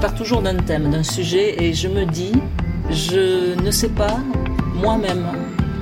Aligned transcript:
Je 0.00 0.06
pars 0.06 0.14
toujours 0.14 0.40
d'un 0.40 0.56
thème, 0.56 0.90
d'un 0.90 1.02
sujet, 1.02 1.62
et 1.62 1.74
je 1.74 1.86
me 1.86 2.06
dis, 2.06 2.32
je 2.88 3.54
ne 3.62 3.70
sais 3.70 3.90
pas 3.90 4.18
moi-même 4.74 5.26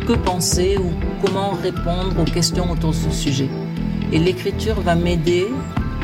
que 0.09 0.15
penser 0.15 0.77
ou 0.77 0.91
comment 1.25 1.53
répondre 1.53 2.21
aux 2.21 2.25
questions 2.25 2.69
autour 2.69 2.91
de 2.91 2.97
ce 2.97 3.13
sujet. 3.13 3.49
Et 4.11 4.19
l'écriture 4.19 4.81
va 4.81 4.97
m'aider 4.97 5.47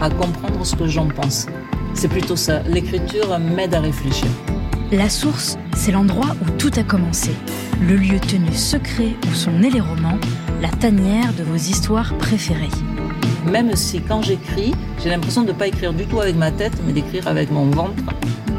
à 0.01 0.11
comprendre 0.11 0.65
ce 0.65 0.77
que 0.77 0.87
j'en 0.87 1.09
pense. 1.09 1.47
C'est 1.93 2.07
plutôt 2.07 2.37
ça. 2.37 2.63
L'écriture 2.69 3.37
m'aide 3.41 3.75
à 3.75 3.81
réfléchir. 3.81 4.29
La 4.93 5.09
source, 5.09 5.59
c'est 5.75 5.91
l'endroit 5.91 6.37
où 6.41 6.51
tout 6.57 6.71
a 6.77 6.85
commencé. 6.85 7.33
Le 7.83 7.97
lieu 7.97 8.21
tenu 8.21 8.53
secret 8.53 9.17
où 9.29 9.35
sont 9.35 9.51
nés 9.51 9.71
les 9.71 9.81
romans, 9.81 10.21
la 10.63 10.69
tanière 10.69 11.33
de 11.37 11.43
vos 11.43 11.57
histoires 11.57 12.17
préférées 12.19 12.71
même 13.51 13.75
si 13.77 14.01
quand 14.01 14.23
j'écris, 14.23 14.73
j'ai 15.03 15.11
l'impression 15.11 15.43
de 15.43 15.49
ne 15.49 15.53
pas 15.53 15.67
écrire 15.67 15.93
du 15.93 16.07
tout 16.07 16.21
avec 16.21 16.37
ma 16.37 16.51
tête, 16.51 16.73
mais 16.87 16.93
d'écrire 16.93 17.27
avec 17.29 17.51
mon 17.51 17.67
ventre 17.67 18.03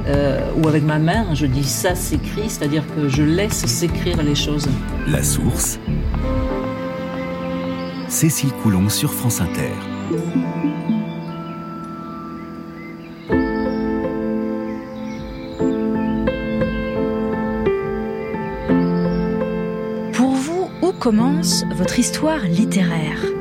euh, 0.08 0.52
ou 0.58 0.67
avec 0.67 0.83
ma 0.83 1.00
main. 1.00 1.33
Je 1.33 1.45
dis 1.45 1.64
ça 1.64 1.95
s'écrit, 1.95 2.50
c'est-à-dire 2.50 2.83
que 2.95 3.09
je 3.09 3.23
laisse 3.23 3.66
s'écrire 3.66 4.22
les 4.22 4.36
choses. 4.36 4.67
La 5.08 5.23
source. 5.23 5.80
Cécile 8.08 8.52
Coulon 8.63 8.88
sur 8.89 9.11
France 9.11 9.41
Inter. 9.41 9.73
Pour 20.13 20.31
vous, 20.31 20.69
où 20.81 20.91
commence 20.94 21.63
votre 21.75 22.00
histoire 22.00 22.39
littéraire? 22.45 23.34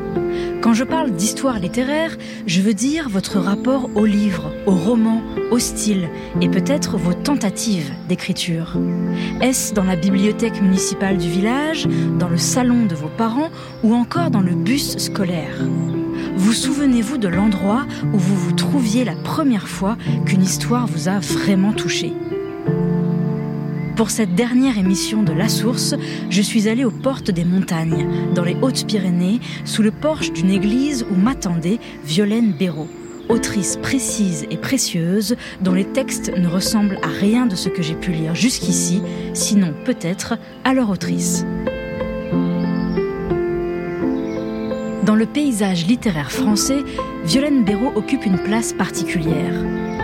Quand 0.64 0.72
je 0.72 0.84
parle 0.84 1.10
d'histoire 1.10 1.58
littéraire, 1.58 2.16
je 2.46 2.62
veux 2.62 2.72
dire 2.72 3.10
votre 3.10 3.38
rapport 3.38 3.90
au 3.96 4.06
livre, 4.06 4.50
au 4.64 4.70
roman, 4.70 5.20
au 5.50 5.58
style 5.58 6.08
et 6.40 6.48
peut-être 6.48 6.96
vos 6.96 7.12
tentatives 7.12 7.92
d'écriture. 8.08 8.78
Est-ce 9.42 9.74
dans 9.74 9.84
la 9.84 9.94
bibliothèque 9.94 10.62
municipale 10.62 11.18
du 11.18 11.28
village, 11.28 11.86
dans 12.18 12.30
le 12.30 12.38
salon 12.38 12.86
de 12.86 12.94
vos 12.94 13.10
parents 13.10 13.50
ou 13.82 13.92
encore 13.94 14.30
dans 14.30 14.40
le 14.40 14.54
bus 14.54 14.96
scolaire? 14.96 15.62
Vous 16.34 16.54
souvenez-vous 16.54 17.18
de 17.18 17.28
l'endroit 17.28 17.84
où 18.14 18.18
vous 18.18 18.36
vous 18.36 18.52
trouviez 18.52 19.04
la 19.04 19.16
première 19.16 19.68
fois 19.68 19.98
qu'une 20.24 20.42
histoire 20.42 20.86
vous 20.86 21.10
a 21.10 21.18
vraiment 21.18 21.74
touché? 21.74 22.14
Pour 23.96 24.10
cette 24.10 24.34
dernière 24.34 24.76
émission 24.76 25.22
de 25.22 25.32
La 25.32 25.48
Source, 25.48 25.94
je 26.28 26.42
suis 26.42 26.68
allée 26.68 26.84
aux 26.84 26.90
portes 26.90 27.30
des 27.30 27.44
montagnes, 27.44 28.06
dans 28.34 28.42
les 28.42 28.56
Hautes-Pyrénées, 28.60 29.40
sous 29.64 29.82
le 29.82 29.92
porche 29.92 30.32
d'une 30.32 30.50
église 30.50 31.06
où 31.10 31.14
m'attendait 31.14 31.78
Violaine 32.04 32.52
Béraud, 32.52 32.88
autrice 33.28 33.76
précise 33.76 34.46
et 34.50 34.56
précieuse 34.56 35.36
dont 35.60 35.74
les 35.74 35.84
textes 35.84 36.32
ne 36.36 36.48
ressemblent 36.48 36.98
à 37.02 37.08
rien 37.08 37.46
de 37.46 37.54
ce 37.54 37.68
que 37.68 37.82
j'ai 37.82 37.94
pu 37.94 38.10
lire 38.10 38.34
jusqu'ici, 38.34 39.00
sinon 39.32 39.72
peut-être 39.84 40.38
à 40.64 40.74
leur 40.74 40.90
autrice. 40.90 41.44
Dans 45.04 45.16
le 45.16 45.26
paysage 45.26 45.86
littéraire 45.86 46.32
français, 46.32 46.82
Violaine 47.24 47.62
Béraud 47.62 47.92
occupe 47.94 48.26
une 48.26 48.38
place 48.38 48.72
particulière. 48.72 49.54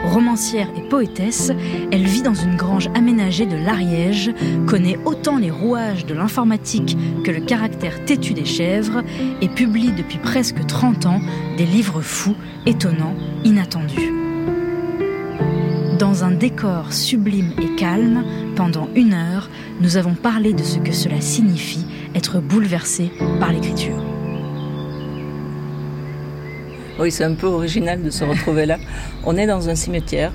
Romancière 0.04 0.68
et 0.76 0.88
poétesse, 0.88 1.52
elle 1.92 2.04
vit 2.04 2.22
dans 2.22 2.34
une 2.34 2.56
grange 2.56 2.88
aménagée 2.94 3.46
de 3.46 3.56
l'Ariège, 3.56 4.32
connaît 4.66 4.98
autant 5.04 5.36
les 5.36 5.50
rouages 5.50 6.06
de 6.06 6.14
l'informatique 6.14 6.96
que 7.24 7.30
le 7.30 7.40
caractère 7.40 8.04
têtu 8.04 8.32
des 8.34 8.44
chèvres 8.44 9.02
et 9.40 9.48
publie 9.48 9.92
depuis 9.92 10.18
presque 10.18 10.66
30 10.66 11.06
ans 11.06 11.20
des 11.56 11.66
livres 11.66 12.00
fous, 12.00 12.36
étonnants, 12.66 13.14
inattendus. 13.44 14.12
Dans 15.98 16.24
un 16.24 16.30
décor 16.30 16.92
sublime 16.92 17.52
et 17.60 17.76
calme, 17.76 18.24
pendant 18.56 18.88
une 18.96 19.12
heure, 19.12 19.50
nous 19.80 19.98
avons 19.98 20.14
parlé 20.14 20.54
de 20.54 20.62
ce 20.62 20.78
que 20.78 20.92
cela 20.92 21.20
signifie 21.20 21.84
être 22.14 22.40
bouleversé 22.40 23.10
par 23.38 23.52
l'écriture. 23.52 24.09
Oui, 27.00 27.10
c'est 27.10 27.24
un 27.24 27.32
peu 27.32 27.46
original 27.46 28.02
de 28.02 28.10
se 28.10 28.24
retrouver 28.24 28.66
là. 28.66 28.76
On 29.24 29.34
est 29.38 29.46
dans 29.46 29.70
un 29.70 29.74
cimetière. 29.74 30.32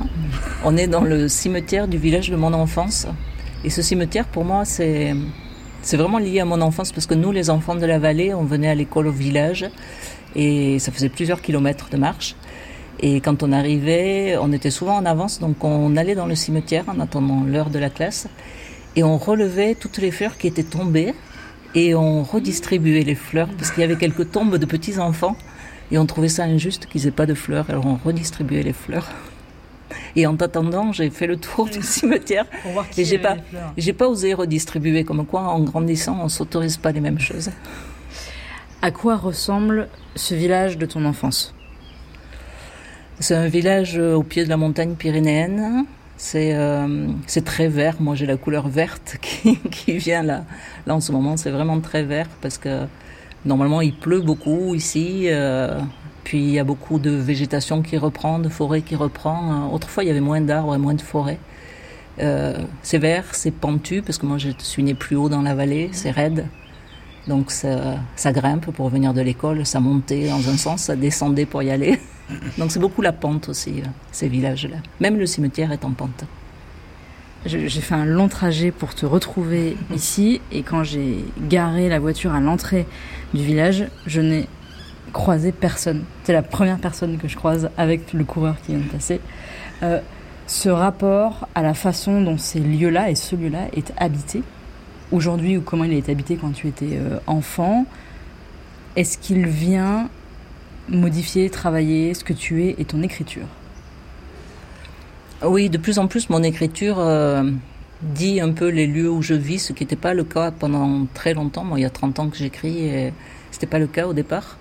On 0.63 0.75
est 0.77 0.87
dans 0.87 1.03
le 1.03 1.27
cimetière 1.27 1.87
du 1.87 1.99
village 1.99 2.31
de 2.31 2.35
mon 2.35 2.53
enfance. 2.53 3.05
Et 3.63 3.69
ce 3.69 3.83
cimetière, 3.83 4.25
pour 4.25 4.45
moi, 4.45 4.65
c'est 4.65 5.13
c'est 5.83 5.95
vraiment 5.95 6.17
lié 6.17 6.39
à 6.39 6.45
mon 6.45 6.61
enfance 6.61 6.91
parce 6.91 7.05
que 7.05 7.13
nous, 7.13 7.31
les 7.31 7.51
enfants 7.51 7.75
de 7.75 7.85
la 7.85 7.99
vallée, 7.99 8.33
on 8.33 8.45
venait 8.45 8.69
à 8.69 8.73
l'école 8.73 9.05
au 9.05 9.11
village 9.11 9.69
et 10.35 10.79
ça 10.79 10.91
faisait 10.91 11.09
plusieurs 11.09 11.39
kilomètres 11.39 11.89
de 11.91 11.97
marche. 11.97 12.35
Et 12.99 13.21
quand 13.21 13.43
on 13.43 13.51
arrivait, 13.51 14.35
on 14.41 14.51
était 14.51 14.71
souvent 14.71 14.95
en 14.95 15.05
avance, 15.05 15.39
donc 15.39 15.63
on 15.63 15.95
allait 15.95 16.15
dans 16.15 16.25
le 16.25 16.33
cimetière 16.33 16.85
en 16.87 16.99
attendant 16.99 17.43
l'heure 17.43 17.69
de 17.69 17.77
la 17.77 17.91
classe 17.91 18.27
et 18.95 19.03
on 19.03 19.19
relevait 19.19 19.75
toutes 19.75 19.99
les 19.99 20.09
fleurs 20.09 20.35
qui 20.39 20.47
étaient 20.47 20.63
tombées 20.63 21.13
et 21.75 21.93
on 21.93 22.23
redistribuait 22.23 23.03
les 23.03 23.13
fleurs 23.13 23.49
parce 23.55 23.69
qu'il 23.69 23.81
y 23.81 23.83
avait 23.83 23.97
quelques 23.97 24.31
tombes 24.31 24.57
de 24.57 24.65
petits 24.65 24.97
enfants 24.97 25.37
et 25.91 25.97
on 25.97 26.05
trouvait 26.05 26.29
ça 26.29 26.43
injuste 26.43 26.87
qu'ils 26.87 27.07
aient 27.07 27.11
pas 27.11 27.25
de 27.25 27.33
fleurs, 27.33 27.69
alors 27.69 27.85
on 27.85 27.95
redistribuait 27.95 28.63
les 28.63 28.73
fleurs. 28.73 29.09
Et 30.15 30.25
en 30.27 30.35
t'attendant, 30.35 30.91
j'ai 30.91 31.09
fait 31.09 31.27
le 31.27 31.37
tour 31.37 31.65
du 31.65 31.81
cimetière 31.81 32.45
et 32.97 33.05
j'ai 33.05 33.19
pas, 33.19 33.37
j'ai 33.77 33.93
pas 33.93 34.07
osé 34.07 34.33
redistribuer. 34.33 35.03
Comme 35.03 35.25
quoi, 35.25 35.41
en 35.41 35.59
grandissant, 35.59 36.19
on 36.21 36.29
s'autorise 36.29 36.77
pas 36.77 36.91
les 36.91 37.01
mêmes 37.01 37.19
choses. 37.19 37.51
À 38.81 38.91
quoi 38.91 39.17
ressemble 39.17 39.89
ce 40.15 40.33
village 40.35 40.77
de 40.77 40.85
ton 40.85 41.05
enfance? 41.05 41.53
C'est 43.19 43.35
un 43.35 43.47
village 43.47 43.97
au 43.97 44.23
pied 44.23 44.43
de 44.43 44.49
la 44.49 44.57
montagne 44.57 44.95
pyrénéenne. 44.95 45.85
C'est 46.17 46.55
euh, 46.55 47.07
c'est 47.27 47.43
très 47.43 47.67
vert. 47.67 47.95
Moi, 47.99 48.15
j'ai 48.15 48.25
la 48.25 48.37
couleur 48.37 48.67
verte 48.67 49.17
qui, 49.21 49.57
qui 49.71 49.97
vient 49.97 50.23
là. 50.23 50.45
Là, 50.87 50.95
en 50.95 51.01
ce 51.01 51.11
moment, 51.11 51.35
c'est 51.37 51.51
vraiment 51.51 51.79
très 51.79 52.03
vert 52.03 52.27
parce 52.41 52.57
que 52.57 52.85
Normalement, 53.45 53.81
il 53.81 53.93
pleut 53.93 54.21
beaucoup 54.21 54.73
ici. 54.75 55.25
Euh, 55.25 55.79
puis 56.23 56.39
il 56.39 56.49
y 56.49 56.59
a 56.59 56.63
beaucoup 56.63 56.97
de 56.97 57.11
végétation 57.11 57.83
qui 57.83 57.97
reprend, 57.97 58.39
de 58.39 58.49
forêt 58.49 58.81
qui 58.81 58.95
reprend. 58.95 59.69
Autrefois, 59.71 60.03
il 60.03 60.07
y 60.07 60.09
avait 60.09 60.19
moins 60.21 60.41
d'arbres 60.41 60.73
et 60.75 60.79
moins 60.79 60.95
de 60.95 61.01
forêts. 61.01 61.37
Euh, 62.19 62.57
c'est 62.81 62.97
vert, 62.97 63.25
c'est 63.33 63.51
pentu, 63.51 64.01
parce 64.01 64.17
que 64.17 64.25
moi 64.25 64.37
je 64.37 64.49
suis 64.57 64.83
né 64.83 64.93
plus 64.93 65.15
haut 65.15 65.29
dans 65.29 65.41
la 65.41 65.53
vallée, 65.53 65.89
c'est 65.91 66.11
raide. 66.11 66.47
Donc 67.27 67.51
ça, 67.51 67.97
ça 68.15 68.31
grimpe 68.31 68.71
pour 68.71 68.89
venir 68.89 69.13
de 69.13 69.21
l'école, 69.21 69.65
ça 69.65 69.79
montait 69.79 70.29
dans 70.29 70.49
un 70.49 70.57
sens, 70.57 70.83
ça 70.83 70.95
descendait 70.95 71.45
pour 71.45 71.61
y 71.63 71.71
aller. 71.71 71.99
Donc 72.57 72.71
c'est 72.71 72.79
beaucoup 72.79 73.01
la 73.01 73.11
pente 73.11 73.49
aussi, 73.49 73.81
euh, 73.81 73.87
ces 74.11 74.27
villages-là. 74.27 74.77
Même 74.99 75.17
le 75.17 75.25
cimetière 75.25 75.71
est 75.71 75.83
en 75.85 75.91
pente. 75.91 76.23
J'ai 77.45 77.69
fait 77.69 77.93
un 77.93 78.05
long 78.05 78.27
trajet 78.27 78.71
pour 78.71 78.95
te 78.95 79.05
retrouver 79.05 79.77
ici 79.93 80.41
et 80.51 80.63
quand 80.63 80.83
j'ai 80.83 81.23
garé 81.47 81.89
la 81.89 81.99
voiture 81.99 82.33
à 82.33 82.39
l'entrée 82.39 82.87
du 83.35 83.43
village, 83.43 83.85
je 84.07 84.19
n'ai 84.19 84.47
croisé 85.13 85.51
personne. 85.51 86.03
C'est 86.23 86.33
la 86.33 86.41
première 86.41 86.79
personne 86.79 87.19
que 87.19 87.27
je 87.27 87.35
croise 87.35 87.69
avec 87.77 88.13
le 88.13 88.23
coureur 88.23 88.55
qui 88.61 88.71
vient 88.71 88.83
de 88.83 88.89
passer. 88.89 89.21
Euh, 89.83 89.99
ce 90.47 90.69
rapport 90.69 91.47
à 91.53 91.61
la 91.61 91.75
façon 91.75 92.21
dont 92.21 92.39
ces 92.39 92.59
lieux-là 92.59 93.11
et 93.11 93.15
ce 93.15 93.35
lieu-là 93.35 93.67
est 93.73 93.93
habité, 93.97 94.41
aujourd'hui 95.11 95.57
ou 95.57 95.61
comment 95.61 95.83
il 95.83 95.93
est 95.93 96.09
habité 96.09 96.37
quand 96.37 96.51
tu 96.51 96.67
étais 96.67 96.97
euh, 96.97 97.19
enfant, 97.27 97.85
est-ce 98.95 99.19
qu'il 99.19 99.45
vient 99.45 100.09
modifier, 100.89 101.49
travailler 101.51 102.15
ce 102.15 102.23
que 102.23 102.33
tu 102.33 102.63
es 102.63 102.75
et 102.79 102.85
ton 102.85 103.03
écriture? 103.03 103.45
Oui, 105.43 105.69
de 105.69 105.77
plus 105.77 105.99
en 105.99 106.07
plus, 106.07 106.29
mon 106.29 106.43
écriture 106.43 106.97
euh, 106.99 107.43
dit 108.01 108.39
un 108.39 108.51
peu 108.51 108.69
les 108.69 108.87
lieux 108.87 109.09
où 109.09 109.21
je 109.21 109.33
vis, 109.33 109.59
ce 109.59 109.73
qui 109.73 109.83
n'était 109.83 109.95
pas 109.95 110.13
le 110.13 110.23
cas 110.23 110.51
pendant 110.51 111.05
très 111.13 111.33
longtemps. 111.33 111.63
Moi, 111.63 111.79
il 111.79 111.83
y 111.83 111.85
a 111.85 111.89
30 111.89 112.19
ans 112.19 112.29
que 112.29 112.37
j'écris 112.37 112.85
et 112.85 113.13
c'était 113.51 113.67
pas 113.67 113.79
le 113.79 113.87
cas 113.87 114.07
au 114.07 114.13
départ. 114.13 114.57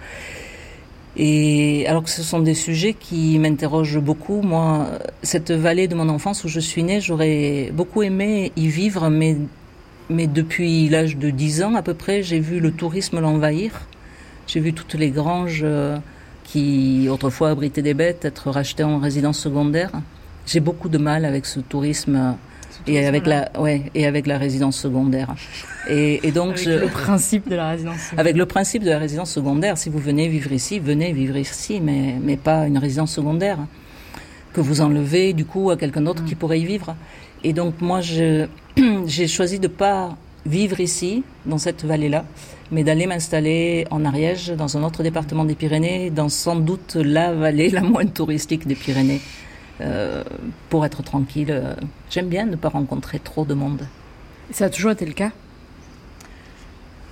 Et 1.17 1.87
alors 1.87 2.03
que 2.03 2.11
ce 2.11 2.23
sont 2.23 2.41
des 2.41 2.55
sujets 2.55 2.93
qui 2.93 3.39
m'interrogent 3.39 4.01
beaucoup. 4.01 4.43
Moi, 4.43 4.89
cette 5.23 5.53
vallée 5.53 5.87
de 5.87 5.95
mon 5.95 6.09
enfance 6.09 6.43
où 6.45 6.49
je 6.49 6.61
suis 6.61 6.83
née, 6.83 7.01
j'aurais 7.01 7.71
beaucoup 7.73 8.03
aimé 8.03 8.53
y 8.57 8.67
vivre, 8.69 9.11
mais 9.11 9.37
mais 10.11 10.27
depuis 10.27 10.89
l'âge 10.89 11.17
de 11.17 11.31
10 11.31 11.63
ans 11.63 11.75
à 11.77 11.83
peu 11.83 11.95
près, 11.95 12.23
j'ai 12.23 12.41
vu 12.41 12.61
le 12.61 12.73
tourisme 12.73 13.21
l'envahir. 13.21 13.83
J'ai 14.47 14.61
vu 14.61 14.75
toutes 14.75 14.95
les 14.95 15.11
granges 15.11 15.63
euh, 15.65 15.97
qui 16.45 17.09
autrefois 17.09 17.51
abritaient 17.51 17.81
des 17.81 17.95
bêtes 17.95 18.25
être 18.25 18.51
rachetées 18.51 18.85
en 18.85 18.99
résidence 18.99 19.39
secondaire. 19.39 19.93
J'ai 20.47 20.61
beaucoup 20.61 20.89
de 20.89 20.99
mal 20.99 21.25
avec 21.25 21.47
ce 21.47 21.61
tourisme 21.61 22.37
et 22.87 23.07
avec 23.07 23.27
la 23.27 23.51
ouais 23.59 23.83
et 23.95 24.07
avec 24.07 24.27
la 24.27 24.39
résidence 24.39 24.77
secondaire 24.77 25.35
et, 25.89 26.27
et 26.27 26.33
donc 26.33 26.59
avec 26.67 26.83
le 26.83 26.89
principe 26.89 27.49
de 27.49 27.57
la 27.57 27.71
résidence 27.71 27.97
secondaire. 27.97 28.21
avec 28.21 28.37
le 28.37 28.47
principe 28.47 28.85
de 28.85 28.91
la 28.91 28.99
résidence 28.99 29.31
secondaire 29.31 29.79
si 29.79 29.89
vous 29.89 29.99
venez 29.99 30.29
vivre 30.29 30.53
ici 30.53 30.79
venez 30.79 31.13
vivre 31.13 31.37
ici 31.37 31.81
mais 31.81 32.17
mais 32.23 32.37
pas 32.37 32.67
une 32.67 32.79
résidence 32.79 33.13
secondaire 33.13 33.59
que 34.53 34.61
vous 34.61 34.81
enlevez 34.81 35.33
du 35.33 35.45
coup 35.45 35.71
à 35.71 35.77
quelqu'un 35.77 36.03
d'autre 36.03 36.25
qui 36.25 36.35
mm. 36.35 36.39
pourrait 36.39 36.61
y 36.61 36.65
vivre 36.65 36.95
et 37.43 37.53
donc 37.53 37.81
moi 37.81 38.01
je 38.01 38.47
j'ai 39.07 39.29
choisi 39.29 39.59
de 39.59 39.69
pas 39.69 40.17
vivre 40.45 40.81
ici 40.81 41.23
dans 41.47 41.59
cette 41.59 41.85
vallée 41.85 42.09
là 42.09 42.25
mais 42.71 42.83
d'aller 42.83 43.07
m'installer 43.07 43.87
en 43.91 44.05
Ariège 44.05 44.51
dans 44.51 44.77
un 44.77 44.83
autre 44.83 45.03
département 45.03 45.45
des 45.45 45.55
Pyrénées 45.55 46.11
dans 46.11 46.29
sans 46.29 46.57
doute 46.57 46.97
la 46.97 47.33
vallée 47.33 47.71
la 47.79 47.83
moins 47.83 48.07
touristique 48.07 48.67
des 48.67 48.75
Pyrénées 48.75 49.21
euh, 49.81 50.23
pour 50.69 50.85
être 50.85 51.03
tranquille. 51.03 51.63
J'aime 52.11 52.29
bien 52.29 52.47
ne 52.47 52.57
pas 52.57 52.69
rencontrer 52.69 53.19
trop 53.19 53.45
de 53.45 53.55
monde. 53.55 53.87
Ça 54.51 54.67
a 54.67 54.71
toujours 54.71 54.93
été 54.93 55.07
le 55.07 55.13
cas? 55.13 55.31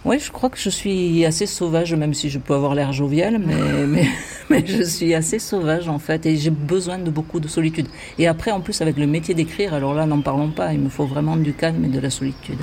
Oui, 0.05 0.19
je 0.19 0.33
crois 0.33 0.51
que 0.51 0.59
je 0.59 0.69
suis 0.69 1.25
assez 1.25 1.47
sauvage, 1.47 1.95
même 1.95 2.13
si 2.13 2.29
je 2.29 2.41
peux 2.41 2.55
avoir 2.55 2.75
l'air 2.75 2.93
jovial, 2.93 3.39
mais, 3.39 3.55
mais, 3.87 4.09
mais, 4.51 4.67
je 4.67 4.83
suis 4.83 5.15
assez 5.15 5.39
sauvage 5.39 5.89
en 5.89 6.01
fait, 6.01 6.27
et 6.27 6.37
j'ai 6.37 6.51
besoin 6.51 6.99
de 6.99 7.11
beaucoup 7.11 7.39
de 7.39 7.47
solitude. 7.47 7.87
Et 8.19 8.27
après, 8.27 8.51
en 8.51 8.61
plus, 8.61 8.81
avec 8.81 8.97
le 8.97 9.07
métier 9.07 9.35
d'écrire, 9.35 9.75
alors 9.75 9.95
là, 9.95 10.07
n'en 10.07 10.21
parlons 10.21 10.51
pas, 10.51 10.73
il 10.73 10.81
me 10.81 10.89
faut 10.89 11.07
vraiment 11.07 11.37
du 11.37 11.53
calme 11.53 11.85
et 11.85 11.89
de 11.89 12.01
la 12.01 12.11
solitude. 12.11 12.59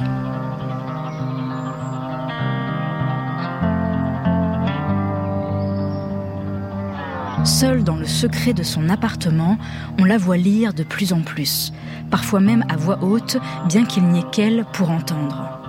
Seule 7.46 7.84
dans 7.84 7.96
le 7.96 8.06
secret 8.06 8.54
de 8.54 8.64
son 8.64 8.90
appartement, 8.90 9.58
on 9.98 10.04
la 10.04 10.18
voit 10.18 10.38
lire 10.38 10.74
de 10.74 10.84
plus 10.84 11.14
en 11.14 11.22
plus, 11.22 11.72
parfois 12.12 12.40
même 12.40 12.66
à 12.70 12.76
voix 12.76 13.00
haute, 13.02 13.38
bien 13.68 13.86
qu'il 13.86 14.04
n'y 14.04 14.20
ait 14.20 14.30
qu'elle 14.32 14.66
pour 14.74 14.92
entendre. 14.92 15.60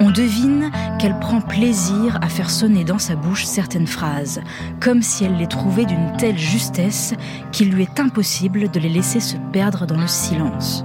On 0.00 0.10
devine 0.10 0.70
qu'elle 0.98 1.18
prend 1.20 1.40
plaisir 1.40 2.18
à 2.20 2.28
faire 2.28 2.50
sonner 2.50 2.84
dans 2.84 2.98
sa 2.98 3.14
bouche 3.14 3.44
certaines 3.44 3.86
phrases, 3.86 4.40
comme 4.80 5.02
si 5.02 5.24
elle 5.24 5.36
les 5.36 5.46
trouvait 5.46 5.86
d'une 5.86 6.16
telle 6.18 6.38
justesse 6.38 7.14
qu'il 7.52 7.70
lui 7.70 7.82
est 7.82 8.00
impossible 8.00 8.70
de 8.70 8.80
les 8.80 8.88
laisser 8.88 9.20
se 9.20 9.36
perdre 9.52 9.86
dans 9.86 10.00
le 10.00 10.08
silence. 10.08 10.84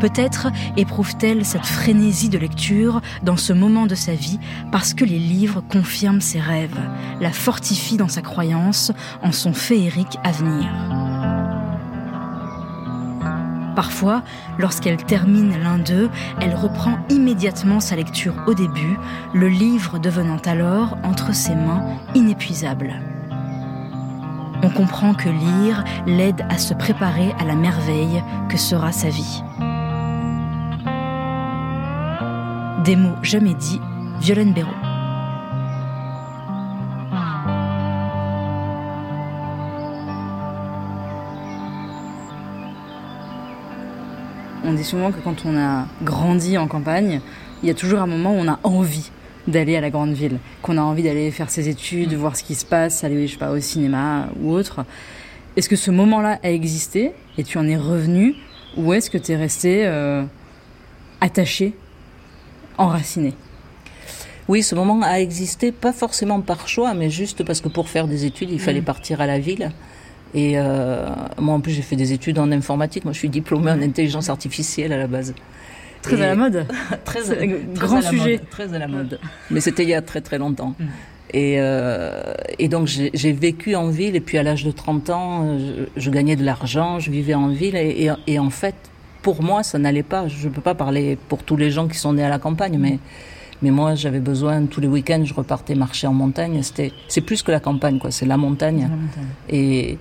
Peut-être 0.00 0.48
éprouve-t-elle 0.76 1.44
cette 1.44 1.66
frénésie 1.66 2.28
de 2.28 2.38
lecture 2.38 3.00
dans 3.22 3.36
ce 3.36 3.52
moment 3.52 3.86
de 3.86 3.96
sa 3.96 4.14
vie 4.14 4.38
parce 4.70 4.94
que 4.94 5.04
les 5.04 5.18
livres 5.18 5.60
confirment 5.68 6.20
ses 6.20 6.40
rêves, 6.40 6.78
la 7.20 7.32
fortifient 7.32 7.96
dans 7.96 8.08
sa 8.08 8.22
croyance 8.22 8.92
en 9.22 9.32
son 9.32 9.52
féerique 9.52 10.18
avenir. 10.22 10.68
Parfois, 13.74 14.22
lorsqu'elle 14.58 14.96
termine 14.96 15.56
l'un 15.62 15.78
d'eux, 15.78 16.10
elle 16.40 16.54
reprend 16.54 16.98
immédiatement 17.10 17.78
sa 17.78 17.94
lecture 17.94 18.34
au 18.46 18.54
début, 18.54 18.98
le 19.34 19.48
livre 19.48 19.98
devenant 19.98 20.40
alors 20.46 20.96
entre 21.04 21.32
ses 21.32 21.54
mains 21.54 21.96
inépuisable. 22.14 23.00
On 24.64 24.70
comprend 24.70 25.14
que 25.14 25.28
lire 25.28 25.84
l'aide 26.06 26.44
à 26.48 26.58
se 26.58 26.74
préparer 26.74 27.32
à 27.38 27.44
la 27.44 27.54
merveille 27.54 28.22
que 28.48 28.56
sera 28.56 28.90
sa 28.90 29.10
vie. 29.10 29.44
Des 32.88 32.96
mots 32.96 33.16
jamais 33.22 33.52
dits, 33.52 33.82
Violaine 34.18 34.54
Béraud. 34.54 34.70
On 44.64 44.72
dit 44.72 44.84
souvent 44.84 45.12
que 45.12 45.18
quand 45.22 45.44
on 45.44 45.54
a 45.58 45.86
grandi 46.02 46.56
en 46.56 46.66
campagne, 46.66 47.20
il 47.62 47.68
y 47.68 47.70
a 47.70 47.74
toujours 47.74 47.98
un 47.98 48.06
moment 48.06 48.32
où 48.32 48.38
on 48.38 48.48
a 48.48 48.58
envie 48.62 49.10
d'aller 49.46 49.76
à 49.76 49.82
la 49.82 49.90
grande 49.90 50.14
ville, 50.14 50.38
qu'on 50.62 50.78
a 50.78 50.80
envie 50.80 51.02
d'aller 51.02 51.30
faire 51.30 51.50
ses 51.50 51.68
études, 51.68 52.14
voir 52.14 52.36
ce 52.36 52.42
qui 52.42 52.54
se 52.54 52.64
passe, 52.64 53.04
aller 53.04 53.26
je 53.26 53.32
sais 53.32 53.38
pas, 53.38 53.50
au 53.50 53.60
cinéma 53.60 54.30
ou 54.40 54.50
autre. 54.50 54.86
Est-ce 55.58 55.68
que 55.68 55.76
ce 55.76 55.90
moment-là 55.90 56.38
a 56.42 56.50
existé 56.50 57.12
et 57.36 57.44
tu 57.44 57.58
en 57.58 57.68
es 57.68 57.76
revenu 57.76 58.34
ou 58.78 58.94
est-ce 58.94 59.10
que 59.10 59.18
tu 59.18 59.32
es 59.32 59.36
resté 59.36 59.86
euh, 59.86 60.24
attaché 61.20 61.74
enraciné. 62.78 63.34
Oui, 64.48 64.62
ce 64.62 64.74
moment 64.74 65.00
a 65.02 65.20
existé, 65.20 65.72
pas 65.72 65.92
forcément 65.92 66.40
par 66.40 66.68
choix, 66.68 66.94
mais 66.94 67.10
juste 67.10 67.44
parce 67.44 67.60
que 67.60 67.68
pour 67.68 67.88
faire 67.88 68.08
des 68.08 68.24
études, 68.24 68.50
il 68.50 68.60
fallait 68.60 68.80
mm. 68.80 68.84
partir 68.84 69.20
à 69.20 69.26
la 69.26 69.38
ville. 69.38 69.70
Et 70.34 70.58
euh, 70.58 71.06
moi, 71.38 71.54
en 71.54 71.60
plus, 71.60 71.72
j'ai 71.72 71.82
fait 71.82 71.96
des 71.96 72.12
études 72.12 72.38
en 72.38 72.50
informatique. 72.50 73.04
Moi, 73.04 73.12
je 73.12 73.18
suis 73.18 73.28
diplômée 73.28 73.70
en 73.70 73.80
intelligence 73.82 74.30
artificielle 74.30 74.92
à 74.92 74.98
la 74.98 75.06
base. 75.06 75.34
Très 76.02 76.20
à 76.22 76.26
la 76.26 76.34
mode. 76.34 76.66
très, 77.04 77.20
grand 77.74 78.00
sujet. 78.00 78.40
très 78.50 78.72
à 78.72 78.78
la 78.78 78.88
mode. 78.88 79.18
Mais 79.50 79.60
c'était 79.60 79.82
il 79.82 79.88
y 79.90 79.94
a 79.94 80.02
très 80.02 80.20
très 80.20 80.38
longtemps. 80.38 80.74
Mm. 80.78 80.84
Et, 81.34 81.56
euh, 81.58 82.32
et, 82.58 82.68
donc 82.68 82.86
j'ai 82.86 83.32
vécu 83.32 83.74
en 83.74 83.90
ville 83.90 84.16
et 84.16 84.20
puis 84.20 84.38
à 84.38 84.42
l'âge 84.42 84.64
de 84.64 84.70
30 84.70 85.10
ans, 85.10 85.58
je, 85.94 86.10
gagnais 86.10 86.36
de 86.36 86.44
l'argent, 86.44 87.00
je 87.00 87.10
vivais 87.10 87.34
en 87.34 87.48
ville 87.48 87.76
et, 87.76 88.10
et, 88.26 88.38
en 88.38 88.48
fait 88.48 88.74
pour 89.22 89.42
moi, 89.42 89.62
ça 89.62 89.78
n'allait 89.78 90.02
pas. 90.02 90.28
Je 90.28 90.48
ne 90.48 90.52
peux 90.52 90.60
pas 90.60 90.74
parler 90.74 91.18
pour 91.28 91.42
tous 91.42 91.56
les 91.56 91.70
gens 91.70 91.88
qui 91.88 91.98
sont 91.98 92.12
nés 92.12 92.24
à 92.24 92.28
la 92.28 92.38
campagne, 92.38 92.78
mais, 92.78 92.98
mais 93.62 93.70
moi, 93.70 93.94
j'avais 93.94 94.20
besoin, 94.20 94.64
tous 94.66 94.80
les 94.80 94.88
week-ends, 94.88 95.24
je 95.24 95.34
repartais 95.34 95.74
marcher 95.74 96.06
en 96.06 96.12
montagne. 96.12 96.62
C'était, 96.62 96.92
c'est 97.08 97.20
plus 97.20 97.42
que 97.42 97.50
la 97.50 97.60
campagne, 97.60 97.98
quoi. 97.98 98.10
C'est 98.10 98.26
la 98.26 98.36
montagne. 98.36 98.88
Et, 99.48 99.98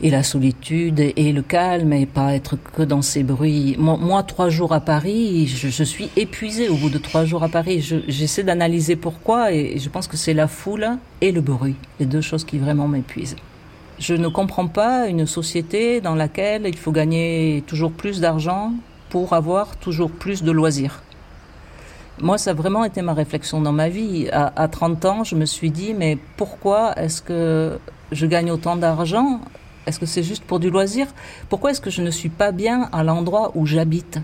et 0.00 0.10
la 0.10 0.22
solitude 0.22 1.00
et 1.00 1.32
le 1.32 1.42
calme 1.42 1.92
et 1.92 2.06
pas 2.06 2.34
être 2.34 2.56
que 2.56 2.82
dans 2.82 3.02
ces 3.02 3.22
bruits. 3.22 3.76
Moi, 3.78 4.22
trois 4.22 4.48
jours 4.48 4.72
à 4.72 4.80
Paris, 4.80 5.46
je, 5.46 5.84
suis 5.84 6.08
épuisée 6.16 6.68
au 6.68 6.76
bout 6.76 6.90
de 6.90 6.98
trois 6.98 7.24
jours 7.24 7.42
à 7.42 7.48
Paris. 7.48 7.80
j'essaie 8.06 8.44
d'analyser 8.44 8.96
pourquoi 8.96 9.52
et 9.52 9.78
je 9.78 9.88
pense 9.88 10.06
que 10.06 10.16
c'est 10.16 10.34
la 10.34 10.46
foule 10.46 10.88
et 11.20 11.32
le 11.32 11.40
bruit, 11.40 11.74
les 11.98 12.06
deux 12.06 12.20
choses 12.20 12.44
qui 12.44 12.58
vraiment 12.58 12.88
m'épuisent. 12.88 13.36
Je 13.98 14.14
ne 14.14 14.28
comprends 14.28 14.68
pas 14.68 15.08
une 15.08 15.26
société 15.26 16.00
dans 16.00 16.14
laquelle 16.14 16.66
il 16.66 16.76
faut 16.76 16.92
gagner 16.92 17.64
toujours 17.66 17.90
plus 17.90 18.20
d'argent 18.20 18.72
pour 19.10 19.32
avoir 19.32 19.76
toujours 19.76 20.10
plus 20.10 20.44
de 20.44 20.52
loisirs. 20.52 21.02
Moi, 22.20 22.38
ça 22.38 22.50
a 22.50 22.54
vraiment 22.54 22.84
été 22.84 23.02
ma 23.02 23.12
réflexion 23.12 23.60
dans 23.60 23.72
ma 23.72 23.88
vie. 23.88 24.28
À, 24.32 24.68
30 24.68 25.04
ans, 25.04 25.24
je 25.24 25.34
me 25.34 25.44
suis 25.46 25.70
dit, 25.70 25.94
mais 25.94 26.16
pourquoi 26.36 26.96
est-ce 26.96 27.22
que 27.22 27.78
je 28.12 28.26
gagne 28.26 28.52
autant 28.52 28.76
d'argent? 28.76 29.40
Est-ce 29.86 29.98
que 29.98 30.06
c'est 30.06 30.22
juste 30.22 30.44
pour 30.44 30.60
du 30.60 30.70
loisir? 30.70 31.08
Pourquoi 31.48 31.72
est-ce 31.72 31.80
que 31.80 31.90
je 31.90 32.02
ne 32.02 32.10
suis 32.10 32.28
pas 32.28 32.52
bien 32.52 32.88
à 32.92 33.02
l'endroit 33.02 33.50
où 33.56 33.66
j'habite? 33.66 34.20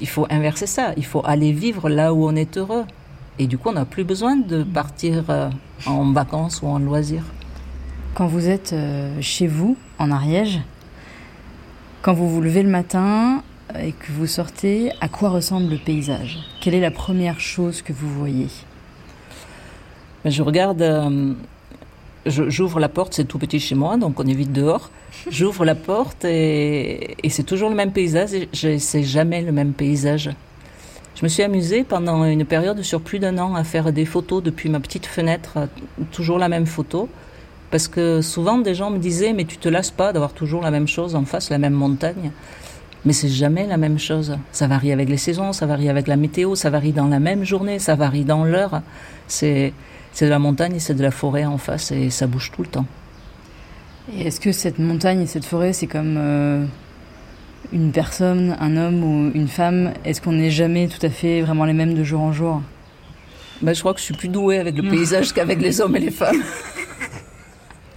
Il 0.00 0.08
faut 0.08 0.26
inverser 0.30 0.66
ça. 0.66 0.94
Il 0.96 1.04
faut 1.04 1.22
aller 1.24 1.52
vivre 1.52 1.88
là 1.88 2.12
où 2.12 2.26
on 2.26 2.34
est 2.34 2.56
heureux. 2.56 2.84
Et 3.38 3.46
du 3.46 3.56
coup, 3.56 3.68
on 3.68 3.74
n'a 3.74 3.84
plus 3.84 4.04
besoin 4.04 4.36
de 4.36 4.64
partir 4.64 5.24
euh, 5.30 5.50
en 5.86 6.12
vacances 6.12 6.62
ou 6.62 6.66
en 6.66 6.78
loisirs. 6.78 7.24
Quand 8.14 8.26
vous 8.26 8.48
êtes 8.48 8.72
euh, 8.72 9.16
chez 9.20 9.46
vous, 9.46 9.76
en 9.98 10.10
Ariège, 10.10 10.60
quand 12.02 12.12
vous 12.12 12.28
vous 12.28 12.40
levez 12.40 12.62
le 12.62 12.68
matin 12.68 13.42
euh, 13.74 13.78
et 13.78 13.92
que 13.92 14.10
vous 14.10 14.26
sortez, 14.26 14.90
à 15.00 15.08
quoi 15.08 15.28
ressemble 15.30 15.70
le 15.70 15.78
paysage? 15.78 16.38
Quelle 16.60 16.74
est 16.74 16.80
la 16.80 16.90
première 16.90 17.38
chose 17.38 17.82
que 17.82 17.92
vous 17.92 18.12
voyez? 18.12 18.48
Ben, 20.24 20.30
Je 20.30 20.42
regarde, 20.42 20.82
euh, 20.82 21.34
j'ouvre 22.26 22.80
la 22.80 22.88
porte, 22.88 23.14
c'est 23.14 23.26
tout 23.26 23.38
petit 23.38 23.60
chez 23.60 23.76
moi, 23.76 23.96
donc 23.96 24.18
on 24.18 24.26
est 24.26 24.34
vite 24.34 24.52
dehors. 24.52 24.90
J'ouvre 25.30 25.64
la 25.64 25.76
porte 25.76 26.24
et, 26.24 27.16
et 27.22 27.30
c'est 27.30 27.44
toujours 27.44 27.70
le 27.70 27.76
même 27.76 27.92
paysage, 27.92 28.30
c'est 28.52 29.02
jamais 29.04 29.40
le 29.42 29.52
même 29.52 29.72
paysage. 29.72 30.30
Je 31.14 31.22
me 31.22 31.28
suis 31.28 31.44
amusée 31.44 31.84
pendant 31.84 32.24
une 32.24 32.44
période 32.44 32.82
sur 32.82 33.00
plus 33.00 33.20
d'un 33.20 33.38
an 33.38 33.54
à 33.54 33.62
faire 33.62 33.92
des 33.92 34.04
photos 34.04 34.42
depuis 34.42 34.68
ma 34.68 34.80
petite 34.80 35.06
fenêtre, 35.06 35.68
toujours 36.10 36.38
la 36.38 36.48
même 36.48 36.66
photo. 36.66 37.08
Parce 37.70 37.86
que 37.86 38.20
souvent, 38.20 38.58
des 38.58 38.74
gens 38.74 38.90
me 38.90 38.98
disaient, 38.98 39.32
mais 39.32 39.44
tu 39.44 39.56
te 39.56 39.68
lasses 39.68 39.92
pas 39.92 40.12
d'avoir 40.12 40.32
toujours 40.32 40.62
la 40.62 40.70
même 40.70 40.88
chose 40.88 41.14
en 41.14 41.24
face, 41.24 41.50
la 41.50 41.58
même 41.58 41.72
montagne. 41.72 42.32
Mais 43.04 43.12
c'est 43.12 43.28
jamais 43.28 43.66
la 43.66 43.76
même 43.76 43.98
chose. 43.98 44.36
Ça 44.52 44.66
varie 44.66 44.92
avec 44.92 45.08
les 45.08 45.16
saisons, 45.16 45.52
ça 45.52 45.66
varie 45.66 45.88
avec 45.88 46.06
la 46.06 46.16
météo, 46.16 46.54
ça 46.54 46.68
varie 46.68 46.92
dans 46.92 47.06
la 47.06 47.20
même 47.20 47.44
journée, 47.44 47.78
ça 47.78 47.94
varie 47.94 48.24
dans 48.24 48.44
l'heure. 48.44 48.82
C'est, 49.26 49.72
c'est 50.12 50.26
de 50.26 50.30
la 50.30 50.38
montagne 50.38 50.76
et 50.76 50.80
c'est 50.80 50.94
de 50.94 51.02
la 51.02 51.10
forêt 51.10 51.44
en 51.44 51.58
face 51.58 51.92
et 51.92 52.10
ça 52.10 52.26
bouge 52.26 52.50
tout 52.54 52.62
le 52.62 52.68
temps. 52.68 52.86
Et 54.12 54.26
est-ce 54.26 54.40
que 54.40 54.52
cette 54.52 54.78
montagne 54.78 55.22
et 55.22 55.26
cette 55.26 55.44
forêt, 55.44 55.72
c'est 55.72 55.86
comme 55.86 56.16
euh, 56.18 56.64
une 57.72 57.92
personne, 57.92 58.56
un 58.60 58.76
homme 58.76 59.04
ou 59.04 59.30
une 59.34 59.48
femme? 59.48 59.92
Est-ce 60.04 60.20
qu'on 60.20 60.32
n'est 60.32 60.50
jamais 60.50 60.88
tout 60.88 61.04
à 61.06 61.10
fait 61.10 61.40
vraiment 61.42 61.64
les 61.64 61.72
mêmes 61.72 61.94
de 61.94 62.02
jour 62.02 62.20
en 62.20 62.32
jour? 62.32 62.60
Ben, 63.62 63.74
Je 63.74 63.80
crois 63.80 63.94
que 63.94 64.00
je 64.00 64.04
suis 64.04 64.14
plus 64.14 64.28
douée 64.28 64.58
avec 64.58 64.76
le 64.76 64.88
paysage 64.90 65.32
qu'avec 65.32 65.60
les 65.62 65.80
hommes 65.80 65.96
et 65.96 66.00
les 66.00 66.10
femmes. 66.10 66.42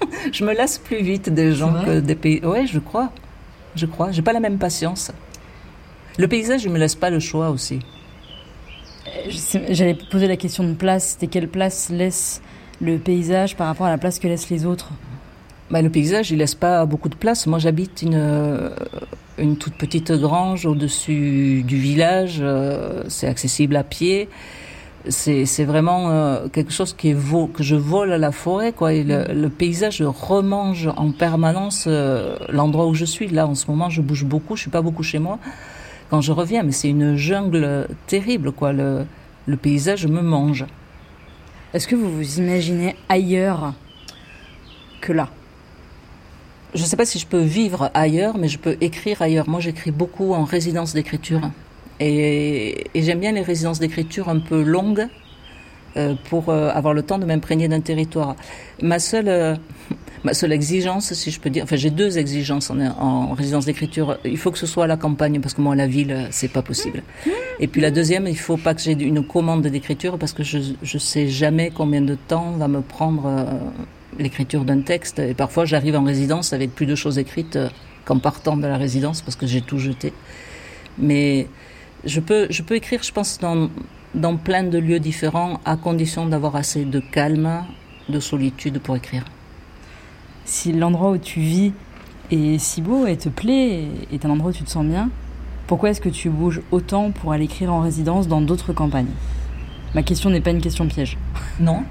je 0.31 0.43
me 0.43 0.53
lasse 0.53 0.77
plus 0.77 1.01
vite 1.01 1.29
des 1.29 1.53
gens 1.53 1.74
que 1.83 2.00
des 2.00 2.15
pays. 2.15 2.39
Ouais, 2.43 2.65
je 2.67 2.79
crois. 2.79 3.12
Je 3.75 3.86
crois. 3.86 4.12
J'ai 4.12 4.22
pas 4.22 4.33
la 4.33 4.39
même 4.39 4.57
patience. 4.57 5.12
Le 6.17 6.27
paysage, 6.27 6.62
je 6.62 6.69
me 6.69 6.77
laisse 6.77 6.95
pas 6.95 7.10
le 7.10 7.19
choix 7.19 7.50
aussi. 7.50 7.79
J'allais 9.29 9.98
poser 10.12 10.27
la 10.27 10.38
question 10.38 10.63
de 10.63 10.74
place. 10.74 11.12
C'était 11.12 11.27
quelle 11.27 11.48
place 11.48 11.89
laisse 11.89 12.41
le 12.81 12.98
paysage 12.98 13.55
par 13.55 13.67
rapport 13.67 13.86
à 13.86 13.89
la 13.89 13.98
place 13.98 14.19
que 14.19 14.27
laissent 14.27 14.50
les 14.50 14.65
autres? 14.65 14.91
Bah, 15.72 15.81
Le 15.81 15.89
paysage, 15.89 16.31
il 16.31 16.38
laisse 16.38 16.55
pas 16.55 16.86
beaucoup 16.86 17.10
de 17.10 17.15
place. 17.15 17.48
Moi, 17.48 17.60
j'habite 17.60 18.01
une, 18.01 18.15
euh, 18.15 18.69
une 19.38 19.57
toute 19.57 19.74
petite 19.74 20.12
grange 20.12 20.65
au-dessus 20.65 21.63
du 21.63 21.77
village. 21.77 22.38
Euh, 22.41 23.03
c'est 23.07 23.27
accessible 23.27 23.75
à 23.75 23.83
pied. 23.83 24.29
C'est 25.10 25.65
vraiment 25.65 26.10
euh, 26.10 26.48
quelque 26.48 26.72
chose 26.72 26.93
qui 26.93 27.10
est 27.10 27.17
que 27.53 27.63
je 27.63 27.75
vole 27.75 28.13
à 28.13 28.17
la 28.17 28.31
forêt. 28.31 28.72
Quoi. 28.72 28.93
Et 28.93 29.03
le, 29.03 29.48
paysage 29.50 30.01
remange 30.01 30.89
en 30.95 31.12
permanence 31.12 31.88
l'endroit 32.50 32.88
où 32.88 32.93
je 32.93 33.05
suis. 33.05 33.27
Là, 33.27 33.48
en 33.48 33.55
ce 33.55 33.69
moment, 33.69 33.89
je 33.89 34.01
bouge 34.01 34.24
beaucoup. 34.24 34.55
Je 34.55 34.62
suis 34.62 34.72
pas 34.72 34.81
beaucoup 34.81 35.03
chez 35.03 35.19
moi 35.19 35.39
quand 36.10 36.22
je 36.22 36.31
reviens. 36.31 36.63
Mais 36.63 36.72
c'est 36.72 36.89
une 36.89 37.17
jungle 37.17 37.88
terrible. 38.07 38.53
Quoi. 38.53 38.72
Le, 38.72 39.05
le 39.45 39.57
paysage 39.57 40.07
me 40.07 40.22
mange. 40.22 40.65
Est-ce 41.74 41.88
que 41.88 41.95
vous 41.95 42.10
vous 42.15 42.39
imaginez 42.39 42.95
ailleurs 43.10 43.74
que 45.01 45.12
là? 45.12 45.29
Je 46.75 46.81
ne 46.81 46.88
sais 46.88 46.95
pas 46.95 47.05
si 47.05 47.19
je 47.19 47.27
peux 47.27 47.41
vivre 47.41 47.91
ailleurs, 47.93 48.38
mais 48.38 48.48
je 48.48 48.57
peux 48.57 48.77
écrire 48.81 49.22
ailleurs. 49.22 49.50
Moi, 49.50 49.60
j'écris 49.60 49.91
beaucoup 49.91 50.33
en 50.33 50.43
résidence 50.43 50.93
d'écriture. 50.93 51.41
Et, 52.00 52.85
j'aime 52.95 53.19
bien 53.19 53.31
les 53.31 53.41
résidences 53.41 53.79
d'écriture 53.79 54.29
un 54.29 54.39
peu 54.39 54.62
longues 54.62 55.07
euh, 55.95 56.15
pour 56.29 56.50
euh, 56.50 56.69
avoir 56.69 56.93
le 56.93 57.03
temps 57.03 57.19
de 57.19 57.25
m'imprégner 57.25 57.67
d'un 57.67 57.81
territoire. 57.81 58.35
Ma 58.81 59.00
seule, 59.00 59.29
euh, 59.29 59.55
ma 60.23 60.33
seule 60.33 60.51
exigence, 60.51 61.13
si 61.13 61.31
je 61.31 61.39
peux 61.39 61.50
dire, 61.50 61.63
enfin 61.63 61.75
j'ai 61.75 61.91
deux 61.91 62.17
exigences 62.17 62.71
en, 62.71 63.33
résidence 63.33 63.65
d'écriture. 63.65 64.17
Il 64.25 64.38
faut 64.38 64.51
que 64.51 64.57
ce 64.57 64.65
soit 64.65 64.85
à 64.85 64.88
la 64.88 64.97
campagne 64.97 65.39
parce 65.39 65.53
que 65.53 65.62
moi 65.62 65.75
la 65.75 65.88
ville 65.88 66.27
c'est 66.31 66.51
pas 66.51 66.62
possible. 66.62 67.03
Et 67.59 67.67
puis 67.67 67.81
la 67.81 67.91
deuxième, 67.91 68.27
il 68.27 68.38
faut 68.38 68.57
pas 68.57 68.73
que 68.73 68.81
j'ai 68.81 68.93
une 68.93 69.25
commande 69.25 69.62
d'écriture 69.62 70.17
parce 70.17 70.33
que 70.33 70.43
je 70.43 70.59
je 70.81 70.97
sais 70.97 71.27
jamais 71.27 71.71
combien 71.71 72.01
de 72.01 72.15
temps 72.15 72.51
va 72.51 72.67
me 72.67 72.81
prendre 72.81 73.25
euh, 73.27 73.45
l'écriture 74.17 74.65
d'un 74.65 74.81
texte. 74.81 75.19
Et 75.19 75.33
parfois 75.33 75.65
j'arrive 75.65 75.95
en 75.95 76.03
résidence 76.03 76.53
avec 76.53 76.73
plus 76.73 76.85
de 76.85 76.95
choses 76.95 77.19
écrites 77.19 77.55
euh, 77.55 77.69
qu'en 78.05 78.19
partant 78.19 78.57
de 78.57 78.67
la 78.67 78.77
résidence 78.77 79.21
parce 79.21 79.35
que 79.35 79.45
j'ai 79.45 79.62
tout 79.62 79.77
jeté. 79.77 80.13
Mais 80.97 81.47
je 82.05 82.19
peux 82.19 82.48
je 82.50 82.62
peux 82.62 82.75
écrire, 82.75 83.03
je 83.03 83.12
pense 83.12 83.39
dans 83.39 83.69
dans 84.15 84.38
plein 84.38 84.63
de 84.63 84.77
lieux 84.77 85.00
différents 85.00 85.60
à 85.65 85.75
condition 85.75 86.27
d'avoir 86.27 86.55
assez 86.55 86.86
de 86.86 87.00
calme, 87.00 87.63
de 88.10 88.19
solitude 88.19 88.79
pour 88.79 88.95
écrire 88.95 89.24
si 90.45 90.72
l'endroit 90.74 91.12
où 91.12 91.17
tu 91.17 91.39
vis 91.39 91.72
est 92.31 92.57
si 92.57 92.81
beau 92.81 93.05
et 93.05 93.17
te 93.17 93.29
plaît, 93.29 93.88
est 94.12 94.25
un 94.25 94.29
endroit 94.29 94.51
où 94.51 94.53
tu 94.53 94.63
te 94.63 94.69
sens 94.69 94.86
bien, 94.86 95.10
pourquoi 95.67 95.89
est-ce 95.89 96.01
que 96.01 96.10
tu 96.10 96.29
bouges 96.29 96.62
autant 96.72 97.12
pour 97.12 97.31
aller 97.31 97.45
écrire 97.45 97.74
en 97.74 97.81
résidence 97.81 98.27
dans 98.27 98.41
d'autres 98.41 98.74
campagnes? 98.74 99.12
Ma 99.95 100.03
question 100.03 100.29
n'est 100.29 100.41
pas 100.41 100.51
une 100.51 100.62
question 100.62 100.88
piège. 100.88 101.17
Non. 101.60 101.83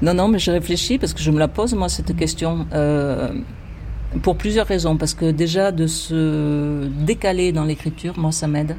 non, 0.00 0.14
non, 0.14 0.28
mais 0.28 0.38
je 0.38 0.50
réfléchis 0.50 0.98
parce 0.98 1.12
que 1.12 1.20
je 1.20 1.30
me 1.30 1.38
la 1.38 1.48
pose, 1.48 1.74
moi, 1.74 1.90
cette 1.90 2.16
question. 2.16 2.66
Euh, 2.72 3.34
pour 4.22 4.36
plusieurs 4.36 4.66
raisons. 4.66 4.96
Parce 4.96 5.12
que 5.12 5.30
déjà, 5.30 5.72
de 5.72 5.86
se 5.86 6.86
décaler 7.04 7.52
dans 7.52 7.64
l'écriture, 7.64 8.18
moi, 8.18 8.32
ça 8.32 8.46
m'aide. 8.46 8.76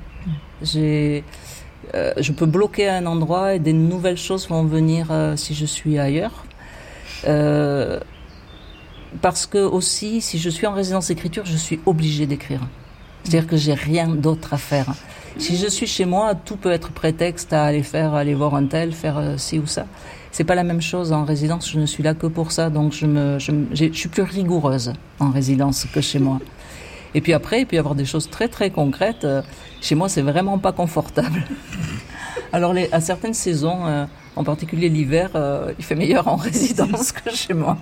Euh, 0.63 2.13
je 2.17 2.31
peux 2.31 2.45
bloquer 2.45 2.89
un 2.89 3.05
endroit 3.05 3.53
et 3.53 3.59
des 3.59 3.74
nouvelles 3.74 4.17
choses 4.17 4.47
vont 4.47 4.63
venir 4.63 5.07
euh, 5.12 5.35
si 5.35 5.53
je 5.53 5.65
suis 5.65 6.00
ailleurs. 6.00 6.45
Euh, 7.27 8.00
parce 9.21 9.45
que 9.45 9.59
aussi, 9.59 10.21
si 10.21 10.39
je 10.39 10.50
suis 10.50 10.67
en 10.67 10.74
résidence 10.74 11.07
d'écriture, 11.07 11.45
je 11.45 11.57
suis 11.57 11.79
obligée 11.85 12.25
d'écrire. 12.25 12.62
C'est-à-dire 13.24 13.47
que 13.47 13.57
j'ai 13.57 13.74
rien 13.74 14.07
d'autre 14.07 14.53
à 14.53 14.57
faire. 14.57 14.93
Si 15.38 15.57
je 15.57 15.67
suis 15.67 15.88
chez 15.88 16.05
moi, 16.05 16.33
tout 16.35 16.57
peut 16.57 16.71
être 16.71 16.91
prétexte 16.91 17.51
à 17.53 17.65
aller 17.65 17.83
faire, 17.83 18.13
aller 18.13 18.33
voir 18.33 18.55
un 18.55 18.65
tel, 18.65 18.93
faire 18.93 19.35
ci 19.38 19.59
ou 19.59 19.67
ça. 19.67 19.85
C'est 20.31 20.43
pas 20.43 20.55
la 20.55 20.63
même 20.63 20.81
chose 20.81 21.12
en 21.12 21.25
résidence. 21.25 21.69
Je 21.69 21.79
ne 21.79 21.85
suis 21.85 22.03
là 22.03 22.13
que 22.13 22.27
pour 22.27 22.51
ça, 22.51 22.69
donc 22.69 22.93
je 22.93 23.05
me, 23.05 23.39
je 23.39 23.91
suis 23.93 24.09
plus 24.09 24.24
rigoureuse 24.24 24.93
en 25.19 25.31
résidence 25.31 25.85
que 25.93 26.01
chez 26.01 26.19
moi. 26.19 26.39
Et 27.15 27.22
puis 27.22 27.34
après, 27.34 27.62
il 27.62 27.65
peut 27.65 27.77
y 27.77 27.79
avoir 27.79 27.95
des 27.95 28.05
choses 28.05 28.29
très 28.29 28.48
très 28.48 28.69
concrètes. 28.69 29.24
Euh, 29.24 29.41
chez 29.81 29.95
moi, 29.95 30.07
c'est 30.10 30.22
vraiment 30.22 30.60
pas 30.60 30.72
confortable. 30.72 31.43
Alors, 32.53 32.74
les, 32.74 32.88
à 32.91 33.01
certaines 33.01 33.34
saisons, 33.34 33.88
euh, 33.88 34.05
en 34.36 34.43
particulier 34.43 34.89
l'hiver, 34.89 35.31
il 35.79 35.84
fait 35.84 35.95
meilleur 35.95 36.27
en 36.27 36.36
résidence 36.36 37.12
que 37.12 37.31
chez 37.31 37.53
moi. 37.53 37.77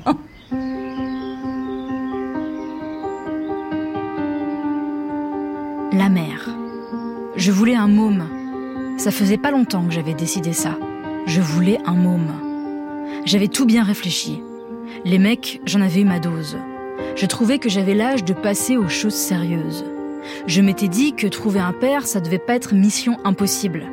la 5.96 6.10
mer. 6.10 6.50
Je 7.36 7.52
voulais 7.52 7.76
un 7.76 7.88
môme. 7.88 8.28
Ça 8.98 9.12
faisait 9.12 9.38
pas 9.38 9.52
longtemps 9.52 9.86
que 9.86 9.94
j'avais 9.94 10.14
décidé 10.14 10.54
ça. 10.54 10.78
Je 11.28 11.40
voulais 11.40 11.78
un 11.86 11.94
môme. 11.94 12.34
J'avais 13.26 13.48
tout 13.48 13.66
bien 13.66 13.84
réfléchi. 13.84 14.42
Les 15.06 15.20
mecs, 15.20 15.62
j'en 15.66 15.82
avais 15.82 16.02
eu 16.02 16.06
ma 16.06 16.20
dose. 16.20 16.58
Je 17.16 17.26
trouvais 17.26 17.60
que 17.60 17.70
j'avais 17.70 17.94
l'âge 17.94 18.24
de 18.24 18.34
passer 18.34 18.78
aux 18.78 18.90
choses 18.90 19.14
sérieuses. 19.14 19.86
Je 20.48 20.62
m'étais 20.62 20.88
dit 20.88 21.14
que 21.14 21.28
trouver 21.28 21.60
un 21.60 21.74
père, 21.74 22.08
ça 22.08 22.20
devait 22.20 22.40
pas 22.40 22.56
être 22.56 22.74
mission 22.74 23.18
impossible. 23.24 23.84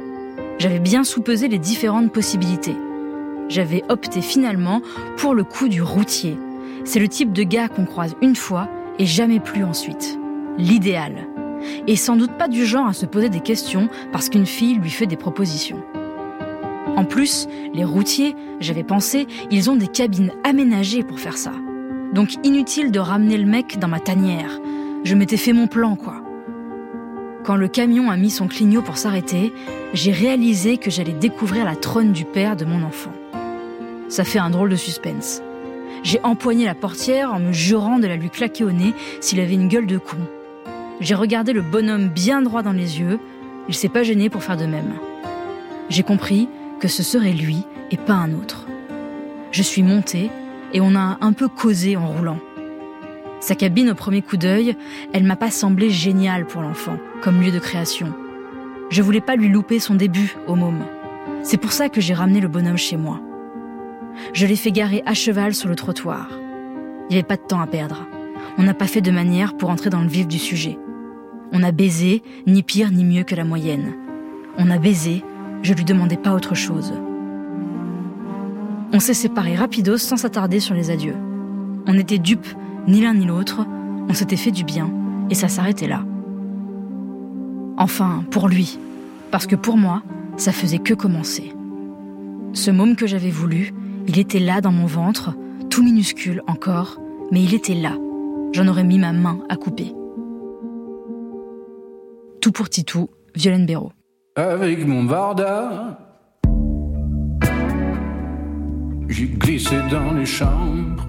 J'avais 0.58 0.78
bien 0.78 1.04
soupesé 1.04 1.48
les 1.48 1.58
différentes 1.58 2.12
possibilités. 2.12 2.76
J'avais 3.48 3.82
opté 3.88 4.20
finalement 4.22 4.80
pour 5.16 5.34
le 5.34 5.44
coup 5.44 5.68
du 5.68 5.82
routier. 5.82 6.36
C'est 6.84 7.00
le 7.00 7.08
type 7.08 7.32
de 7.32 7.42
gars 7.42 7.68
qu'on 7.68 7.84
croise 7.84 8.14
une 8.22 8.36
fois 8.36 8.68
et 8.98 9.06
jamais 9.06 9.40
plus 9.40 9.64
ensuite. 9.64 10.18
L'idéal 10.56 11.26
et 11.86 11.96
sans 11.96 12.16
doute 12.16 12.32
pas 12.32 12.48
du 12.48 12.64
genre 12.64 12.86
à 12.86 12.92
se 12.92 13.06
poser 13.06 13.28
des 13.28 13.40
questions 13.40 13.88
parce 14.12 14.28
qu'une 14.28 14.46
fille 14.46 14.76
lui 14.76 14.90
fait 14.90 15.06
des 15.06 15.16
propositions. 15.16 15.82
En 16.96 17.04
plus, 17.04 17.46
les 17.72 17.84
routiers, 17.84 18.34
j'avais 18.60 18.82
pensé, 18.82 19.26
ils 19.50 19.70
ont 19.70 19.76
des 19.76 19.88
cabines 19.88 20.32
aménagées 20.44 21.02
pour 21.02 21.20
faire 21.20 21.36
ça. 21.36 21.52
Donc 22.12 22.35
inutile 22.45 22.90
de 22.90 22.99
ramener 22.99 23.38
le 23.38 23.47
mec 23.47 23.79
dans 23.79 23.88
ma 23.88 24.00
tanière. 24.00 24.59
Je 25.05 25.14
m'étais 25.14 25.37
fait 25.37 25.52
mon 25.52 25.69
plan, 25.69 25.95
quoi. 25.97 26.23
Quand 27.45 27.57
le 27.57 27.69
camion 27.69 28.11
a 28.11 28.17
mis 28.17 28.31
son 28.31 28.49
clignot 28.49 28.83
pour 28.83 28.99
s'arrêter, 28.99 29.52
j'ai 29.95 30.12
réalisé 30.12 30.76
que 30.76 30.90
j'allais 30.90 31.12
découvrir 31.12 31.64
la 31.64 31.76
trône 31.76 32.12
du 32.12 32.25
père 32.25 32.57
de 32.57 32.64
mon 32.64 32.83
enfant. 32.83 33.12
Ça 34.09 34.25
fait 34.25 34.40
un 34.40 34.50
drôle 34.50 34.71
de 34.71 34.76
suspense. 34.76 35.40
J'ai 36.02 36.21
empoigné 36.23 36.64
la 36.64 36.75
portière 36.75 37.33
en 37.33 37.38
me 37.38 37.52
jurant 37.52 37.99
de 37.99 38.07
la 38.07 38.17
lui 38.17 38.29
claquer 38.29 38.64
au 38.64 38.73
nez 38.73 38.93
s'il 39.21 39.40
avait 39.40 39.55
une 39.55 39.69
gueule 39.69 39.87
de 39.87 39.99
con. 39.99 40.17
J'ai 41.00 41.14
regardé 41.14 41.52
le 41.52 41.62
bonhomme 41.62 42.09
bien 42.09 42.43
droit 42.43 42.62
dans 42.62 42.73
les 42.73 43.00
yeux, 43.00 43.19
il 43.69 43.75
s'est 43.75 43.88
pas 43.88 44.02
gêné 44.02 44.29
pour 44.29 44.43
faire 44.43 44.57
de 44.57 44.67
même. 44.67 44.95
J'ai 45.88 46.02
compris 46.02 46.49
que 46.81 46.88
ce 46.88 47.02
serait 47.02 47.33
lui 47.33 47.64
et 47.90 47.97
pas 47.97 48.14
un 48.14 48.35
autre. 48.35 48.67
Je 49.50 49.62
suis 49.62 49.83
montée 49.83 50.31
et 50.72 50.80
on 50.80 50.94
a 50.94 51.18
un 51.20 51.32
peu 51.32 51.48
causé 51.48 51.96
en 51.96 52.06
roulant. 52.06 52.38
Sa 53.40 53.54
cabine 53.54 53.90
au 53.90 53.94
premier 53.94 54.22
coup 54.22 54.36
d'œil, 54.36 54.76
elle 55.12 55.24
m'a 55.24 55.36
pas 55.36 55.50
semblé 55.50 55.90
géniale 55.90 56.46
pour 56.46 56.62
l'enfant, 56.62 56.98
comme 57.22 57.40
lieu 57.40 57.50
de 57.50 57.58
création. 57.58 58.12
Je 58.90 59.02
voulais 59.02 59.20
pas 59.20 59.36
lui 59.36 59.48
louper 59.48 59.78
son 59.78 59.94
début 59.94 60.36
au 60.46 60.54
môme. 60.54 60.84
C'est 61.42 61.56
pour 61.56 61.72
ça 61.72 61.88
que 61.88 62.00
j'ai 62.00 62.12
ramené 62.12 62.40
le 62.40 62.48
bonhomme 62.48 62.76
chez 62.76 62.96
moi. 62.96 63.20
Je 64.34 64.46
l'ai 64.46 64.56
fait 64.56 64.72
garer 64.72 65.02
à 65.06 65.14
cheval 65.14 65.54
sur 65.54 65.68
le 65.68 65.76
trottoir. 65.76 66.28
Il 67.08 67.12
n'y 67.12 67.16
avait 67.16 67.22
pas 67.26 67.36
de 67.36 67.46
temps 67.46 67.60
à 67.60 67.66
perdre. 67.66 68.06
On 68.58 68.62
n'a 68.62 68.74
pas 68.74 68.86
fait 68.86 69.00
de 69.00 69.10
manière 69.10 69.56
pour 69.56 69.70
entrer 69.70 69.90
dans 69.90 70.02
le 70.02 70.08
vif 70.08 70.26
du 70.26 70.38
sujet. 70.38 70.78
On 71.52 71.62
a 71.62 71.72
baisé, 71.72 72.22
ni 72.46 72.62
pire 72.62 72.90
ni 72.90 73.04
mieux 73.04 73.24
que 73.24 73.34
la 73.34 73.44
moyenne. 73.44 73.94
On 74.58 74.70
a 74.70 74.78
baisé, 74.78 75.24
je 75.62 75.72
lui 75.72 75.84
demandais 75.84 76.16
pas 76.16 76.34
autre 76.34 76.54
chose. 76.54 76.92
On 78.92 78.99
s'est 78.99 79.14
séparés 79.14 79.54
rapidos 79.54 79.99
sans 79.99 80.16
s'attarder 80.16 80.59
sur 80.59 80.75
les 80.75 80.90
adieux. 80.90 81.14
On 81.87 81.94
n'était 81.94 82.18
dupes, 82.18 82.49
ni 82.88 83.00
l'un 83.00 83.14
ni 83.14 83.25
l'autre, 83.25 83.64
on 84.09 84.14
s'était 84.14 84.37
fait 84.37 84.50
du 84.50 84.64
bien, 84.64 84.90
et 85.30 85.35
ça 85.35 85.47
s'arrêtait 85.47 85.87
là. 85.87 86.04
Enfin, 87.76 88.25
pour 88.32 88.49
lui, 88.49 88.78
parce 89.30 89.47
que 89.47 89.54
pour 89.54 89.76
moi, 89.76 90.02
ça 90.37 90.50
faisait 90.50 90.80
que 90.80 90.94
commencer. 90.94 91.54
Ce 92.52 92.73
môme 92.73 92.97
que 92.97 93.06
j'avais 93.06 93.30
voulu, 93.30 93.73
il 94.09 94.18
était 94.18 94.40
là 94.40 94.61
dans 94.61 94.73
mon 94.73 94.87
ventre, 94.87 95.37
tout 95.70 95.85
minuscule 95.85 96.42
encore, 96.49 96.99
mais 97.30 97.42
il 97.42 97.54
était 97.54 97.75
là. 97.75 97.92
J'en 98.52 98.66
aurais 98.66 98.82
mis 98.82 98.99
ma 98.99 99.12
main 99.12 99.38
à 99.49 99.56
couper. 99.56 99.94
Tout 102.40 102.50
pour 102.50 102.68
Titou, 102.68 103.09
Violaine 103.37 103.66
Béraud. 103.66 103.92
Avec 104.35 104.85
mon 104.85 105.04
Varda, 105.04 106.10
j'ai 109.11 109.26
glissé 109.26 109.76
dans 109.90 110.12
les 110.12 110.25
chambres. 110.25 111.05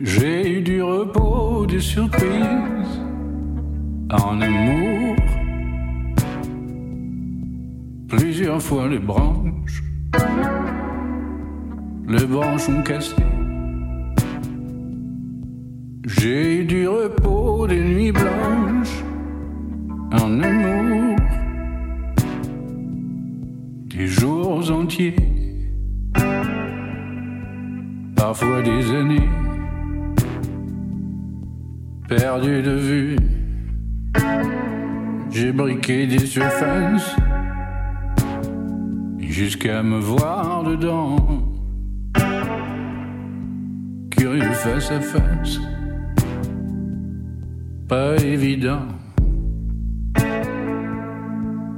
J'ai 0.00 0.58
eu 0.58 0.62
du 0.62 0.82
repos, 0.82 1.66
des 1.66 1.80
surprises, 1.80 3.00
en 4.10 4.40
amour. 4.40 5.16
Plusieurs 8.08 8.62
fois 8.62 8.88
les 8.88 8.98
branches, 8.98 9.82
les 12.08 12.26
branches 12.26 12.68
ont 12.70 12.82
cassé. 12.82 13.16
J'ai 16.06 16.60
eu 16.60 16.64
du 16.64 16.88
repos, 16.88 17.66
des 17.66 17.80
nuits 17.80 18.12
blanches 18.12 19.04
en 20.12 20.40
amour, 20.40 21.16
des 23.86 24.06
jours 24.06 24.70
entiers, 24.70 25.16
parfois 28.26 28.62
des 28.62 28.90
années, 28.90 29.28
perdus 32.08 32.62
de 32.62 32.70
vue. 32.70 33.16
J'ai 35.30 35.52
briqué 35.52 36.06
des 36.06 36.24
surfaces 36.24 37.14
jusqu'à 39.18 39.82
me 39.82 39.98
voir 39.98 40.64
dedans. 40.64 41.16
Curieux 44.16 44.54
face 44.54 44.90
à 44.90 45.00
face, 45.02 45.60
pas 47.86 48.16
évident, 48.24 48.88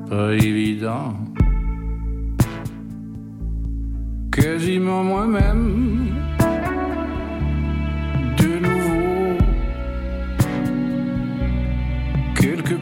pas 0.09 0.33
évident. 0.33 1.12
Quasiment 4.31 5.03
moi-même, 5.03 6.25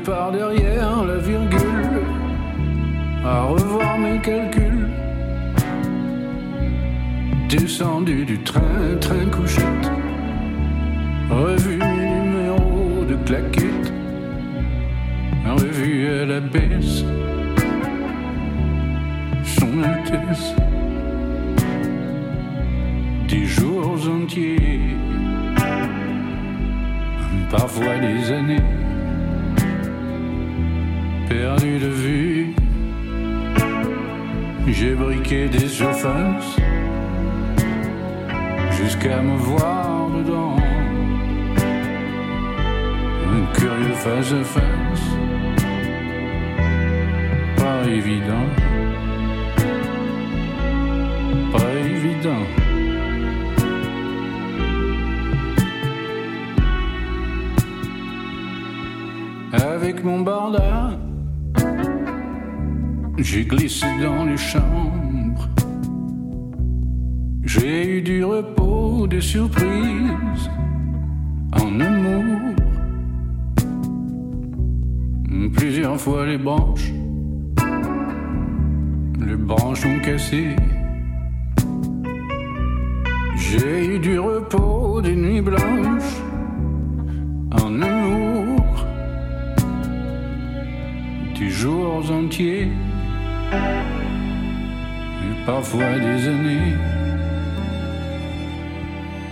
part 0.04 0.32
derrière 0.32 1.04
la 1.04 1.16
virgule, 1.16 2.02
à 3.24 3.42
revoir 3.44 3.98
mes 3.98 4.18
calculs. 4.20 4.88
Descendu 7.48 8.24
du 8.24 8.38
train, 8.40 8.96
train 9.00 9.26
couchette, 9.30 9.90
revu 11.30 11.78
mes 11.78 12.10
numéros 12.20 13.04
de 13.08 13.14
claquettes, 13.24 13.92
revu 15.46 16.06
à 16.08 16.26
la 16.26 16.40
baisse, 16.40 17.04
son 19.44 19.82
Altesse, 19.82 20.54
des 23.28 23.44
jours 23.46 23.96
entiers, 24.06 24.80
parfois 27.50 27.96
des 27.98 28.32
années, 28.32 28.83
de 31.64 31.88
vue. 31.88 32.54
J'ai 34.68 34.94
briqué 34.94 35.48
des 35.48 35.66
surfaces 35.66 36.56
jusqu'à 38.72 39.22
me 39.22 39.36
voir 39.36 40.10
dedans. 40.10 40.56
Un 43.32 43.58
curieux 43.58 43.94
face 43.94 44.32
à 44.32 44.44
face, 44.44 45.06
pas 47.56 47.88
évident, 47.88 48.48
pas 51.50 51.72
évident. 51.94 52.44
Avec 59.52 60.04
mon 60.04 60.20
barda, 60.20 60.90
j'ai 63.24 63.44
glissé 63.46 63.86
dans 64.02 64.24
les 64.26 64.36
chambres. 64.36 65.48
J'ai 67.42 67.96
eu 67.96 68.02
du 68.02 68.22
repos, 68.22 69.06
des 69.06 69.22
surprises 69.22 70.50
en 71.52 71.80
amour. 71.80 72.54
Plusieurs 75.54 75.98
fois 75.98 76.26
les 76.26 76.36
branches, 76.36 76.92
les 79.26 79.36
branches 79.36 79.86
ont 79.86 80.00
cassé. 80.00 80.54
J'ai 83.36 83.94
eu 83.94 83.98
du 83.98 84.18
repos, 84.18 85.00
des 85.00 85.16
nuits 85.16 85.40
blanches 85.40 86.16
en 87.52 87.80
amour. 87.80 88.86
Des 91.38 91.50
jours 91.50 92.10
entiers 92.10 92.68
et 95.22 95.46
parfois 95.46 95.98
des 95.98 96.28
années 96.28 96.74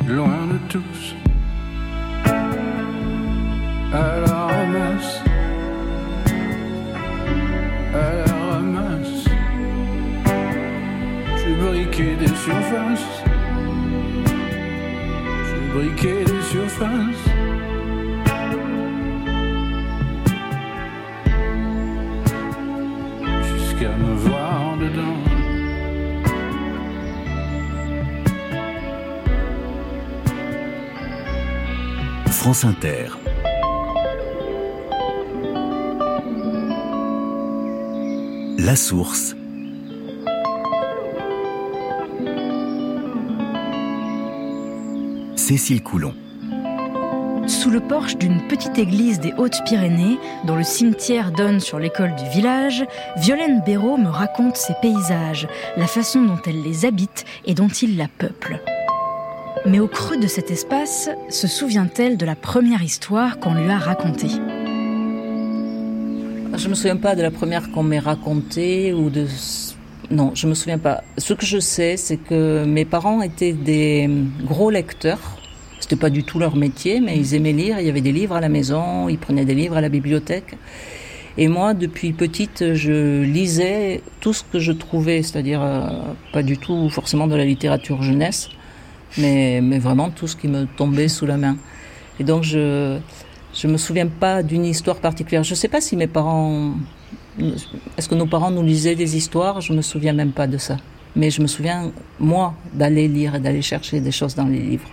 loin 0.08 0.41
France 32.42 32.64
Inter. 32.64 33.06
La 38.58 38.74
source. 38.74 39.36
Cécile 45.36 45.84
Coulon. 45.84 46.14
Sous 47.46 47.70
le 47.70 47.78
porche 47.78 48.16
d'une 48.16 48.48
petite 48.48 48.76
église 48.76 49.20
des 49.20 49.32
Hautes-Pyrénées, 49.34 50.18
dont 50.44 50.56
le 50.56 50.64
cimetière 50.64 51.30
donne 51.30 51.60
sur 51.60 51.78
l'école 51.78 52.16
du 52.16 52.28
village, 52.28 52.84
Violaine 53.18 53.62
Béraud 53.64 53.98
me 53.98 54.08
raconte 54.08 54.56
ses 54.56 54.74
paysages, 54.82 55.46
la 55.76 55.86
façon 55.86 56.22
dont 56.22 56.40
elle 56.44 56.60
les 56.64 56.86
habite 56.86 57.24
et 57.44 57.54
dont 57.54 57.68
il 57.68 57.96
la 57.96 58.08
peuple. 58.08 58.60
Mais 59.64 59.78
au 59.78 59.86
creux 59.86 60.16
de 60.16 60.26
cet 60.26 60.50
espace, 60.50 61.08
se 61.28 61.46
souvient-elle 61.46 62.16
de 62.16 62.26
la 62.26 62.34
première 62.34 62.82
histoire 62.82 63.38
qu'on 63.38 63.54
lui 63.54 63.70
a 63.70 63.78
racontée? 63.78 64.30
Je 66.56 66.68
me 66.68 66.74
souviens 66.74 66.96
pas 66.96 67.14
de 67.14 67.22
la 67.22 67.30
première 67.30 67.70
qu'on 67.70 67.84
m'ait 67.84 68.00
racontée 68.00 68.92
ou 68.92 69.08
de. 69.08 69.26
Non, 70.10 70.32
je 70.34 70.48
me 70.48 70.54
souviens 70.54 70.78
pas. 70.78 71.04
Ce 71.16 71.32
que 71.32 71.46
je 71.46 71.60
sais, 71.60 71.96
c'est 71.96 72.16
que 72.16 72.64
mes 72.64 72.84
parents 72.84 73.22
étaient 73.22 73.52
des 73.52 74.10
gros 74.44 74.68
lecteurs. 74.68 75.38
C'était 75.78 75.96
pas 75.96 76.10
du 76.10 76.24
tout 76.24 76.40
leur 76.40 76.56
métier, 76.56 77.00
mais 77.00 77.16
ils 77.16 77.34
aimaient 77.34 77.52
lire. 77.52 77.78
Il 77.78 77.86
y 77.86 77.88
avait 77.88 78.00
des 78.00 78.12
livres 78.12 78.34
à 78.34 78.40
la 78.40 78.48
maison, 78.48 79.08
ils 79.08 79.18
prenaient 79.18 79.44
des 79.44 79.54
livres 79.54 79.76
à 79.76 79.80
la 79.80 79.88
bibliothèque. 79.88 80.56
Et 81.38 81.46
moi, 81.46 81.72
depuis 81.72 82.12
petite, 82.12 82.74
je 82.74 83.22
lisais 83.22 84.02
tout 84.20 84.32
ce 84.32 84.42
que 84.42 84.58
je 84.58 84.72
trouvais, 84.72 85.22
c'est-à-dire 85.22 85.62
euh, 85.62 85.86
pas 86.32 86.42
du 86.42 86.58
tout 86.58 86.90
forcément 86.90 87.26
de 87.26 87.36
la 87.36 87.44
littérature 87.44 88.02
jeunesse, 88.02 88.50
mais, 89.18 89.60
mais 89.62 89.78
vraiment 89.78 90.10
tout 90.10 90.26
ce 90.26 90.36
qui 90.36 90.48
me 90.48 90.66
tombait 90.66 91.08
sous 91.08 91.26
la 91.26 91.36
main. 91.36 91.56
Et 92.20 92.24
donc, 92.24 92.42
je 92.42 92.98
je 93.54 93.66
me 93.66 93.76
souviens 93.76 94.06
pas 94.06 94.42
d'une 94.42 94.64
histoire 94.64 94.96
particulière. 94.96 95.44
Je 95.44 95.54
sais 95.54 95.68
pas 95.68 95.80
si 95.80 95.96
mes 95.96 96.06
parents, 96.06 96.74
est-ce 97.38 98.08
que 98.08 98.14
nos 98.14 98.26
parents 98.26 98.50
nous 98.50 98.62
lisaient 98.62 98.94
des 98.94 99.16
histoires? 99.16 99.60
Je 99.60 99.72
me 99.72 99.82
souviens 99.82 100.14
même 100.14 100.32
pas 100.32 100.46
de 100.46 100.56
ça. 100.56 100.78
Mais 101.14 101.30
je 101.30 101.42
me 101.42 101.46
souviens 101.46 101.92
moi 102.18 102.54
d'aller 102.72 103.08
lire 103.08 103.34
et 103.34 103.40
d'aller 103.40 103.60
chercher 103.60 104.00
des 104.00 104.12
choses 104.12 104.34
dans 104.34 104.46
les 104.46 104.58
livres. 104.58 104.88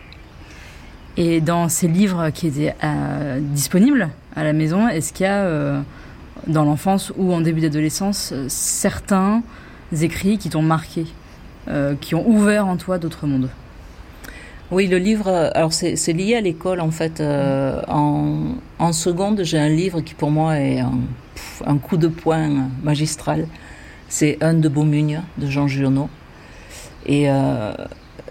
Et 1.16 1.40
dans 1.40 1.70
ces 1.70 1.88
livres 1.88 2.30
qui 2.32 2.48
étaient 2.48 2.76
euh, 2.84 3.40
disponibles 3.40 4.10
à 4.36 4.44
la 4.44 4.52
maison, 4.52 4.88
est-ce 4.90 5.14
qu'il 5.14 5.26
y 5.26 5.28
a, 5.28 5.44
euh, 5.44 5.82
dans 6.48 6.66
l'enfance 6.66 7.14
ou 7.18 7.34
en 7.34 7.40
début 7.40 7.62
d'adolescence, 7.62 8.32
euh, 8.34 8.46
certains 8.50 9.42
écrits 10.02 10.38
qui 10.38 10.50
t'ont 10.50 10.62
marqué, 10.62 11.06
qui 12.02 12.16
ont 12.16 12.28
ouvert 12.28 12.68
en 12.68 12.78
toi 12.78 12.98
d'autres 12.98 13.28
mondes? 13.28 13.50
Oui, 14.72 14.86
le 14.86 15.00
livre, 15.00 15.28
euh, 15.28 15.50
alors 15.56 15.74
c'est 15.74 16.14
lié 16.14 16.36
à 16.36 16.42
l'école 16.42 16.80
en 16.80 16.92
fait. 16.92 17.22
Euh, 17.22 17.82
en, 17.88 18.54
en 18.78 18.94
seconde, 18.94 19.42
j'ai 19.44 19.58
un 19.58 19.70
livre 19.70 20.02
qui 20.02 20.14
pour 20.14 20.30
moi 20.30 20.60
est 20.60 20.80
un, 20.80 21.00
un 21.66 21.78
coup 21.78 21.98
de 21.98 22.08
poing 22.08 22.70
magistral. 22.84 23.48
C'est 24.10 24.38
Un 24.42 24.54
de 24.54 24.70
Beaumugne 24.70 25.22
de 25.40 25.48
Jean 25.48 25.68
Giono. 25.68 26.08
Et 27.08 27.32
euh, 27.32 27.74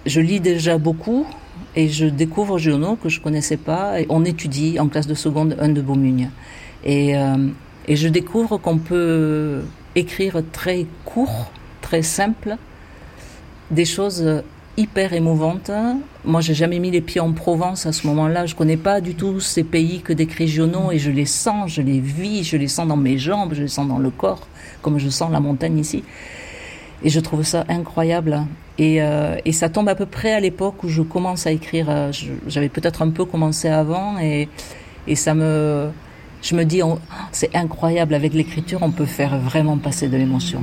je 0.06 0.20
lis 0.20 0.38
déjà 0.38 0.78
beaucoup 0.78 1.26
et 1.74 1.88
je 1.88 2.06
découvre 2.06 2.58
Giono 2.58 2.94
que 2.94 3.08
je 3.08 3.20
connaissais 3.20 3.56
pas. 3.56 4.00
Et 4.00 4.06
on 4.08 4.24
étudie 4.24 4.78
en 4.78 4.86
classe 4.86 5.08
de 5.08 5.14
seconde 5.14 5.56
Un 5.60 5.70
de 5.70 5.80
Beaumugne. 5.80 6.30
Et, 6.84 7.16
euh, 7.16 7.48
et 7.88 7.96
je 7.96 8.08
découvre 8.08 8.58
qu'on 8.58 8.78
peut 8.78 9.62
écrire 9.96 10.40
très 10.52 10.86
court, 11.04 11.50
très 11.80 12.02
simple, 12.02 12.56
des 13.72 13.84
choses 13.84 14.42
hyper 14.78 15.12
émouvante. 15.12 15.70
Moi, 16.24 16.40
j'ai 16.40 16.54
jamais 16.54 16.78
mis 16.78 16.90
les 16.90 17.00
pieds 17.00 17.20
en 17.20 17.32
Provence 17.32 17.84
à 17.84 17.92
ce 17.92 18.06
moment-là. 18.06 18.46
Je 18.46 18.54
connais 18.54 18.76
pas 18.76 19.00
du 19.00 19.14
tout 19.14 19.40
ces 19.40 19.64
pays 19.64 20.00
que 20.00 20.12
décrit 20.12 20.46
Giono 20.48 20.92
et 20.92 20.98
je 20.98 21.10
les 21.10 21.26
sens, 21.26 21.70
je 21.72 21.82
les 21.82 21.98
vis, 22.00 22.44
je 22.44 22.56
les 22.56 22.68
sens 22.68 22.86
dans 22.86 22.96
mes 22.96 23.18
jambes, 23.18 23.52
je 23.54 23.62
les 23.62 23.68
sens 23.68 23.88
dans 23.88 23.98
le 23.98 24.10
corps, 24.10 24.46
comme 24.80 24.98
je 24.98 25.08
sens 25.08 25.30
la 25.32 25.40
montagne 25.40 25.78
ici. 25.78 26.04
Et 27.02 27.10
je 27.10 27.20
trouve 27.20 27.42
ça 27.42 27.64
incroyable. 27.68 28.44
Et, 28.78 29.02
euh, 29.02 29.36
ça 29.52 29.68
tombe 29.68 29.88
à 29.88 29.94
peu 29.96 30.06
près 30.06 30.32
à 30.32 30.40
l'époque 30.40 30.84
où 30.84 30.88
je 30.88 31.02
commence 31.02 31.46
à 31.46 31.50
écrire. 31.52 31.86
Euh, 31.90 32.12
J'avais 32.46 32.68
peut-être 32.68 33.02
un 33.02 33.10
peu 33.10 33.24
commencé 33.24 33.68
avant 33.68 34.18
et, 34.20 34.48
et 35.08 35.16
ça 35.16 35.34
me, 35.34 35.88
je 36.42 36.54
me 36.54 36.64
dis, 36.64 36.82
on- 36.84 37.00
c'est 37.32 37.54
incroyable 37.56 38.14
avec 38.14 38.32
l'écriture, 38.34 38.78
on 38.82 38.92
peut 38.92 39.06
faire 39.06 39.38
vraiment 39.38 39.76
passer 39.78 40.08
de 40.08 40.16
l'émotion. 40.16 40.62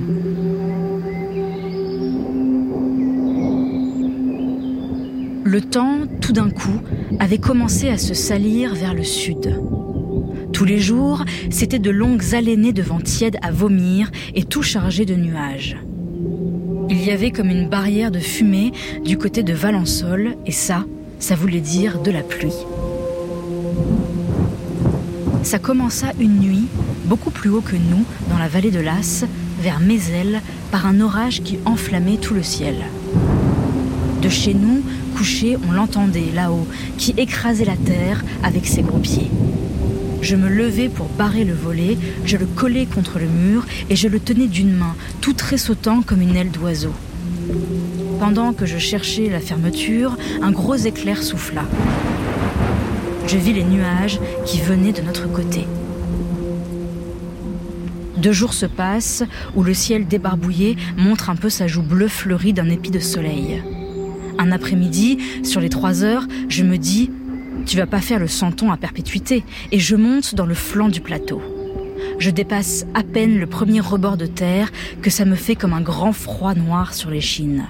Le 5.47 5.62
temps, 5.62 5.99
tout 6.21 6.34
d'un 6.34 6.49
coup, 6.49 6.81
avait 7.19 7.38
commencé 7.38 7.88
à 7.88 7.99
se 7.99 8.15
salir 8.15 8.73
vers 8.73 8.95
le 8.95 9.03
sud. 9.03 9.62
Tous 10.51 10.65
les 10.65 10.79
jours, 10.79 11.23
c'était 11.51 11.77
de 11.77 11.91
longues 11.91 12.34
alénées 12.34 12.73
de 12.73 12.81
vent 12.81 12.99
tiède 12.99 13.38
à 13.43 13.51
vomir 13.51 14.10
et 14.34 14.43
tout 14.43 14.63
chargé 14.63 15.05
de 15.05 15.13
nuages. 15.13 15.77
Il 16.89 16.99
y 16.99 17.12
avait 17.12 17.29
comme 17.29 17.51
une 17.51 17.69
barrière 17.69 18.10
de 18.10 18.17
fumée 18.17 18.71
du 19.03 19.19
côté 19.19 19.43
de 19.43 19.53
Valençol, 19.53 20.36
et 20.47 20.51
ça, 20.51 20.84
ça 21.19 21.36
voulait 21.36 21.62
dire 21.62 22.01
de 22.01 22.10
la 22.10 22.23
pluie. 22.23 22.65
Ça 25.43 25.60
commença 25.60 26.08
une 26.19 26.39
nuit, 26.39 26.65
beaucoup 27.05 27.29
plus 27.29 27.51
haut 27.51 27.62
que 27.62 27.75
nous, 27.75 28.03
dans 28.31 28.39
la 28.39 28.47
vallée 28.47 28.71
de 28.71 28.79
l'As, 28.79 29.25
vers 29.62 29.79
Mézel, 29.79 30.41
par 30.71 30.88
un 30.88 31.01
orage 31.01 31.43
qui 31.43 31.60
enflammait 31.65 32.17
tout 32.17 32.34
le 32.34 32.41
ciel. 32.41 32.77
De 34.21 34.30
chez 34.30 34.54
nous, 34.54 34.82
couché, 35.15 35.58
on 35.67 35.71
l'entendait 35.71 36.32
là-haut, 36.34 36.67
qui 36.97 37.13
écrasait 37.17 37.65
la 37.65 37.78
terre 37.78 38.23
avec 38.43 38.65
ses 38.65 38.82
gros 38.82 38.99
pieds. 38.99 39.30
Je 40.21 40.36
me 40.36 40.49
levai 40.49 40.89
pour 40.89 41.08
barrer 41.08 41.43
le 41.43 41.54
volet, 41.54 41.97
je 42.25 42.38
le 42.38 42.45
collai 42.47 42.88
contre 42.88 43.19
le 43.19 43.28
mur 43.28 43.63
et 43.89 43.95
je 43.95 44.08
le 44.08 44.19
tenais 44.19 44.47
d'une 44.47 44.73
main, 44.73 44.95
tout 45.21 45.34
tressautant 45.34 46.01
comme 46.01 46.21
une 46.21 46.36
aile 46.36 46.49
d'oiseau. 46.49 46.93
Pendant 48.19 48.54
que 48.54 48.65
je 48.65 48.78
cherchais 48.78 49.30
la 49.30 49.39
fermeture, 49.39 50.17
un 50.41 50.51
gros 50.51 50.75
éclair 50.75 51.21
souffla. 51.21 51.63
Je 53.28 53.38
vis 53.38 53.54
les 53.54 53.63
nuages 53.63 54.19
qui 54.45 54.60
venaient 54.62 54.93
de 54.93 55.01
notre 55.01 55.32
côté. 55.32 55.67
Deux 58.17 58.32
jours 58.32 58.54
se 58.54 58.65
passent 58.65 59.23
où 59.56 59.62
le 59.62 59.75
ciel 59.75 60.08
débarbouillé 60.08 60.78
montre 60.97 61.30
un 61.30 61.36
peu 61.36 61.49
sa 61.49 61.67
joue 61.67 61.84
bleue 61.84 62.08
fleurie 62.08 62.54
d'un 62.54 62.69
épi 62.69 62.89
de 62.89 62.99
soleil. 62.99 63.62
Un 64.38 64.52
après-midi, 64.52 65.17
sur 65.43 65.62
les 65.62 65.69
trois 65.69 66.04
heures, 66.04 66.28
je 66.50 66.63
me 66.63 66.78
dis 66.78 67.12
Tu 67.65 67.78
vas 67.78 67.88
pas 67.88 68.02
faire 68.02 68.19
le 68.19 68.28
centon 68.28 68.71
à 68.71 68.78
perpétuité, 68.78 69.43
et 69.71 69.80
je 69.80 69.95
monte 69.95 70.36
dans 70.36 70.45
le 70.45 70.56
flanc 70.56 70.89
du 70.89 71.02
plateau. 71.02 71.41
Je 72.19 72.30
dépasse 72.30 72.86
à 72.93 73.04
peine 73.04 73.39
le 73.39 73.48
premier 73.48 73.82
rebord 73.82 74.17
de 74.17 74.26
terre 74.26 74.71
que 75.02 75.10
ça 75.10 75.26
me 75.26 75.36
fait 75.36 75.56
comme 75.56 75.74
un 75.74 75.82
grand 75.82 76.13
froid 76.13 76.54
noir 76.54 76.93
sur 76.93 77.10
l'échine. 77.10 77.65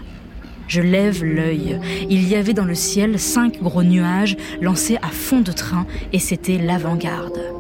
Je 0.68 0.82
lève 0.82 1.24
l'œil. 1.24 1.80
Il 2.10 2.28
y 2.28 2.36
avait 2.36 2.54
dans 2.54 2.66
le 2.66 2.76
ciel 2.76 3.20
cinq 3.20 3.62
gros 3.62 3.84
nuages 3.84 4.36
lancés 4.62 4.98
à 5.02 5.10
fond 5.10 5.42
de 5.42 5.52
train 5.52 5.86
et 6.12 6.20
c'était 6.20 6.58
l'avant-garde. 6.58 7.55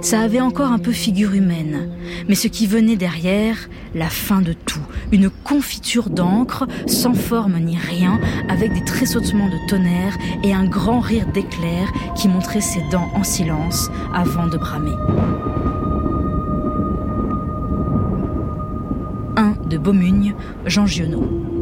Ça 0.00 0.20
avait 0.20 0.40
encore 0.40 0.72
un 0.72 0.78
peu 0.78 0.92
figure 0.92 1.34
humaine, 1.34 1.90
mais 2.28 2.34
ce 2.34 2.48
qui 2.48 2.66
venait 2.66 2.96
derrière, 2.96 3.56
la 3.94 4.08
fin 4.08 4.40
de 4.40 4.52
tout, 4.52 4.80
une 5.12 5.30
confiture 5.30 6.10
d'encre, 6.10 6.66
sans 6.86 7.14
forme 7.14 7.58
ni 7.58 7.76
rien, 7.76 8.20
avec 8.48 8.72
des 8.72 8.84
tressautements 8.84 9.48
de 9.48 9.68
tonnerre 9.68 10.16
et 10.42 10.52
un 10.52 10.64
grand 10.64 11.00
rire 11.00 11.26
d'éclair 11.32 11.92
qui 12.14 12.28
montrait 12.28 12.60
ses 12.60 12.82
dents 12.90 13.08
en 13.14 13.24
silence 13.24 13.90
avant 14.12 14.46
de 14.46 14.58
bramer. 14.58 14.96
Un 19.36 19.54
de 19.68 19.76
Beaumugne, 19.76 20.34
Jean 20.66 20.86
Giono. 20.86 21.55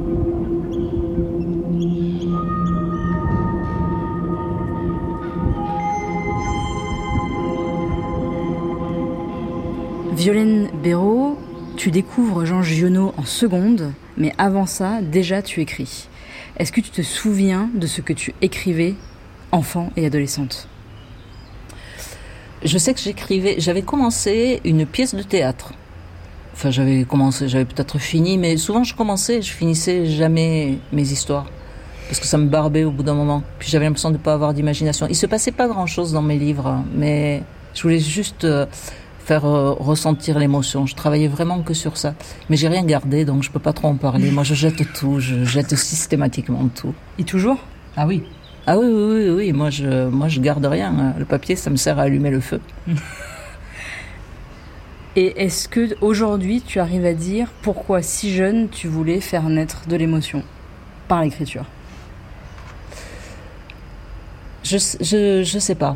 Violaine 10.24 10.70
Béraud, 10.82 11.38
tu 11.76 11.90
découvres 11.90 12.46
Jean 12.46 12.62
Giono 12.62 13.12
en 13.18 13.26
seconde, 13.26 13.92
mais 14.16 14.32
avant 14.38 14.64
ça, 14.64 15.02
déjà 15.02 15.42
tu 15.42 15.60
écris. 15.60 16.08
Est-ce 16.56 16.72
que 16.72 16.80
tu 16.80 16.88
te 16.88 17.02
souviens 17.02 17.68
de 17.74 17.86
ce 17.86 18.00
que 18.00 18.14
tu 18.14 18.32
écrivais 18.40 18.94
enfant 19.52 19.90
et 19.96 20.06
adolescente? 20.06 20.66
Je 22.64 22.78
sais 22.78 22.94
que 22.94 23.00
j'écrivais, 23.00 23.56
j'avais 23.58 23.82
commencé 23.82 24.62
une 24.64 24.86
pièce 24.86 25.14
de 25.14 25.22
théâtre. 25.22 25.74
Enfin, 26.54 26.70
j'avais 26.70 27.04
commencé, 27.04 27.46
j'avais 27.46 27.66
peut-être 27.66 27.98
fini, 27.98 28.38
mais 28.38 28.56
souvent 28.56 28.82
je 28.82 28.94
commençais, 28.94 29.42
je 29.42 29.52
finissais 29.52 30.06
jamais 30.06 30.78
mes 30.90 31.12
histoires. 31.12 31.44
Parce 32.08 32.18
que 32.18 32.26
ça 32.26 32.38
me 32.38 32.46
barbait 32.46 32.84
au 32.84 32.90
bout 32.90 33.02
d'un 33.02 33.12
moment. 33.12 33.42
Puis 33.58 33.68
j'avais 33.68 33.84
l'impression 33.84 34.08
de 34.08 34.16
ne 34.16 34.22
pas 34.22 34.32
avoir 34.32 34.54
d'imagination. 34.54 35.06
Il 35.06 35.16
se 35.16 35.26
passait 35.26 35.52
pas 35.52 35.68
grand 35.68 35.86
chose 35.86 36.14
dans 36.14 36.22
mes 36.22 36.38
livres, 36.38 36.82
mais 36.94 37.42
je 37.74 37.82
voulais 37.82 37.98
juste 37.98 38.44
euh, 38.44 38.64
faire 39.24 39.44
euh, 39.46 39.72
ressentir 39.72 40.38
l'émotion. 40.38 40.86
Je 40.86 40.94
travaillais 40.94 41.28
vraiment 41.28 41.62
que 41.62 41.74
sur 41.74 41.96
ça. 41.96 42.14
Mais 42.50 42.56
j'ai 42.56 42.68
rien 42.68 42.84
gardé, 42.84 43.24
donc 43.24 43.42
je 43.42 43.50
peux 43.50 43.58
pas 43.58 43.72
trop 43.72 43.88
en 43.88 43.96
parler. 43.96 44.30
Moi, 44.30 44.44
je 44.44 44.54
jette 44.54 44.92
tout, 44.92 45.18
je 45.18 45.44
jette 45.44 45.74
systématiquement 45.76 46.68
tout. 46.74 46.94
Et 47.18 47.24
toujours? 47.24 47.58
Ah 47.96 48.06
oui. 48.06 48.22
Ah 48.66 48.78
oui, 48.78 48.86
oui, 48.86 49.24
oui, 49.24 49.30
oui. 49.30 49.52
Moi, 49.52 49.70
je, 49.70 50.08
moi, 50.08 50.28
je 50.28 50.40
garde 50.40 50.64
rien. 50.64 51.14
Le 51.18 51.24
papier, 51.24 51.56
ça 51.56 51.70
me 51.70 51.76
sert 51.76 51.98
à 51.98 52.02
allumer 52.02 52.30
le 52.30 52.40
feu. 52.40 52.60
Et 55.16 55.44
est-ce 55.44 55.68
que 55.68 55.94
aujourd'hui 56.00 56.60
tu 56.60 56.80
arrives 56.80 57.06
à 57.06 57.14
dire 57.14 57.48
pourquoi 57.62 58.02
si 58.02 58.34
jeune 58.34 58.68
tu 58.68 58.88
voulais 58.88 59.20
faire 59.20 59.48
naître 59.48 59.86
de 59.86 59.94
l'émotion 59.94 60.42
par 61.06 61.22
l'écriture? 61.22 61.66
Je, 64.64 64.78
je, 65.00 65.44
je 65.44 65.58
sais 65.60 65.76
pas. 65.76 65.94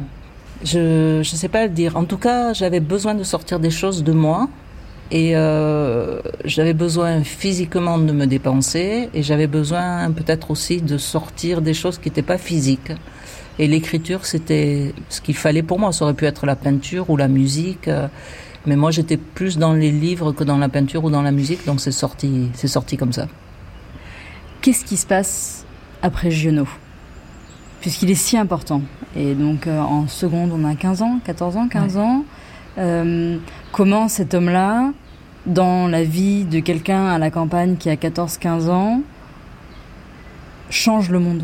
Je, 0.65 1.21
je 1.23 1.31
sais 1.37 1.49
pas 1.49 1.65
le 1.65 1.71
dire. 1.71 1.97
En 1.97 2.05
tout 2.05 2.19
cas, 2.19 2.53
j'avais 2.53 2.81
besoin 2.81 3.15
de 3.15 3.23
sortir 3.23 3.61
des 3.61 3.71
choses 3.71 4.03
de 4.03 4.13
moi. 4.13 4.49
Et 5.11 5.35
euh, 5.37 6.21
j'avais 6.45 6.75
besoin 6.75 7.23
physiquement 7.23 7.99
de 7.99 8.13
me 8.13 8.27
dépenser. 8.27 9.09
Et 9.15 9.23
j'avais 9.23 9.47
besoin 9.47 10.11
peut-être 10.11 10.51
aussi 10.51 10.83
de 10.83 10.99
sortir 10.99 11.63
des 11.63 11.75
choses 11.75 11.99
qui 11.99 12.09
n'étaient 12.09 12.23
pas 12.23 12.39
physiques. 12.39 12.93
Et 13.59 13.67
l'écriture, 13.67 14.27
c'était 14.27 14.95
ce 15.09 15.21
qu'il 15.21 15.37
fallait 15.37 15.63
pour 15.63 15.79
moi. 15.79 15.93
Ça 15.93 16.05
aurait 16.05 16.15
pu 16.15 16.27
être 16.27 16.45
la 16.47 16.57
peinture 16.57 17.09
ou 17.11 17.17
la 17.17 17.29
musique. 17.29 17.89
euh, 17.89 18.09
Mais 18.67 18.77
moi, 18.77 18.91
j'étais 18.91 19.17
plus 19.17 19.59
dans 19.59 19.73
les 19.73 19.91
livres 19.93 20.33
que 20.33 20.45
dans 20.45 20.59
la 20.59 20.69
peinture 20.69 21.05
ou 21.05 21.11
dans 21.11 21.23
la 21.23 21.33
musique. 21.33 21.65
Donc 21.67 21.81
c'est 21.81 21.93
sorti, 21.93 22.51
c'est 22.55 22.69
sorti 22.69 22.97
comme 22.97 23.13
ça. 23.13 23.29
Qu'est-ce 24.61 24.85
qui 24.85 24.97
se 24.97 25.07
passe 25.07 25.65
après 26.03 26.31
Giono? 26.31 26.67
Puisqu'il 27.81 28.11
est 28.11 28.15
si 28.17 28.37
important. 28.37 28.83
Et 29.17 29.35
donc 29.35 29.67
euh, 29.67 29.79
en 29.81 30.07
seconde, 30.09 30.51
on 30.53 30.65
a 30.65 30.75
15 30.75 31.03
ans, 31.03 31.21
14 31.25 31.57
ans, 31.57 31.69
15 31.69 31.97
ans. 31.97 32.25
Euh, 32.79 33.39
comment 33.73 34.09
cet 34.09 34.35
homme-là, 34.35 34.93
dans 35.47 35.89
la 35.89 36.05
vie 36.05 36.45
de 36.45 36.61
quelqu'un 36.61 37.07
à 37.07 37.19
la 37.19 37.31
campagne 37.31 37.77
qui 37.77 37.89
a 37.89 37.95
14-15 37.97 38.69
ans, 38.69 39.01
change 40.71 41.11
le 41.11 41.19
monde? 41.19 41.43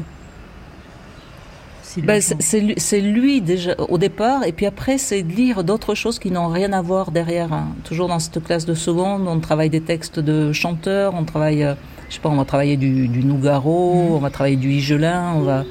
Ben, 2.03 2.21
c'est- 2.21 3.01
lui- 3.01 3.41
déjà 3.41 3.75
au 3.89 3.99
départ, 3.99 4.45
et 4.45 4.51
puis 4.53 4.67
après 4.67 4.99
c'est 4.99 5.23
de 5.23 5.33
lire 5.33 5.63
d'autres 5.63 5.95
choses 5.95 6.19
qui 6.19 6.31
n'ont 6.33 6.49
rien 6.49 6.73
à 6.73 6.83
voir 6.83 7.13
derrière. 7.13 7.53
hein. 7.53 7.69
Toujours 7.85 8.09
dans 8.09 8.19
cette 8.19 8.43
classe 8.43 8.67
de 8.67 8.75
seconde, 8.75 9.29
on 9.29 9.39
travaille 9.39 9.71
des 9.71 9.81
textes 9.81 10.19
de 10.19 10.53
chanteurs, 10.53 11.15
on 11.15 11.23
travaille, 11.25 11.63
euh, 11.63 11.75
je 12.09 12.15
sais 12.17 12.21
pas, 12.21 12.31
on 12.31 12.37
va 12.37 12.45
travailler 12.45 12.77
du, 12.77 13.07
du 13.07 13.25
Nougaro, 13.25 14.09
on 14.11 14.19
va 14.19 14.31
travailler 14.31 14.57
du 14.57 14.71
Higelin, 14.73 15.35
on 15.37 15.41
va. 15.43 15.63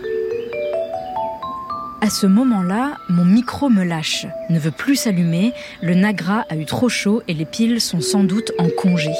À 2.03 2.09
ce 2.09 2.27
moment-là, 2.27 2.97
mon 3.07 3.23
micro 3.23 3.69
me 3.69 3.85
lâche, 3.85 4.27
ne 4.49 4.59
veut 4.59 4.71
plus 4.71 4.97
s'allumer, 4.97 5.53
le 5.81 5.93
Nagra 5.93 6.43
a 6.49 6.57
eu 6.57 6.65
trop 6.65 6.89
chaud 6.89 7.23
et 7.29 7.33
les 7.33 7.45
piles 7.45 7.79
sont 7.79 8.01
sans 8.01 8.25
doute 8.25 8.51
en 8.59 8.67
congé. 8.67 9.13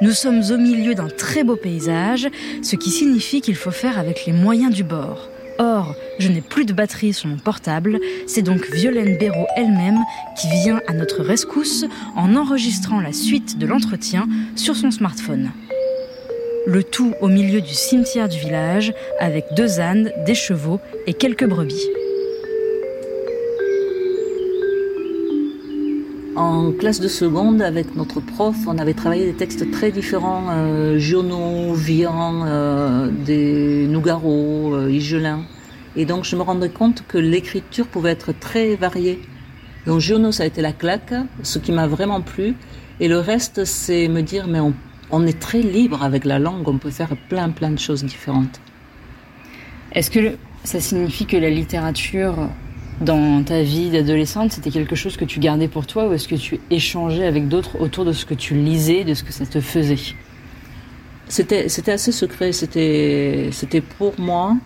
Nous 0.00 0.12
sommes 0.12 0.40
au 0.50 0.56
milieu 0.56 0.94
d'un 0.94 1.08
très 1.08 1.44
beau 1.44 1.56
paysage, 1.56 2.26
ce 2.62 2.74
qui 2.74 2.88
signifie 2.88 3.42
qu'il 3.42 3.54
faut 3.54 3.70
faire 3.70 3.98
avec 3.98 4.24
les 4.24 4.32
moyens 4.32 4.74
du 4.74 4.82
bord. 4.82 5.28
Or, 5.58 5.94
je 6.18 6.30
n'ai 6.30 6.40
plus 6.40 6.64
de 6.64 6.72
batterie 6.72 7.12
sur 7.12 7.28
mon 7.28 7.36
portable, 7.36 8.00
c'est 8.26 8.40
donc 8.40 8.66
Violaine 8.72 9.18
Béraud 9.18 9.46
elle-même 9.54 9.98
qui 10.40 10.48
vient 10.48 10.80
à 10.86 10.94
notre 10.94 11.22
rescousse 11.22 11.84
en 12.16 12.34
enregistrant 12.34 13.02
la 13.02 13.12
suite 13.12 13.58
de 13.58 13.66
l'entretien 13.66 14.26
sur 14.56 14.74
son 14.74 14.90
smartphone. 14.90 15.50
Le 16.68 16.84
tout 16.84 17.14
au 17.22 17.28
milieu 17.28 17.62
du 17.62 17.72
cimetière 17.72 18.28
du 18.28 18.38
village, 18.38 18.92
avec 19.18 19.46
deux 19.56 19.80
ânes, 19.80 20.12
des 20.26 20.34
chevaux 20.34 20.80
et 21.06 21.14
quelques 21.14 21.48
brebis. 21.48 21.88
En 26.36 26.72
classe 26.72 27.00
de 27.00 27.08
seconde, 27.08 27.62
avec 27.62 27.96
notre 27.96 28.20
prof, 28.20 28.54
on 28.66 28.76
avait 28.76 28.92
travaillé 28.92 29.24
des 29.24 29.32
textes 29.32 29.70
très 29.70 29.90
différents, 29.90 30.48
euh, 30.50 30.98
Giono, 30.98 31.72
Vian, 31.72 32.44
euh, 32.46 33.08
des 33.24 33.86
Nougaro, 33.86 34.74
euh, 34.74 34.90
Higelin. 34.90 35.44
Et 35.96 36.04
donc 36.04 36.24
je 36.24 36.36
me 36.36 36.42
rendais 36.42 36.68
compte 36.68 37.02
que 37.08 37.16
l'écriture 37.16 37.86
pouvait 37.86 38.10
être 38.10 38.38
très 38.38 38.76
variée. 38.76 39.22
Donc 39.86 40.00
Giono, 40.00 40.32
ça 40.32 40.42
a 40.42 40.46
été 40.46 40.60
la 40.60 40.72
claque, 40.72 41.14
ce 41.42 41.58
qui 41.58 41.72
m'a 41.72 41.86
vraiment 41.86 42.20
plu. 42.20 42.56
Et 43.00 43.08
le 43.08 43.20
reste, 43.20 43.64
c'est 43.64 44.08
me 44.08 44.20
dire, 44.20 44.48
mais 44.48 44.60
on, 44.60 44.74
on 45.10 45.26
est 45.26 45.38
très 45.40 45.62
libre 45.62 46.02
avec 46.02 46.24
la 46.24 46.38
langue, 46.38 46.68
on 46.68 46.78
peut 46.78 46.90
faire 46.90 47.16
plein 47.28 47.50
plein 47.50 47.70
de 47.70 47.78
choses 47.78 48.04
différentes. 48.04 48.62
Est-ce 49.92 50.10
que 50.10 50.18
le- 50.20 50.38
ça 50.64 50.80
signifie 50.80 51.26
que 51.26 51.36
la 51.36 51.50
littérature 51.50 52.54
dans 53.00 53.44
ta 53.44 53.62
vie 53.62 53.90
d'adolescente, 53.90 54.52
c'était 54.52 54.70
quelque 54.70 54.96
chose 54.96 55.16
que 55.16 55.24
tu 55.24 55.40
gardais 55.40 55.68
pour 55.68 55.86
toi 55.86 56.08
ou 56.08 56.12
est-ce 56.12 56.28
que 56.28 56.34
tu 56.34 56.60
échangeais 56.70 57.26
avec 57.26 57.48
d'autres 57.48 57.80
autour 57.80 58.04
de 58.04 58.12
ce 58.12 58.26
que 58.26 58.34
tu 58.34 58.54
lisais, 58.54 59.04
de 59.04 59.14
ce 59.14 59.22
que 59.24 59.32
ça 59.32 59.46
te 59.46 59.60
faisait? 59.60 60.16
C'était, 61.26 61.68
c'était 61.68 61.92
assez 61.92 62.12
secret, 62.12 62.52
c'était, 62.52 63.50
c'était 63.52 63.82
pour 63.82 64.18
moi. 64.18 64.56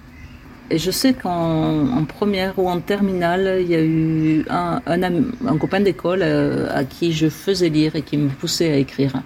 Et 0.70 0.78
je 0.78 0.90
sais 0.90 1.14
qu'en 1.14 1.88
en 1.88 2.04
première 2.06 2.58
ou 2.58 2.68
en 2.70 2.80
terminale, 2.80 3.58
il 3.62 3.68
y 3.68 3.74
a 3.76 3.82
eu 3.84 4.46
un, 4.50 4.82
un, 4.86 5.02
un 5.46 5.58
copain 5.58 5.80
d'école 5.80 6.22
euh, 6.22 6.68
à 6.74 6.84
qui 6.84 7.12
je 7.12 7.28
faisais 7.30 7.68
lire 7.70 7.96
et 7.96 8.02
qui 8.04 8.16
me 8.18 8.30
poussait 8.30 8.72
à 8.72 8.76
écrire. 8.78 9.22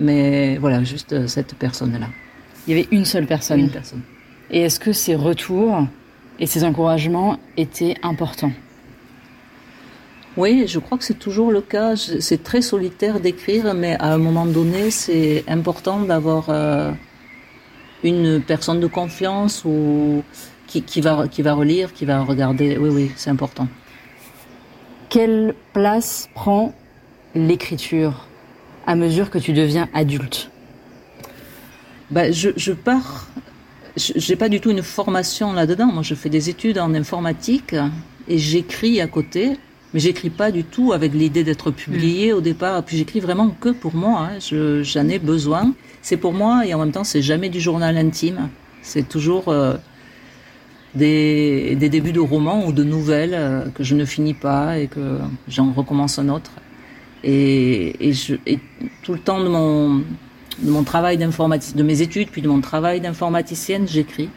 Mais 0.00 0.56
voilà, 0.56 0.82
juste 0.82 1.12
euh, 1.12 1.26
cette 1.26 1.54
personne-là. 1.54 2.08
Il 2.66 2.76
y 2.76 2.78
avait 2.78 2.88
une 2.90 3.04
seule 3.04 3.26
personne. 3.26 3.60
Une 3.60 3.70
personne. 3.70 4.00
Et 4.50 4.62
est-ce 4.62 4.80
que 4.80 4.92
ces 4.92 5.14
retours 5.14 5.86
et 6.38 6.46
ces 6.46 6.64
encouragements 6.64 7.38
étaient 7.56 7.94
importants? 8.02 8.52
Oui, 10.36 10.64
je 10.66 10.78
crois 10.78 10.96
que 10.96 11.04
c'est 11.04 11.18
toujours 11.18 11.52
le 11.52 11.60
cas. 11.60 11.96
C'est 11.96 12.42
très 12.42 12.62
solitaire 12.62 13.20
d'écrire, 13.20 13.74
mais 13.74 13.96
à 13.98 14.14
un 14.14 14.18
moment 14.18 14.46
donné, 14.46 14.90
c'est 14.90 15.44
important 15.48 16.00
d'avoir 16.00 16.46
euh, 16.48 16.92
une 18.02 18.40
personne 18.40 18.80
de 18.80 18.86
confiance 18.86 19.64
ou 19.66 20.22
qui, 20.66 20.82
qui 20.82 21.00
va 21.00 21.28
qui 21.28 21.42
va 21.42 21.52
relire, 21.52 21.92
qui 21.92 22.06
va 22.06 22.22
regarder. 22.22 22.78
Oui, 22.78 22.88
oui, 22.90 23.10
c'est 23.16 23.30
important. 23.30 23.68
Quelle 25.10 25.54
place 25.74 26.30
prend 26.34 26.72
l'écriture? 27.34 28.29
À 28.90 28.96
mesure 28.96 29.30
que 29.30 29.38
tu 29.38 29.52
deviens 29.52 29.88
adulte 29.94 30.50
Ben, 32.10 32.32
je, 32.32 32.50
je 32.56 32.72
pars. 32.72 33.28
je- 33.96 34.14
J'ai 34.16 34.34
pas 34.36 34.48
du 34.48 34.60
tout 34.60 34.70
une 34.70 34.82
formation 34.82 35.52
là-dedans. 35.52 35.86
Moi, 35.86 36.02
je 36.02 36.14
fais 36.16 36.28
des 36.28 36.50
études 36.50 36.78
en 36.78 36.92
informatique 36.94 37.74
et 38.28 38.36
j'écris 38.38 39.00
à 39.00 39.06
côté. 39.06 39.56
Mais 39.94 40.00
j'écris 40.00 40.30
pas 40.30 40.50
du 40.52 40.62
tout 40.64 40.92
avec 40.92 41.12
l'idée 41.14 41.42
d'être 41.44 41.70
publié 41.70 42.32
au 42.32 42.40
départ. 42.40 42.82
Puis 42.84 42.96
j'écris 42.96 43.20
vraiment 43.20 43.48
que 43.60 43.68
pour 43.70 43.94
moi. 43.94 44.28
hein. 44.32 44.38
Je- 44.40 44.82
J'en 44.82 45.08
ai 45.08 45.18
besoin. 45.20 45.72
C'est 46.02 46.16
pour 46.16 46.32
moi 46.32 46.66
et 46.66 46.74
en 46.74 46.78
même 46.80 46.92
temps, 46.92 47.04
c'est 47.04 47.22
jamais 47.22 47.48
du 47.48 47.60
journal 47.60 47.96
intime. 47.96 48.48
C'est 48.82 49.08
toujours 49.08 49.48
euh, 49.48 49.74
des, 50.96 51.76
des 51.78 51.88
débuts 51.88 52.12
de 52.12 52.20
romans 52.20 52.66
ou 52.66 52.72
de 52.72 52.82
nouvelles 52.84 53.34
euh, 53.34 53.68
que 53.74 53.84
je 53.84 53.94
ne 53.94 54.04
finis 54.04 54.34
pas 54.34 54.78
et 54.78 54.86
que 54.88 55.18
j'en 55.48 55.72
recommence 55.72 56.18
un 56.18 56.28
autre. 56.28 56.50
Et, 57.22 58.08
et, 58.08 58.12
je, 58.12 58.34
et 58.46 58.58
tout 59.02 59.12
le 59.12 59.18
temps 59.18 59.40
de 59.40 59.48
mon, 59.48 60.02
de 60.62 60.70
mon 60.70 60.84
travail 60.84 61.18
d'informaticien, 61.18 61.76
de 61.76 61.82
mes 61.82 62.00
études, 62.02 62.28
puis 62.30 62.42
de 62.42 62.48
mon 62.48 62.60
travail 62.60 63.00
d'informaticienne, 63.00 63.86
j'écris. 63.86 64.30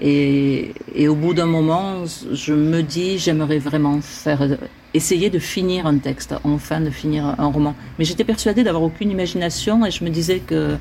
Et, 0.00 0.72
et 0.94 1.06
au 1.08 1.14
bout 1.14 1.32
d'un 1.34 1.46
moment, 1.46 2.04
je 2.32 2.54
me 2.54 2.82
dis, 2.82 3.18
j'aimerais 3.18 3.58
vraiment 3.58 4.00
faire, 4.00 4.58
essayer 4.94 5.30
de 5.30 5.38
finir 5.38 5.86
un 5.86 5.98
texte, 5.98 6.34
enfin 6.44 6.80
de 6.80 6.90
finir 6.90 7.36
un 7.38 7.46
roman. 7.46 7.74
Mais 7.98 8.04
j'étais 8.04 8.24
persuadée 8.24 8.64
d'avoir 8.64 8.82
aucune 8.82 9.10
imagination 9.10 9.86
et 9.86 9.90
je 9.90 10.02
me 10.04 10.10
disais 10.10 10.40
que 10.40 10.76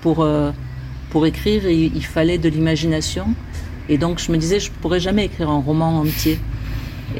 pour, 0.00 0.22
euh, 0.22 0.50
pour 1.10 1.26
écrire, 1.26 1.68
il, 1.68 1.94
il 1.94 2.04
fallait 2.04 2.38
de 2.38 2.48
l'imagination. 2.48 3.26
Et 3.88 3.98
donc 3.98 4.18
je 4.18 4.32
me 4.32 4.36
disais, 4.36 4.58
je 4.58 4.70
pourrais 4.70 5.00
jamais 5.00 5.26
écrire 5.26 5.48
un 5.48 5.60
roman 5.60 6.00
entier. 6.00 6.38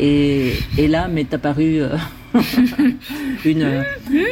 Et, 0.01 0.55
et 0.77 0.89
là 0.89 1.07
m'est 1.07 1.33
apparue 1.33 1.81
euh, 1.81 1.97
une, 3.45 3.85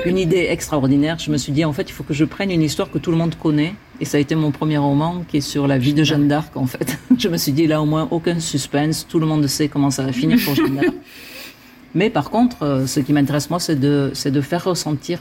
une 0.04 0.18
idée 0.18 0.46
extraordinaire. 0.50 1.18
Je 1.18 1.30
me 1.30 1.36
suis 1.36 1.52
dit, 1.52 1.64
en 1.64 1.72
fait, 1.72 1.88
il 1.88 1.92
faut 1.92 2.04
que 2.04 2.14
je 2.14 2.24
prenne 2.24 2.50
une 2.50 2.62
histoire 2.62 2.90
que 2.90 2.98
tout 2.98 3.10
le 3.10 3.16
monde 3.16 3.34
connaît. 3.36 3.74
Et 4.00 4.04
ça 4.04 4.16
a 4.16 4.20
été 4.20 4.34
mon 4.34 4.50
premier 4.50 4.78
roman 4.78 5.24
qui 5.28 5.38
est 5.38 5.40
sur 5.40 5.66
la 5.66 5.78
vie 5.78 5.94
de 5.94 6.02
Jeanne 6.02 6.28
d'Arc, 6.28 6.56
en 6.56 6.66
fait. 6.66 6.98
Je 7.18 7.28
me 7.28 7.36
suis 7.36 7.52
dit, 7.52 7.66
là, 7.66 7.80
au 7.80 7.86
moins, 7.86 8.08
aucun 8.10 8.40
suspense. 8.40 9.06
Tout 9.08 9.18
le 9.18 9.26
monde 9.26 9.46
sait 9.46 9.68
comment 9.68 9.90
ça 9.90 10.02
va 10.02 10.12
finir 10.12 10.38
pour 10.44 10.54
Jeanne 10.54 10.76
d'Arc. 10.76 10.94
Mais 11.94 12.10
par 12.10 12.30
contre, 12.30 12.64
euh, 12.64 12.86
ce 12.86 12.98
qui 13.00 13.12
m'intéresse, 13.12 13.50
moi, 13.50 13.60
c'est 13.60 13.78
de, 13.78 14.10
c'est 14.14 14.32
de 14.32 14.40
faire 14.40 14.64
ressentir 14.64 15.20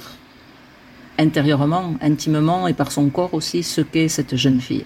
intérieurement, 1.20 1.94
intimement 2.02 2.68
et 2.68 2.74
par 2.74 2.92
son 2.92 3.10
corps 3.10 3.34
aussi 3.34 3.62
ce 3.62 3.82
qu'est 3.82 4.08
cette 4.08 4.36
jeune 4.36 4.60
fille. 4.60 4.86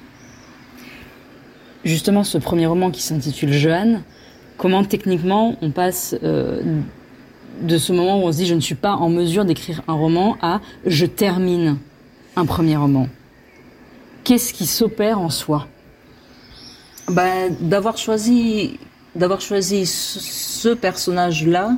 Justement, 1.85 2.25
ce 2.25 2.37
premier 2.37 2.65
roman 2.65 2.91
qui 2.91 3.01
s'intitule 3.01 3.53
Joanne, 3.53 4.03
comment 4.57 4.83
techniquement 4.83 5.57
on 5.61 5.71
passe 5.71 6.15
euh, 6.23 6.81
de 7.61 7.77
ce 7.77 7.93
moment 7.93 8.21
où 8.21 8.27
on 8.27 8.31
se 8.31 8.37
dit 8.37 8.45
je 8.45 8.53
ne 8.53 8.59
suis 8.59 8.75
pas 8.75 8.93
en 8.93 9.09
mesure 9.09 9.45
d'écrire 9.45 9.81
un 9.87 9.93
roman 9.93 10.37
à 10.41 10.61
je 10.85 11.05
termine 11.05 11.77
un 12.35 12.45
premier 12.45 12.77
roman 12.77 13.07
Qu'est-ce 14.23 14.53
qui 14.53 14.65
s'opère 14.65 15.21
en 15.21 15.29
soi? 15.29 15.67
Ben, 17.07 17.55
d'avoir 17.61 17.97
choisi, 17.97 18.77
d'avoir 19.15 19.39
choisi 19.39 19.85
ce, 19.85 20.19
ce 20.19 20.69
personnage-là, 20.69 21.77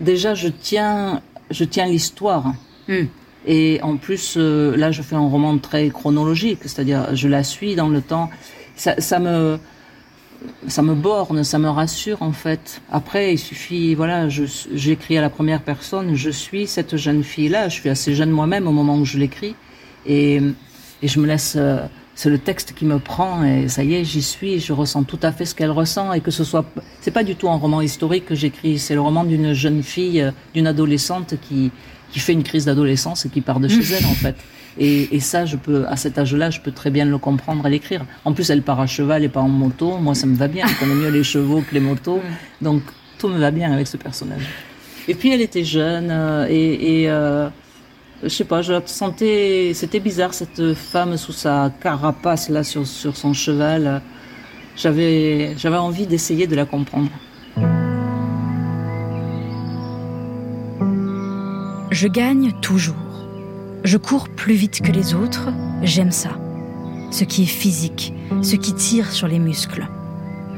déjà 0.00 0.34
je 0.34 0.46
tiens, 0.46 1.20
je 1.50 1.64
tiens 1.64 1.86
l'histoire. 1.86 2.54
Hmm. 2.86 3.06
Et 3.46 3.80
en 3.82 3.96
plus, 3.96 4.34
euh, 4.36 4.76
là, 4.76 4.92
je 4.92 5.02
fais 5.02 5.16
un 5.16 5.26
roman 5.26 5.58
très 5.58 5.88
chronologique, 5.88 6.60
c'est-à-dire 6.62 7.16
je 7.16 7.26
la 7.26 7.42
suis 7.42 7.74
dans 7.74 7.88
le 7.88 8.02
temps. 8.02 8.30
Ça, 8.76 9.00
ça 9.00 9.18
me, 9.18 9.58
ça 10.66 10.82
me 10.82 10.94
borne, 10.94 11.44
ça 11.44 11.58
me 11.58 11.68
rassure 11.68 12.22
en 12.22 12.32
fait. 12.32 12.80
Après, 12.90 13.34
il 13.34 13.38
suffit, 13.38 13.94
voilà, 13.94 14.28
j'écris 14.28 15.18
à 15.18 15.20
la 15.20 15.30
première 15.30 15.62
personne, 15.62 16.14
je 16.14 16.30
suis 16.30 16.66
cette 16.66 16.96
jeune 16.96 17.22
fille-là. 17.22 17.68
Je 17.68 17.74
suis 17.74 17.88
assez 17.88 18.14
jeune 18.14 18.30
moi-même 18.30 18.66
au 18.66 18.72
moment 18.72 18.96
où 18.96 19.04
je 19.04 19.18
l'écris, 19.18 19.54
et, 20.06 20.40
et 21.02 21.08
je 21.08 21.20
me 21.20 21.26
laisse. 21.26 21.54
euh, 21.56 21.86
c'est 22.16 22.28
le 22.28 22.38
texte 22.38 22.74
qui 22.74 22.84
me 22.84 22.98
prend 22.98 23.44
et 23.44 23.68
ça 23.68 23.82
y 23.82 23.94
est, 23.94 24.04
j'y 24.04 24.20
suis. 24.20 24.60
Je 24.60 24.74
ressens 24.74 25.04
tout 25.04 25.18
à 25.22 25.32
fait 25.32 25.46
ce 25.46 25.54
qu'elle 25.54 25.70
ressent 25.70 26.12
et 26.12 26.20
que 26.20 26.30
ce 26.30 26.44
soit. 26.44 26.66
C'est 27.00 27.12
pas 27.12 27.24
du 27.24 27.34
tout 27.34 27.48
un 27.48 27.56
roman 27.56 27.80
historique 27.80 28.26
que 28.26 28.34
j'écris. 28.34 28.78
C'est 28.78 28.92
le 28.92 29.00
roman 29.00 29.24
d'une 29.24 29.54
jeune 29.54 29.82
fille, 29.82 30.20
euh, 30.20 30.30
d'une 30.52 30.66
adolescente 30.66 31.34
qui 31.40 31.70
qui 32.10 32.18
fait 32.18 32.32
une 32.32 32.42
crise 32.42 32.64
d'adolescence 32.64 33.24
et 33.24 33.28
qui 33.30 33.40
part 33.40 33.60
de 33.60 33.68
chez 33.68 33.94
elle 33.94 34.04
en 34.04 34.14
fait. 34.14 34.36
Et, 34.78 35.14
et 35.14 35.20
ça, 35.20 35.46
je 35.46 35.56
peux, 35.56 35.86
à 35.88 35.96
cet 35.96 36.18
âge-là, 36.18 36.50
je 36.50 36.60
peux 36.60 36.72
très 36.72 36.90
bien 36.90 37.04
le 37.04 37.18
comprendre 37.18 37.66
et 37.66 37.70
l'écrire. 37.70 38.04
En 38.24 38.32
plus, 38.32 38.48
elle 38.50 38.62
part 38.62 38.80
à 38.80 38.86
cheval 38.86 39.24
et 39.24 39.28
pas 39.28 39.40
en 39.40 39.48
moto. 39.48 39.98
Moi, 39.98 40.14
ça 40.14 40.26
me 40.26 40.36
va 40.36 40.48
bien. 40.48 40.66
Je 40.66 40.78
connais 40.78 40.94
mieux 40.94 41.10
les 41.10 41.24
chevaux 41.24 41.62
que 41.62 41.74
les 41.74 41.80
motos. 41.80 42.20
Donc, 42.60 42.82
tout 43.18 43.28
me 43.28 43.38
va 43.38 43.50
bien 43.50 43.72
avec 43.72 43.86
ce 43.86 43.96
personnage. 43.96 44.48
Et 45.08 45.14
puis, 45.14 45.30
elle 45.32 45.40
était 45.40 45.64
jeune 45.64 46.08
euh, 46.10 46.46
et, 46.48 47.02
et 47.02 47.10
euh, 47.10 47.48
je 48.22 48.28
sais 48.28 48.44
pas, 48.44 48.62
je 48.62 48.72
la 48.72 48.82
sentais, 48.86 49.72
c'était 49.74 50.00
bizarre 50.00 50.34
cette 50.34 50.74
femme 50.74 51.16
sous 51.16 51.32
sa 51.32 51.72
carapace 51.82 52.48
là 52.48 52.62
sur, 52.62 52.86
sur 52.86 53.16
son 53.16 53.32
cheval. 53.32 54.02
J'avais, 54.76 55.54
j'avais 55.56 55.76
envie 55.76 56.06
d'essayer 56.06 56.46
de 56.46 56.54
la 56.54 56.64
comprendre. 56.64 57.10
Je 61.90 62.06
gagne 62.06 62.52
toujours. 62.60 63.09
Je 63.82 63.96
cours 63.96 64.28
plus 64.28 64.54
vite 64.54 64.82
que 64.82 64.92
les 64.92 65.14
autres, 65.14 65.48
j'aime 65.82 66.12
ça. 66.12 66.30
Ce 67.10 67.24
qui 67.24 67.44
est 67.44 67.46
physique, 67.46 68.12
ce 68.42 68.56
qui 68.56 68.74
tire 68.74 69.10
sur 69.10 69.26
les 69.26 69.38
muscles. 69.38 69.88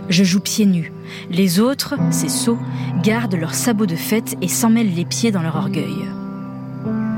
Je 0.09 0.25
joue 0.25 0.41
pieds 0.41 0.67
nus. 0.67 0.93
Les 1.31 1.61
autres, 1.61 1.95
ces 2.11 2.29
sots, 2.29 2.59
gardent 3.03 3.37
leurs 3.37 3.55
sabots 3.55 3.87
de 3.87 3.95
fête 3.95 4.37
et 4.43 4.49
s'emmêlent 4.49 4.95
les 4.95 5.05
pieds 5.05 5.31
dans 5.31 5.43
leur 5.43 5.57
orgueil. 5.57 6.05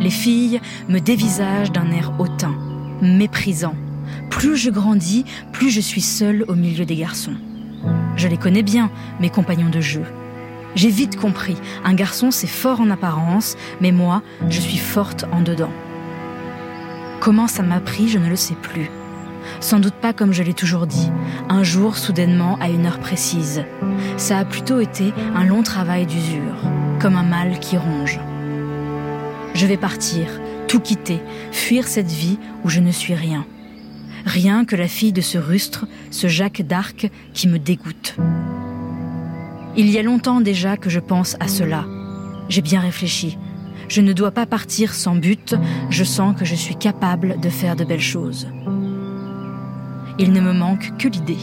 Les 0.01 0.11
filles 0.11 0.61
me 0.91 0.99
dévisagent 0.99 1.73
d'un 1.73 1.91
air 1.91 2.13
hautain, 2.19 2.55
méprisant. 3.01 3.75
Plus 4.29 4.57
je 4.57 4.71
grandis, 4.71 5.25
plus 5.53 5.71
je 5.71 5.81
suis 5.81 6.03
seule 6.03 6.45
au 6.49 6.55
milieu 6.55 6.85
des 6.85 6.97
garçons. 6.97 7.35
Je 8.17 8.29
les 8.29 8.37
connais 8.37 8.63
bien, 8.63 8.91
mes 9.21 9.31
compagnons 9.31 9.71
de 9.71 9.81
jeu. 9.81 10.05
J'ai 10.75 10.91
vite 10.91 11.17
compris, 11.17 11.57
un 11.85 11.95
garçon 11.95 12.31
c'est 12.31 12.47
fort 12.47 12.81
en 12.81 12.91
apparence, 12.91 13.57
mais 13.81 13.93
moi, 13.93 14.23
je 14.51 14.61
suis 14.61 14.79
forte 14.79 15.25
en 15.33 15.41
dedans. 15.41 15.71
Comment 17.25 17.49
ça 17.49 17.63
m'a 17.63 17.81
pris, 17.81 18.11
je 18.11 18.19
ne 18.19 18.29
le 18.29 18.37
sais 18.37 18.55
plus. 18.55 18.91
Sans 19.59 19.81
doute 19.81 19.95
pas 19.95 20.13
comme 20.13 20.35
je 20.35 20.43
l'ai 20.43 20.53
toujours 20.53 20.87
dit, 20.87 21.11
un 21.49 21.63
jour 21.63 21.97
soudainement 21.97 22.59
à 22.61 22.69
une 22.69 22.85
heure 22.85 22.99
précise. 22.99 23.65
Ça 24.19 24.39
a 24.39 24.45
plutôt 24.45 24.79
été 24.79 25.15
un 25.35 25.47
long 25.47 25.63
travail 25.63 26.05
d'usure, 26.05 26.61
comme 27.01 27.17
un 27.17 27.23
mal 27.23 27.61
qui 27.61 27.79
ronge. 27.79 28.21
Je 29.55 29.65
vais 29.65 29.79
partir, 29.79 30.27
tout 30.69 30.81
quitter, 30.81 31.19
fuir 31.51 31.89
cette 31.89 32.13
vie 32.13 32.39
où 32.63 32.69
je 32.69 32.81
ne 32.81 32.91
suis 32.91 33.15
rien. 33.15 33.47
Rien 34.27 34.67
que 34.67 34.77
la 34.77 34.87
fille 34.87 35.15
de 35.15 35.23
ce 35.23 35.39
rustre, 35.39 35.87
ce 36.11 36.29
Jacques 36.29 36.61
d'Arc 36.61 37.11
qui 37.33 37.49
me 37.49 37.59
dégoûte. 37.59 38.17
Il 39.79 39.89
y 39.89 39.99
a 39.99 40.03
longtemps 40.03 40.43
déjà 40.43 40.77
que 40.77 40.91
je 40.91 41.01
pense 41.01 41.39
à 41.41 41.49
cela. 41.49 41.87
J'ai 42.51 42.61
bien 42.61 42.81
réfléchi. 42.81 43.39
Je 43.89 44.01
ne 44.01 44.13
dois 44.13 44.31
pas 44.31 44.47
partir 44.47 44.95
sans 44.95 45.17
but, 45.17 45.55
je 45.91 46.05
sens 46.05 46.37
que 46.39 46.45
je 46.45 46.55
suis 46.55 46.77
capable 46.77 47.41
de 47.41 47.49
faire 47.49 47.77
de 47.77 47.85
belles 47.85 48.01
choses. 48.01 48.49
Il 50.19 50.33
ne 50.33 50.41
me 50.41 50.53
manque 50.53 50.97
que 50.99 51.09
l'idée. 51.09 51.39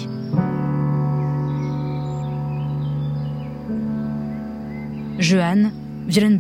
Johan 5.20 5.72
Violaine 6.08 6.38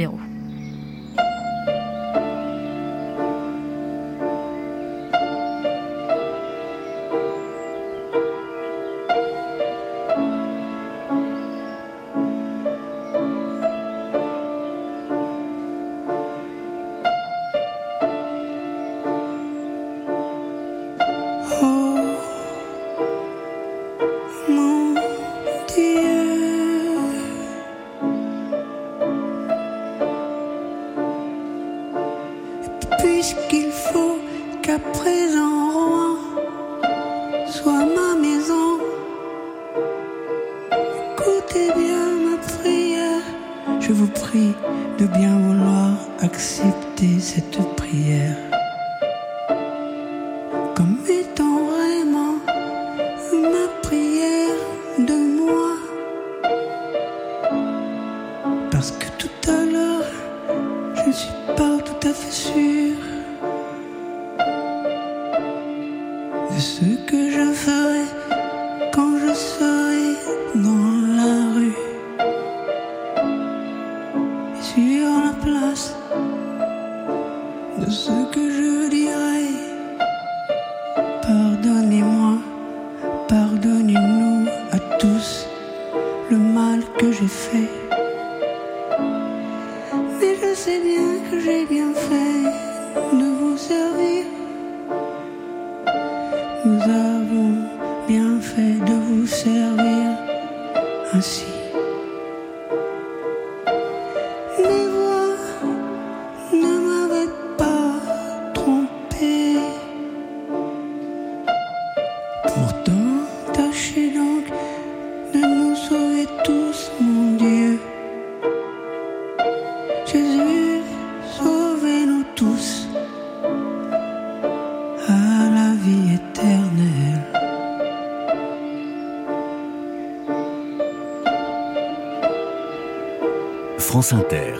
France 134.01 134.13
Inter. 134.13 134.53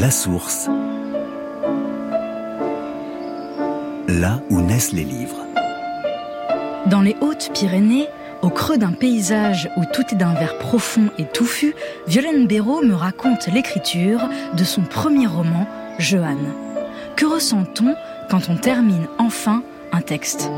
La 0.00 0.10
source. 0.10 0.68
Là 4.08 4.40
où 4.50 4.60
naissent 4.60 4.90
les 4.90 5.04
livres. 5.04 5.46
Dans 6.86 7.00
les 7.00 7.14
Hautes-Pyrénées, 7.20 8.08
au 8.42 8.50
creux 8.50 8.76
d'un 8.76 8.90
paysage 8.90 9.70
où 9.76 9.84
tout 9.92 10.02
est 10.10 10.16
d'un 10.16 10.34
vert 10.34 10.58
profond 10.58 11.10
et 11.16 11.26
touffu, 11.26 11.76
Violaine 12.08 12.48
Béraud 12.48 12.82
me 12.82 12.94
raconte 12.94 13.46
l'écriture 13.46 14.28
de 14.56 14.64
son 14.64 14.82
premier 14.82 15.28
roman, 15.28 15.64
Johan. 16.00 16.38
Que 17.14 17.26
ressent-on 17.26 17.94
quand 18.28 18.50
on 18.50 18.56
termine 18.56 19.06
enfin 19.20 19.62
un 19.92 20.00
texte? 20.00 20.50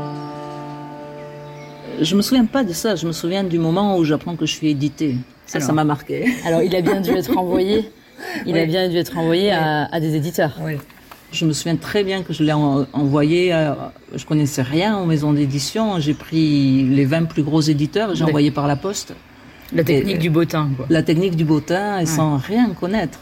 Je 1.99 2.15
me 2.15 2.23
souviens 2.23 2.45
pas 2.45 2.63
de 2.63 2.73
ça. 2.73 2.95
Je 2.95 3.05
me 3.05 3.11
souviens 3.11 3.43
du 3.43 3.59
moment 3.59 3.97
où 3.97 4.03
j'apprends 4.03 4.35
que 4.35 4.47
je 4.47 4.53
suis 4.53 4.71
édité. 4.71 5.17
Ça, 5.51 5.57
Alors. 5.57 5.67
ça 5.67 5.73
m'a 5.73 5.83
marqué. 5.83 6.25
Alors, 6.45 6.61
il 6.61 6.73
a 6.75 6.81
bien 6.81 7.01
dû 7.01 7.11
être 7.11 7.37
envoyé. 7.37 7.89
Il 8.45 8.55
a 8.57 8.61
Oui. 8.61 8.67
bien 8.67 8.87
dû 8.87 8.95
être 8.97 9.17
envoyé 9.17 9.51
à, 9.51 9.85
à 9.91 9.99
des 9.99 10.15
éditeurs. 10.15 10.57
Je 11.33 11.43
me 11.45 11.51
souviens 11.53 11.75
très 11.75 12.03
bien 12.03 12.21
que 12.21 12.31
je 12.33 12.43
l'ai 12.43 12.53
en- 12.53 12.85
envoyé. 12.93 13.51
À, 13.51 13.91
je 14.15 14.23
connaissais 14.25 14.61
rien 14.61 14.97
aux 14.99 15.05
maisons 15.05 15.33
d'édition. 15.33 15.99
J'ai 15.99 16.13
pris 16.13 16.83
les 16.83 17.03
20 17.03 17.25
plus 17.25 17.43
gros 17.43 17.61
éditeurs. 17.61 18.11
et 18.11 18.15
J'ai 18.15 18.23
envoyé 18.23 18.51
par 18.51 18.67
la 18.67 18.75
poste. 18.77 19.13
La 19.73 19.83
technique 19.83 20.15
Et- 20.15 20.19
du 20.19 20.29
bottin, 20.29 20.69
quoi. 20.77 20.85
La 20.89 21.01
technique 21.03 21.35
du 21.35 21.43
bottin 21.45 21.99
et 21.99 22.05
sans 22.05 22.37
rien 22.37 22.69
connaître. 22.79 23.21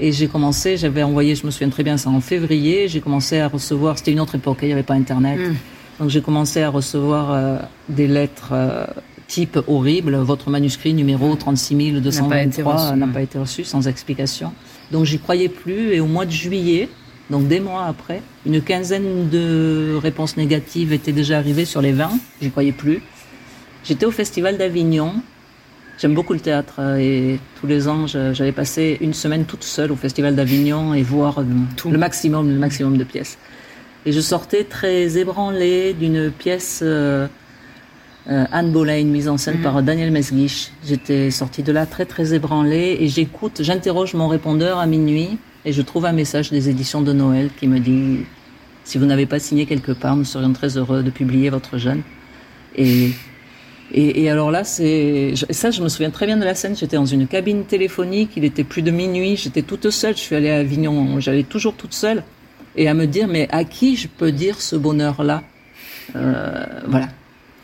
Et 0.00 0.10
j'ai 0.12 0.28
commencé, 0.28 0.76
j'avais 0.76 1.02
envoyé, 1.02 1.34
je 1.34 1.44
me 1.46 1.50
souviens 1.52 1.68
très 1.70 1.82
bien, 1.84 1.96
ça 1.96 2.08
en 2.10 2.20
février. 2.20 2.88
J'ai 2.88 3.00
commencé 3.00 3.38
à 3.38 3.48
recevoir, 3.48 3.98
c'était 3.98 4.12
une 4.12 4.20
autre 4.20 4.36
époque, 4.36 4.58
il 4.62 4.66
n'y 4.68 4.72
avait 4.72 4.82
pas 4.82 4.94
Internet. 4.94 5.38
Mm. 5.38 5.54
Donc 6.00 6.08
j'ai 6.10 6.22
commencé 6.22 6.62
à 6.62 6.70
recevoir 6.70 7.32
euh, 7.32 7.58
des 7.88 8.06
lettres 8.06 8.50
euh, 8.52 8.86
type 9.28 9.60
horrible. 9.68 10.16
Votre 10.16 10.50
manuscrit 10.50 10.94
numéro 10.94 11.36
36223 11.36 12.74
reçu, 12.74 12.96
n'a 12.98 13.06
pas 13.06 13.22
été 13.22 13.38
reçu 13.38 13.62
sans 13.62 13.86
explication. 13.86 14.52
Donc 14.90 15.04
j'y 15.04 15.20
croyais 15.20 15.48
plus. 15.48 15.92
Et 15.92 16.00
au 16.00 16.06
mois 16.06 16.26
de 16.26 16.32
juillet, 16.32 16.88
donc 17.30 17.46
des 17.46 17.60
mois 17.60 17.84
après, 17.84 18.22
une 18.44 18.60
quinzaine 18.60 19.28
de 19.28 19.96
réponses 20.02 20.36
négatives 20.36 20.92
étaient 20.92 21.12
déjà 21.12 21.38
arrivées 21.38 21.66
sur 21.66 21.80
les 21.80 21.92
20. 21.92 22.10
J'y 22.42 22.50
croyais 22.50 22.72
plus. 22.72 23.00
J'étais 23.84 24.06
au 24.06 24.10
Festival 24.10 24.56
d'Avignon. 24.58 25.12
J'aime 25.98 26.14
beaucoup 26.14 26.32
le 26.32 26.40
théâtre 26.40 26.74
euh, 26.78 26.96
et 26.96 27.40
tous 27.60 27.66
les 27.66 27.88
ans, 27.88 28.06
j'allais 28.06 28.52
passer 28.52 28.98
une 29.00 29.14
semaine 29.14 29.46
toute 29.46 29.64
seule 29.64 29.90
au 29.90 29.96
Festival 29.96 30.36
d'Avignon 30.36 30.94
et 30.94 31.02
voir 31.02 31.40
euh, 31.40 31.44
le 31.90 31.98
maximum, 31.98 32.48
le 32.48 32.58
maximum 32.58 32.96
de 32.96 33.02
pièces. 33.02 33.36
Et 34.06 34.12
je 34.12 34.20
sortais 34.20 34.62
très 34.62 35.18
ébranlée 35.18 35.94
d'une 35.94 36.30
pièce 36.30 36.84
euh, 38.28 38.44
Anne 38.52 38.72
Boleyn, 38.72 39.04
mise 39.04 39.28
en 39.28 39.36
scène 39.38 39.60
par 39.62 39.82
Daniel 39.82 40.10
Mesguich. 40.10 40.70
J'étais 40.86 41.30
sortie 41.30 41.62
de 41.62 41.72
là 41.72 41.86
très 41.86 42.04
très 42.04 42.34
ébranlée 42.34 42.98
et 43.00 43.08
j'écoute, 43.08 43.60
j'interroge 43.62 44.14
mon 44.14 44.28
répondeur 44.28 44.78
à 44.78 44.86
minuit 44.86 45.38
et 45.64 45.72
je 45.72 45.82
trouve 45.82 46.06
un 46.06 46.12
message 46.12 46.50
des 46.50 46.68
éditions 46.68 47.00
de 47.00 47.12
Noël 47.12 47.50
qui 47.58 47.66
me 47.66 47.78
dit 47.78 48.20
si 48.84 48.98
vous 48.98 49.06
n'avez 49.06 49.26
pas 49.26 49.38
signé 49.38 49.66
quelque 49.66 49.92
part, 49.92 50.16
nous 50.16 50.24
serions 50.24 50.52
très 50.52 50.76
heureux 50.76 51.02
de 51.02 51.10
publier 51.10 51.50
votre 51.50 51.78
jeune. 51.78 52.02
Et 52.76 53.10
et, 53.92 54.22
et 54.22 54.30
alors 54.30 54.50
là, 54.50 54.64
c'est 54.64 55.32
ça, 55.50 55.70
je 55.70 55.82
me 55.82 55.88
souviens 55.88 56.10
très 56.10 56.26
bien 56.26 56.36
de 56.36 56.44
la 56.44 56.54
scène. 56.54 56.76
J'étais 56.76 56.96
dans 56.96 57.06
une 57.06 57.26
cabine 57.26 57.64
téléphonique. 57.64 58.32
Il 58.36 58.44
était 58.44 58.64
plus 58.64 58.82
de 58.82 58.90
minuit. 58.90 59.36
J'étais 59.36 59.62
toute 59.62 59.88
seule. 59.90 60.14
Je 60.14 60.20
suis 60.20 60.36
allée 60.36 60.50
à 60.50 60.58
Avignon. 60.58 61.20
J'allais 61.20 61.42
toujours 61.42 61.74
toute 61.74 61.94
seule. 61.94 62.22
Et 62.76 62.88
à 62.88 62.94
me 62.94 63.06
dire, 63.06 63.28
mais 63.28 63.48
à 63.50 63.64
qui 63.64 63.96
je 63.96 64.08
peux 64.08 64.30
dire 64.30 64.60
ce 64.60 64.76
bonheur-là? 64.76 65.42
Euh, 66.16 66.64
Voilà. 66.86 67.08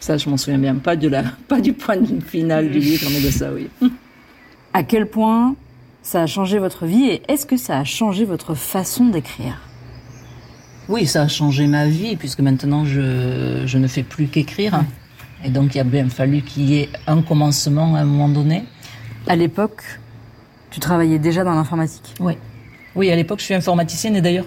Ça, 0.04 0.18
je 0.18 0.28
m'en 0.28 0.36
souviens 0.36 0.58
bien. 0.58 0.74
Pas 0.74 0.96
de 0.96 1.08
la, 1.08 1.22
pas 1.48 1.62
du 1.62 1.72
point 1.72 1.96
final 2.26 2.68
du 2.68 2.78
livre, 2.78 3.08
mais 3.10 3.22
de 3.22 3.30
ça, 3.30 3.50
oui. 3.50 3.70
À 4.74 4.82
quel 4.82 5.06
point 5.06 5.56
ça 6.02 6.20
a 6.20 6.26
changé 6.26 6.58
votre 6.58 6.84
vie 6.84 7.06
et 7.06 7.22
est-ce 7.26 7.46
que 7.46 7.56
ça 7.56 7.78
a 7.78 7.84
changé 7.84 8.26
votre 8.26 8.54
façon 8.54 9.06
d'écrire? 9.06 9.62
Oui, 10.90 11.06
ça 11.06 11.22
a 11.22 11.28
changé 11.28 11.66
ma 11.66 11.86
vie 11.86 12.16
puisque 12.16 12.40
maintenant 12.40 12.84
je, 12.84 13.62
je 13.64 13.78
ne 13.78 13.86
fais 13.86 14.02
plus 14.02 14.26
qu'écrire. 14.26 14.84
Et 15.42 15.48
donc 15.48 15.74
il 15.74 15.78
a 15.78 15.84
bien 15.84 16.10
fallu 16.10 16.42
qu'il 16.42 16.64
y 16.64 16.80
ait 16.80 16.90
un 17.06 17.22
commencement 17.22 17.94
à 17.94 18.00
un 18.00 18.04
moment 18.04 18.28
donné. 18.28 18.64
À 19.26 19.36
l'époque, 19.36 19.84
tu 20.70 20.80
travaillais 20.80 21.18
déjà 21.18 21.44
dans 21.44 21.54
l'informatique? 21.54 22.14
Oui. 22.20 22.34
Oui, 22.94 23.10
à 23.10 23.16
l'époque, 23.16 23.38
je 23.38 23.46
suis 23.46 23.54
informaticienne 23.54 24.16
et 24.16 24.20
d'ailleurs, 24.20 24.46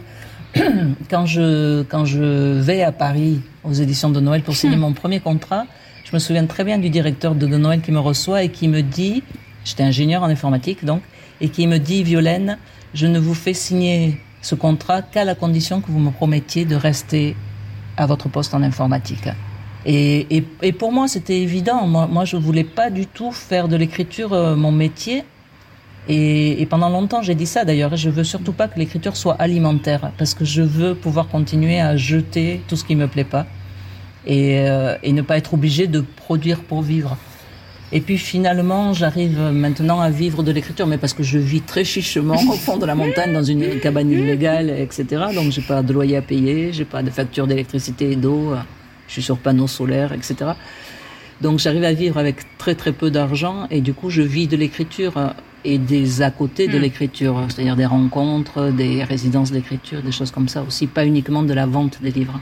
quand 1.09 1.25
je, 1.25 1.82
quand 1.82 2.05
je 2.05 2.59
vais 2.59 2.84
à 2.84 2.91
Paris 2.91 3.41
aux 3.68 3.74
éditions 3.74 4.09
de 4.09 4.20
Noël 4.20 4.41
pour 4.41 4.55
signer 4.55 4.78
mon 4.78 4.93
premier 4.93 5.20
contrat, 5.20 5.65
je 6.05 6.15
me 6.15 6.20
souviens 6.20 6.45
très 6.45 6.63
bien 6.63 6.78
du 6.78 6.89
directeur 6.89 7.36
de, 7.36 7.45
de 7.47 7.57
Noël 7.57 7.82
qui 7.82 7.91
me 7.91 7.99
reçoit 7.99 8.43
et 8.43 8.49
qui 8.49 8.68
me 8.68 8.82
dit, 8.82 9.24
j'étais 9.65 9.84
ingénieur 9.84 10.24
en 10.24 10.28
informatique 10.28 10.86
donc, 10.86 11.01
et 11.41 11.49
qui 11.49 11.68
me 11.68 11.78
dit, 11.78 12.03
Violaine, 12.03 12.57
je 12.93 13.07
ne 13.07 13.20
vous 13.20 13.34
fais 13.34 13.53
signer 13.53 14.20
ce 14.41 14.55
contrat 14.55 15.01
qu'à 15.01 15.26
la 15.26 15.36
condition 15.36 15.82
que 15.82 15.91
vous 15.91 15.99
me 15.99 16.11
promettiez 16.11 16.65
de 16.65 16.76
rester 16.76 17.36
à 17.97 18.05
votre 18.05 18.30
poste 18.30 18.53
en 18.53 18.61
informatique. 18.63 19.28
Et, 19.86 20.38
et, 20.38 20.45
et 20.61 20.72
pour 20.72 20.91
moi, 20.91 21.07
c'était 21.07 21.39
évident. 21.39 21.88
Moi, 21.88 22.07
moi, 22.07 22.26
je 22.26 22.38
voulais 22.38 22.63
pas 22.63 22.89
du 22.89 23.05
tout 23.05 23.32
faire 23.32 23.68
de 23.68 23.76
l'écriture 23.76 24.34
euh, 24.34 24.55
mon 24.55 24.72
métier. 24.72 25.24
Et, 26.07 26.61
et, 26.61 26.65
pendant 26.65 26.89
longtemps, 26.89 27.22
j'ai 27.22 27.36
dit 27.36 27.45
ça 27.45 27.65
d'ailleurs. 27.65 27.95
Je 27.95 28.09
veux 28.09 28.24
surtout 28.24 28.53
pas 28.53 28.68
que 28.68 28.80
l'écriture 28.80 29.18
soit 29.18 29.36
alimentaire, 29.36 30.11
parce 30.18 30.34
que 30.34 30.45
je 30.45 30.61
veux 30.61 30.95
pouvoir 30.95 31.28
continuer 31.28 31.82
à 31.82 31.97
jeter 31.97 32.61
tout 32.68 32.76
ce 32.76 32.86
qui 32.86 32.95
me 32.95 33.07
plaît 33.07 33.26
pas 33.26 33.45
et, 34.28 34.59
euh, 34.59 34.95
et 35.01 35.13
ne 35.13 35.23
pas 35.23 35.38
être 35.38 35.55
obligé 35.55 35.88
de 35.88 36.01
produire 36.01 36.59
pour 36.59 36.84
vivre. 36.84 37.17
Et 37.93 38.01
puis 38.01 38.17
finalement, 38.17 38.91
j'arrive 38.91 39.39
maintenant 39.39 40.01
à 40.01 40.09
vivre 40.09 40.43
de 40.43 40.51
l'écriture, 40.51 40.86
mais 40.88 40.97
parce 40.97 41.13
que 41.13 41.23
je 41.23 41.38
vis 41.38 41.61
très 41.61 41.86
chichement 41.86 42.36
au 42.36 42.53
fond 42.53 42.75
de 42.78 42.86
la 42.86 42.95
montagne, 42.95 43.32
dans 43.32 43.43
une 43.43 43.80
cabane 43.80 44.11
illégale, 44.11 44.69
etc. 44.69 45.05
Donc 45.34 45.51
j'ai 45.51 45.61
pas 45.61 45.82
de 45.82 45.93
loyer 45.93 46.17
à 46.17 46.21
payer, 46.21 46.73
j'ai 46.73 46.84
pas 46.84 47.01
de 47.01 47.09
facture 47.09 47.47
d'électricité 47.47 48.11
et 48.11 48.15
d'eau, 48.17 48.53
je 49.07 49.13
suis 49.13 49.21
sur 49.21 49.38
panneaux 49.38 49.67
solaires, 49.67 50.11
etc. 50.11 50.51
Donc 51.39 51.59
j'arrive 51.59 51.86
à 51.86 51.93
vivre 51.93 52.17
avec 52.17 52.57
très 52.57 52.75
très 52.75 52.91
peu 52.91 53.09
d'argent, 53.09 53.67
et 53.71 53.80
du 53.80 53.93
coup 53.93 54.09
je 54.09 54.21
vis 54.21 54.47
de 54.47 54.57
l'écriture 54.57 55.34
et 55.63 55.78
des 55.78 56.21
à 56.21 56.30
côté 56.30 56.67
de 56.67 56.78
l'écriture, 56.78 57.45
c'est-à-dire 57.47 57.78
des 57.78 57.86
rencontres, 57.86 58.71
des 58.71 59.05
résidences 59.05 59.53
d'écriture, 59.53 60.01
des 60.01 60.11
choses 60.11 60.32
comme 60.32 60.49
ça 60.49 60.61
aussi, 60.61 60.88
pas 60.88 61.05
uniquement 61.05 61.43
de 61.43 61.53
la 61.53 61.65
vente 61.65 62.01
des 62.01 62.11
livres. 62.11 62.41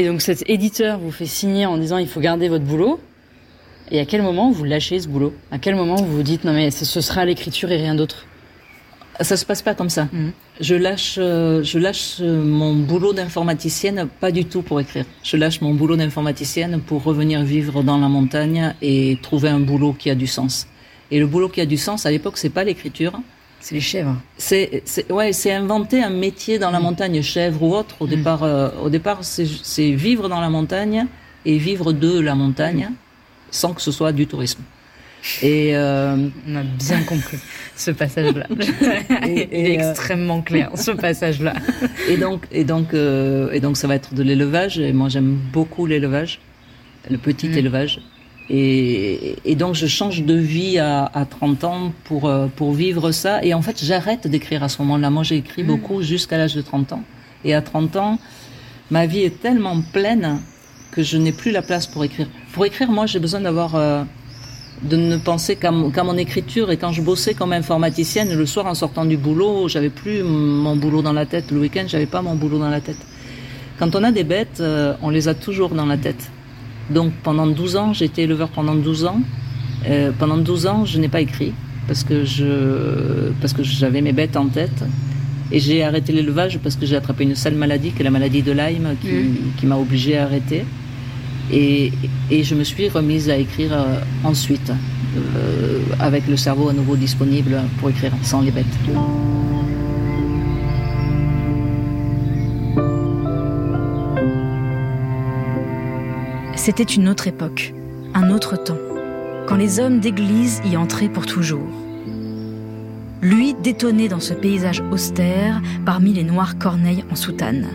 Et 0.00 0.06
donc 0.06 0.22
cet 0.22 0.48
éditeur 0.48 0.98
vous 0.98 1.10
fait 1.10 1.26
signer 1.26 1.66
en 1.66 1.76
disant 1.76 1.98
il 1.98 2.08
faut 2.08 2.20
garder 2.20 2.48
votre 2.48 2.64
boulot. 2.64 2.98
Et 3.90 4.00
à 4.00 4.06
quel 4.06 4.22
moment 4.22 4.50
vous 4.50 4.64
lâchez 4.64 4.98
ce 4.98 5.06
boulot? 5.06 5.34
À 5.50 5.58
quel 5.58 5.74
moment 5.74 5.96
vous 5.96 6.16
vous 6.16 6.22
dites 6.22 6.44
non 6.44 6.54
mais 6.54 6.70
ce 6.70 7.02
sera 7.02 7.26
l'écriture 7.26 7.70
et 7.70 7.76
rien 7.76 7.94
d'autre? 7.94 8.24
Ça 9.20 9.36
se 9.36 9.44
passe 9.44 9.60
pas 9.60 9.74
comme 9.74 9.90
ça. 9.90 10.04
Mmh. 10.04 10.30
Je 10.58 10.74
lâche, 10.74 11.16
euh, 11.18 11.62
je 11.62 11.78
lâche 11.78 12.20
mon 12.20 12.76
boulot 12.76 13.12
d'informaticienne 13.12 14.08
pas 14.20 14.30
du 14.30 14.46
tout 14.46 14.62
pour 14.62 14.80
écrire. 14.80 15.04
Je 15.22 15.36
lâche 15.36 15.60
mon 15.60 15.74
boulot 15.74 15.96
d'informaticienne 15.96 16.80
pour 16.80 17.04
revenir 17.04 17.42
vivre 17.42 17.82
dans 17.82 17.98
la 17.98 18.08
montagne 18.08 18.74
et 18.80 19.18
trouver 19.20 19.50
un 19.50 19.60
boulot 19.60 19.92
qui 19.92 20.08
a 20.08 20.14
du 20.14 20.26
sens. 20.26 20.66
Et 21.10 21.18
le 21.18 21.26
boulot 21.26 21.50
qui 21.50 21.60
a 21.60 21.66
du 21.66 21.76
sens 21.76 22.06
à 22.06 22.10
l'époque 22.10 22.38
c'est 22.38 22.48
pas 22.48 22.64
l'écriture. 22.64 23.20
C'est 23.60 23.74
les 23.74 23.80
chèvres. 23.80 24.16
C'est, 24.38 24.82
ouais, 25.10 25.32
c'est 25.32 25.52
inventer 25.52 26.02
un 26.02 26.10
métier 26.10 26.58
dans 26.58 26.70
la 26.70 26.80
montagne, 26.80 27.20
chèvre 27.22 27.62
ou 27.62 27.74
autre. 27.74 27.96
Au 28.00 28.06
mmh. 28.06 28.10
départ, 28.10 28.42
euh, 28.42 28.70
au 28.82 28.88
départ, 28.88 29.18
c'est 29.22 29.90
vivre 29.90 30.28
dans 30.28 30.40
la 30.40 30.48
montagne 30.48 31.06
et 31.44 31.58
vivre 31.58 31.92
de 31.92 32.18
la 32.18 32.34
montagne. 32.34 32.88
Mmh 32.90 32.94
sans 33.50 33.74
que 33.74 33.82
ce 33.82 33.92
soit 33.92 34.12
du 34.12 34.26
tourisme. 34.26 34.62
Et 35.42 35.76
euh... 35.76 36.28
on 36.48 36.56
a 36.56 36.62
bien 36.62 37.02
compris 37.02 37.38
ce 37.76 37.90
passage-là. 37.90 38.46
Il 39.26 39.38
est 39.38 39.78
euh... 39.78 39.90
extrêmement 39.90 40.40
clair 40.40 40.70
ce 40.76 40.92
passage-là. 40.92 41.54
et 42.08 42.16
donc, 42.16 42.46
et 42.50 42.64
donc, 42.64 42.94
euh, 42.94 43.50
et 43.52 43.60
donc, 43.60 43.76
ça 43.76 43.86
va 43.86 43.96
être 43.96 44.14
de 44.14 44.22
l'élevage. 44.22 44.78
Et 44.78 44.92
moi, 44.92 45.08
j'aime 45.08 45.38
beaucoup 45.52 45.84
l'élevage, 45.84 46.40
le 47.10 47.18
petit 47.18 47.48
mmh. 47.48 47.58
élevage. 47.58 48.00
Et, 48.52 49.36
et, 49.44 49.54
donc, 49.54 49.76
je 49.76 49.86
change 49.86 50.24
de 50.24 50.34
vie 50.34 50.78
à, 50.78 51.04
à 51.04 51.24
30 51.24 51.62
ans 51.64 51.92
pour 52.04 52.28
euh, 52.28 52.48
pour 52.56 52.72
vivre 52.72 53.12
ça. 53.12 53.44
Et 53.44 53.54
en 53.54 53.62
fait, 53.62 53.82
j'arrête 53.82 54.26
d'écrire 54.26 54.64
à 54.64 54.68
ce 54.68 54.82
moment-là. 54.82 55.08
Moi, 55.08 55.22
j'ai 55.22 55.36
écrit 55.36 55.62
mmh. 55.62 55.66
beaucoup 55.68 56.02
jusqu'à 56.02 56.36
l'âge 56.36 56.56
de 56.56 56.60
30 56.60 56.94
ans. 56.94 57.04
Et 57.44 57.54
à 57.54 57.62
30 57.62 57.94
ans, 57.94 58.18
ma 58.90 59.06
vie 59.06 59.20
est 59.20 59.40
tellement 59.40 59.80
pleine 59.92 60.40
que 60.90 61.04
je 61.04 61.16
n'ai 61.16 61.30
plus 61.30 61.52
la 61.52 61.62
place 61.62 61.86
pour 61.86 62.02
écrire. 62.02 62.26
Pour 62.52 62.66
écrire, 62.66 62.90
moi, 62.90 63.06
j'ai 63.06 63.20
besoin 63.20 63.40
d'avoir 63.40 63.76
euh, 63.76 64.02
de 64.82 64.96
ne 64.96 65.16
penser 65.16 65.54
qu'à 65.54 65.70
mon, 65.70 65.92
qu 65.92 66.00
mon, 66.02 66.16
écriture. 66.16 66.72
Et 66.72 66.76
quand 66.76 66.90
je 66.90 67.02
bossais 67.02 67.34
comme 67.34 67.52
informaticienne, 67.52 68.34
le 68.34 68.46
soir 68.46 68.66
en 68.66 68.74
sortant 68.74 69.04
du 69.04 69.16
boulot, 69.16 69.68
j'avais 69.68 69.90
plus 69.90 70.24
mon 70.24 70.74
boulot 70.74 71.02
dans 71.02 71.12
la 71.12 71.24
tête. 71.24 71.52
Le 71.52 71.60
week-end, 71.60 71.84
j'avais 71.86 72.06
pas 72.06 72.20
mon 72.20 72.34
boulot 72.34 72.58
dans 72.58 72.70
la 72.70 72.80
tête. 72.80 72.98
Quand 73.78 73.94
on 73.94 74.02
a 74.02 74.10
des 74.10 74.24
bêtes, 74.24 74.58
euh, 74.60 74.94
on 75.02 75.10
les 75.10 75.28
a 75.28 75.34
toujours 75.34 75.70
dans 75.70 75.86
la 75.86 75.96
tête. 75.96 76.30
Donc 76.90 77.12
pendant 77.22 77.46
12 77.46 77.76
ans, 77.76 77.92
été 77.92 78.22
éleveur 78.22 78.48
pendant 78.48 78.74
12 78.74 79.04
ans. 79.04 79.20
Euh, 79.88 80.10
pendant 80.18 80.36
12 80.36 80.66
ans, 80.66 80.84
je 80.84 80.98
n'ai 80.98 81.08
pas 81.08 81.20
écrit 81.20 81.52
parce 81.86 82.04
que 82.04 82.24
je 82.24 83.30
parce 83.40 83.52
que 83.52 83.62
j'avais 83.62 84.00
mes 84.00 84.12
bêtes 84.12 84.36
en 84.36 84.46
tête. 84.46 84.84
Et 85.52 85.58
j'ai 85.58 85.82
arrêté 85.82 86.12
l'élevage 86.12 86.58
parce 86.62 86.76
que 86.76 86.86
j'ai 86.86 86.94
attrapé 86.94 87.24
une 87.24 87.34
sale 87.34 87.56
maladie, 87.56 87.90
qui 87.90 88.00
est 88.00 88.04
la 88.04 88.10
maladie 88.10 88.42
de 88.42 88.52
Lyme, 88.52 88.94
qui, 89.00 89.08
mmh. 89.08 89.36
qui 89.58 89.66
m'a 89.66 89.76
obligé 89.76 90.16
à 90.16 90.24
arrêter. 90.24 90.64
Et, 91.52 91.90
et, 92.30 92.44
je 92.44 92.54
me 92.54 92.62
suis 92.62 92.88
remise 92.88 93.28
à 93.28 93.36
écrire 93.36 93.72
euh, 93.72 94.00
ensuite, 94.22 94.70
euh, 95.16 95.80
avec 95.98 96.28
le 96.28 96.36
cerveau 96.36 96.68
à 96.68 96.72
nouveau 96.72 96.94
disponible 96.94 97.60
pour 97.80 97.90
écrire 97.90 98.12
sans 98.22 98.42
les 98.42 98.52
bêtes. 98.52 98.66
C'était 106.62 106.82
une 106.82 107.08
autre 107.08 107.26
époque, 107.26 107.72
un 108.12 108.30
autre 108.30 108.54
temps, 108.62 108.76
quand 109.48 109.56
les 109.56 109.80
hommes 109.80 109.98
d'église 109.98 110.60
y 110.66 110.76
entraient 110.76 111.08
pour 111.08 111.24
toujours. 111.24 111.70
Lui 113.22 113.54
détonnait 113.54 114.08
dans 114.08 114.20
ce 114.20 114.34
paysage 114.34 114.82
austère 114.92 115.62
parmi 115.86 116.12
les 116.12 116.22
noires 116.22 116.58
corneilles 116.58 117.06
en 117.10 117.16
soutane. 117.16 117.66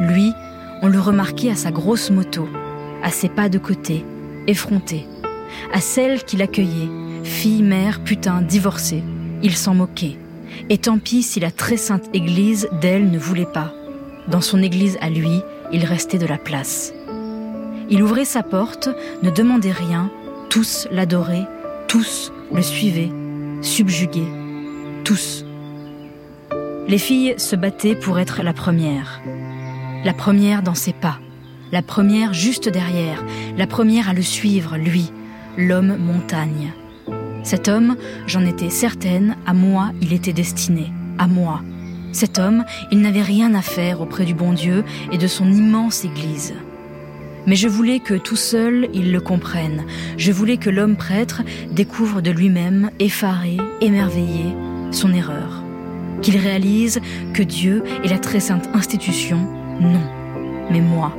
Lui, 0.00 0.32
on 0.80 0.88
le 0.88 0.98
remarquait 0.98 1.50
à 1.50 1.56
sa 1.56 1.70
grosse 1.70 2.10
moto, 2.10 2.48
à 3.02 3.10
ses 3.10 3.28
pas 3.28 3.50
de 3.50 3.58
côté, 3.58 4.02
effrontés, 4.46 5.06
à 5.70 5.82
celle 5.82 6.24
qui 6.24 6.38
l'accueillait, 6.38 6.88
fille, 7.22 7.62
mère, 7.62 8.02
putain, 8.02 8.40
divorcée. 8.40 9.02
Il 9.42 9.54
s'en 9.54 9.74
moquait. 9.74 10.16
Et 10.70 10.78
tant 10.78 10.96
pis 10.96 11.22
si 11.22 11.38
la 11.38 11.50
très 11.50 11.76
sainte 11.76 12.08
église 12.14 12.66
d'elle 12.80 13.10
ne 13.10 13.18
voulait 13.18 13.44
pas. 13.44 13.74
Dans 14.26 14.40
son 14.40 14.62
église 14.62 14.96
à 15.02 15.10
lui, 15.10 15.42
il 15.70 15.84
restait 15.84 16.16
de 16.16 16.26
la 16.26 16.38
place. 16.38 16.94
Il 17.90 18.02
ouvrait 18.02 18.24
sa 18.24 18.42
porte, 18.42 18.88
ne 19.22 19.30
demandait 19.30 19.72
rien, 19.72 20.10
tous 20.48 20.88
l'adoraient, 20.90 21.46
tous 21.88 22.32
le 22.52 22.62
suivaient, 22.62 23.12
subjugués, 23.60 24.28
tous. 25.04 25.44
Les 26.88 26.98
filles 26.98 27.34
se 27.38 27.56
battaient 27.56 27.94
pour 27.94 28.18
être 28.18 28.42
la 28.42 28.52
première. 28.52 29.20
La 30.04 30.12
première 30.12 30.62
dans 30.62 30.74
ses 30.74 30.92
pas, 30.92 31.18
la 31.72 31.82
première 31.82 32.34
juste 32.34 32.68
derrière, 32.68 33.24
la 33.56 33.66
première 33.66 34.08
à 34.08 34.12
le 34.12 34.22
suivre, 34.22 34.76
lui, 34.76 35.10
l'homme 35.56 35.96
montagne. 35.96 36.72
Cet 37.42 37.68
homme, 37.68 37.96
j'en 38.26 38.44
étais 38.44 38.70
certaine, 38.70 39.36
à 39.46 39.52
moi 39.52 39.90
il 40.00 40.12
était 40.12 40.32
destiné, 40.32 40.92
à 41.18 41.26
moi. 41.26 41.62
Cet 42.12 42.38
homme, 42.38 42.64
il 42.90 43.00
n'avait 43.00 43.22
rien 43.22 43.54
à 43.54 43.62
faire 43.62 44.00
auprès 44.00 44.24
du 44.24 44.34
bon 44.34 44.52
Dieu 44.52 44.84
et 45.10 45.18
de 45.18 45.26
son 45.26 45.52
immense 45.52 46.04
Église. 46.04 46.54
Mais 47.46 47.56
je 47.56 47.68
voulais 47.68 48.00
que 48.00 48.14
tout 48.14 48.36
seul 48.36 48.88
il 48.94 49.12
le 49.12 49.20
comprenne. 49.20 49.84
Je 50.16 50.32
voulais 50.32 50.56
que 50.56 50.70
l'homme 50.70 50.96
prêtre 50.96 51.42
découvre 51.70 52.20
de 52.20 52.30
lui-même, 52.30 52.90
effaré, 52.98 53.58
émerveillé, 53.80 54.54
son 54.90 55.12
erreur. 55.12 55.62
Qu'il 56.22 56.38
réalise 56.38 57.00
que 57.34 57.42
Dieu 57.42 57.82
est 58.02 58.08
la 58.08 58.18
très 58.18 58.40
sainte 58.40 58.68
institution, 58.72 59.46
non, 59.80 60.00
mais 60.70 60.80
moi, 60.80 61.16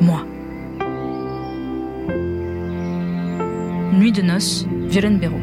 moi. 0.00 0.26
Nuit 3.92 4.12
de 4.12 4.22
noces, 4.22 4.66
Violaine 4.88 5.18
Béraud. 5.18 5.40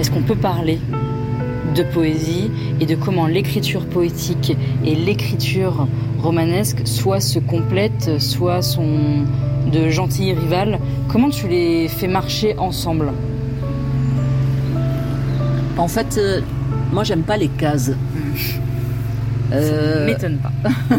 Est-ce 0.00 0.10
qu'on 0.10 0.22
peut 0.22 0.36
parler? 0.36 0.78
De 1.74 1.82
poésie 1.82 2.50
et 2.80 2.86
de 2.86 2.94
comment 2.94 3.26
l'écriture 3.26 3.86
poétique 3.86 4.56
et 4.84 4.94
l'écriture 4.94 5.86
romanesque 6.22 6.82
soit 6.86 7.20
se 7.20 7.38
complètent, 7.38 8.20
soit 8.20 8.62
sont 8.62 9.24
de 9.72 9.88
gentilles 9.88 10.32
rivales. 10.32 10.78
Comment 11.08 11.30
tu 11.30 11.48
les 11.48 11.88
fais 11.88 12.08
marcher 12.08 12.56
ensemble? 12.58 13.12
En 15.76 15.88
fait, 15.88 16.18
euh, 16.18 16.40
moi 16.92 17.04
j'aime 17.04 17.22
pas 17.22 17.36
les 17.36 17.48
cases. 17.48 17.92
Euh, 19.50 20.04
m'étonne 20.04 20.36
pas. 20.36 20.52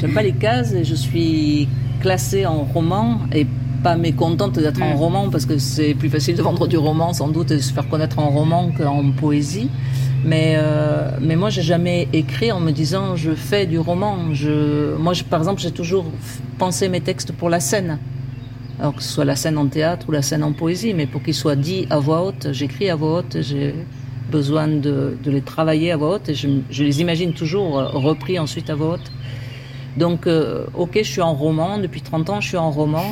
j'aime 0.00 0.14
pas 0.14 0.22
les 0.22 0.32
cases 0.32 0.72
et 0.72 0.82
je 0.82 0.94
suis 0.94 1.68
classée 2.00 2.46
en 2.46 2.62
roman 2.62 3.20
et 3.34 3.46
pas 3.82 3.96
mécontente 3.96 4.58
d'être 4.58 4.82
en 4.82 4.94
roman 4.94 5.30
parce 5.30 5.46
que 5.46 5.58
c'est 5.58 5.94
plus 5.94 6.10
facile 6.10 6.36
de 6.36 6.42
vendre 6.42 6.66
du 6.66 6.76
roman 6.76 7.12
sans 7.12 7.28
doute 7.28 7.50
et 7.50 7.56
de 7.56 7.60
se 7.60 7.72
faire 7.72 7.88
connaître 7.88 8.18
en 8.18 8.30
roman 8.30 8.70
qu'en 8.76 9.10
poésie. 9.12 9.70
Mais, 10.24 10.56
euh, 10.58 11.10
mais 11.20 11.36
moi, 11.36 11.48
j'ai 11.50 11.62
jamais 11.62 12.08
écrit 12.12 12.52
en 12.52 12.60
me 12.60 12.72
disant 12.72 13.16
je 13.16 13.32
fais 13.32 13.66
du 13.66 13.78
roman. 13.78 14.34
Je, 14.34 14.96
moi, 14.96 15.14
je, 15.14 15.24
par 15.24 15.40
exemple, 15.40 15.60
j'ai 15.60 15.70
toujours 15.70 16.04
pensé 16.58 16.88
mes 16.88 17.00
textes 17.00 17.32
pour 17.32 17.48
la 17.48 17.60
scène. 17.60 17.98
Alors 18.78 18.94
que 18.94 19.02
ce 19.02 19.10
soit 19.10 19.24
la 19.24 19.36
scène 19.36 19.58
en 19.58 19.66
théâtre 19.66 20.06
ou 20.08 20.12
la 20.12 20.22
scène 20.22 20.42
en 20.42 20.52
poésie, 20.52 20.94
mais 20.94 21.06
pour 21.06 21.22
qu'ils 21.22 21.34
soient 21.34 21.56
dits 21.56 21.86
à 21.90 21.98
voix 21.98 22.22
haute, 22.22 22.48
j'écris 22.52 22.88
à 22.88 22.96
voix 22.96 23.18
haute, 23.18 23.38
j'ai 23.40 23.74
besoin 24.30 24.68
de, 24.68 25.18
de, 25.22 25.30
les 25.30 25.42
travailler 25.42 25.92
à 25.92 25.98
voix 25.98 26.14
haute 26.14 26.28
et 26.30 26.34
je, 26.34 26.48
je, 26.70 26.84
les 26.84 27.00
imagine 27.02 27.34
toujours 27.34 27.72
repris 27.74 28.38
ensuite 28.38 28.70
à 28.70 28.74
voix 28.74 28.94
haute. 28.94 29.12
Donc, 29.96 30.26
euh, 30.26 30.64
ok, 30.74 30.92
je 30.94 31.02
suis 31.02 31.20
en 31.20 31.34
roman, 31.34 31.78
depuis 31.78 32.00
30 32.00 32.30
ans, 32.30 32.40
je 32.40 32.48
suis 32.48 32.56
en 32.56 32.70
roman. 32.70 33.04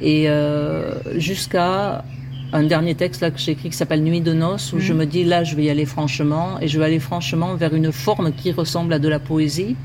Et 0.00 0.28
euh, 0.28 0.94
jusqu'à 1.18 2.04
un 2.52 2.62
dernier 2.62 2.94
texte 2.94 3.22
là 3.22 3.30
que 3.30 3.38
j'ai 3.38 3.52
écrit 3.52 3.70
qui 3.70 3.76
s'appelle 3.76 4.02
Nuit 4.02 4.20
de 4.20 4.32
noces 4.32 4.72
où 4.72 4.78
je 4.78 4.92
me 4.92 5.04
dis 5.04 5.24
là 5.24 5.42
je 5.42 5.56
vais 5.56 5.64
y 5.64 5.70
aller 5.70 5.84
franchement 5.84 6.60
et 6.60 6.68
je 6.68 6.78
vais 6.78 6.84
aller 6.84 7.00
franchement 7.00 7.56
vers 7.56 7.74
une 7.74 7.90
forme 7.90 8.32
qui 8.32 8.52
ressemble 8.52 8.92
à 8.92 8.98
de 8.98 9.08
la 9.08 9.18
poésie. 9.18 9.76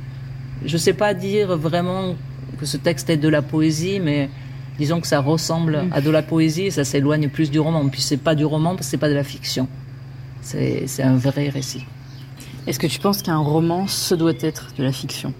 Je 0.63 0.77
sais 0.77 0.93
pas 0.93 1.13
dire 1.13 1.57
vraiment 1.57 2.15
que 2.59 2.65
ce 2.65 2.77
texte 2.77 3.09
est 3.09 3.17
de 3.17 3.27
la 3.27 3.41
poésie, 3.41 3.99
mais 3.99 4.29
disons 4.77 5.01
que 5.01 5.07
ça 5.07 5.19
ressemble 5.19 5.85
à 5.91 6.01
de 6.01 6.09
la 6.11 6.21
poésie 6.21 6.63
et 6.63 6.71
ça 6.71 6.83
s'éloigne 6.83 7.29
plus 7.29 7.49
du 7.49 7.59
roman. 7.59 7.87
Puis 7.89 8.01
c'est 8.01 8.17
pas 8.17 8.35
du 8.35 8.45
roman 8.45 8.75
parce 8.75 8.87
que 8.87 8.91
c'est 8.91 8.97
pas 8.97 9.09
de 9.09 9.15
la 9.15 9.23
fiction. 9.23 9.67
C'est 10.41 10.85
c'est 10.87 11.03
un 11.03 11.15
vrai 11.15 11.49
récit. 11.49 11.85
Est-ce 12.67 12.77
que 12.77 12.87
tu 12.87 12.99
penses 12.99 13.23
qu'un 13.23 13.37
roman, 13.37 13.87
ce 13.87 14.13
doit 14.13 14.33
être 14.39 14.67
de 14.77 14.83
la 14.83 14.91
fiction? 14.91 15.33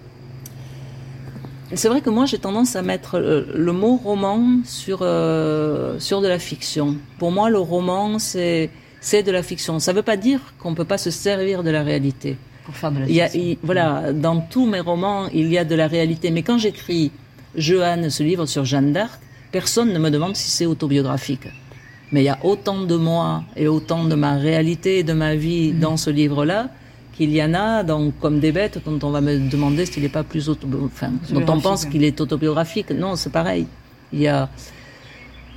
C'est 1.74 1.88
vrai 1.88 2.00
que 2.00 2.10
moi 2.10 2.26
j'ai 2.26 2.38
tendance 2.38 2.76
à 2.76 2.82
mettre 2.82 3.18
le, 3.18 3.46
le 3.54 3.72
mot 3.72 3.96
roman 3.96 4.58
sur 4.64 4.98
euh, 5.02 5.98
sur 5.98 6.20
de 6.20 6.28
la 6.28 6.38
fiction. 6.38 6.96
Pour 7.18 7.30
moi, 7.32 7.48
le 7.50 7.58
roman 7.58 8.18
c'est 8.18 8.70
c'est 9.00 9.22
de 9.22 9.32
la 9.32 9.42
fiction. 9.42 9.78
Ça 9.78 9.92
veut 9.92 10.02
pas 10.02 10.16
dire 10.16 10.40
qu'on 10.58 10.74
peut 10.74 10.84
pas 10.84 10.98
se 10.98 11.10
servir 11.10 11.62
de 11.62 11.70
la 11.70 11.82
réalité. 11.82 12.36
pour 12.64 12.76
faire 12.76 12.92
de 12.92 13.00
la 13.00 13.06
Il 13.08 13.14
y 13.14 13.20
a, 13.20 13.34
il- 13.34 13.58
voilà, 13.62 14.12
dans 14.12 14.38
tous 14.40 14.66
mes 14.66 14.78
romans, 14.80 15.26
il 15.34 15.48
y 15.50 15.58
a 15.58 15.64
de 15.64 15.74
la 15.74 15.88
réalité. 15.88 16.30
Mais 16.30 16.42
quand 16.42 16.58
j'écris 16.58 17.10
Jeanne, 17.56 18.10
ce 18.10 18.22
livre 18.22 18.46
sur 18.46 18.64
Jeanne 18.64 18.92
d'Arc, 18.92 19.20
personne 19.50 19.92
ne 19.92 19.98
me 19.98 20.10
demande 20.10 20.36
si 20.36 20.50
c'est 20.50 20.66
autobiographique. 20.66 21.48
Mais 22.12 22.20
il 22.22 22.26
y 22.26 22.28
a 22.28 22.38
autant 22.44 22.82
de 22.82 22.94
moi 22.96 23.42
et 23.56 23.66
autant 23.66 24.04
de 24.04 24.14
ma 24.14 24.36
réalité 24.36 24.98
et 24.98 25.02
de 25.02 25.14
ma 25.14 25.34
vie 25.34 25.72
dans 25.72 25.96
ce 25.96 26.10
livre-là 26.10 26.68
qu'il 27.12 27.30
y 27.30 27.42
en 27.42 27.54
a 27.54 27.82
donc, 27.82 28.14
comme 28.20 28.40
des 28.40 28.52
bêtes 28.52 28.80
dont 28.84 28.98
on 29.06 29.10
va 29.10 29.20
me 29.20 29.50
demander 29.50 29.86
s'il 29.86 30.02
n'est 30.02 30.08
pas 30.08 30.22
plus 30.22 30.48
auto, 30.48 30.66
enfin, 30.84 31.08
dont 31.08 31.16
on 31.16 31.36
Autobiographique, 31.36 31.62
pense 31.62 31.84
ouais. 31.84 31.90
qu'il 31.90 32.04
est 32.04 32.20
autobiographique. 32.20 32.90
Non, 32.90 33.16
c'est 33.16 33.32
pareil. 33.32 33.66
Il 34.12 34.20
y 34.20 34.28
a, 34.28 34.48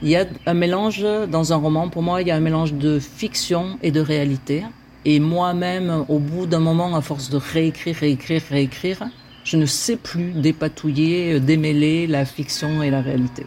il 0.01 0.10
y 0.10 0.16
a 0.16 0.26
un 0.45 0.53
mélange 0.53 1.06
dans 1.32 1.53
un 1.53 1.56
roman. 1.56 1.89
Pour 1.89 2.03
moi, 2.03 2.22
il 2.22 2.28
y 2.28 2.32
a 2.32 2.36
un 2.36 2.41
mélange 2.41 2.74
de 2.74 2.99
fiction 2.99 3.78
et 3.82 3.91
de 3.91 4.01
réalité. 4.01 4.64
Et 5.06 5.20
moi-même, 5.20 6.06
au 6.10 6.20
bout 6.20 6.47
d'un 6.47 6.60
moment, 6.60 6.95
à 6.95 7.01
force 7.01 7.30
de 7.30 7.38
réécrire, 7.38 7.95
réécrire, 7.95 8.41
réécrire, 8.49 9.03
je 9.43 9.58
ne 9.58 9.66
sais 9.66 9.95
plus 9.95 10.32
dépatouiller, 10.32 11.39
démêler 11.39 12.08
la 12.08 12.26
fiction 12.26 12.82
et 12.82 12.89
la 12.89 13.01
réalité. 13.01 13.45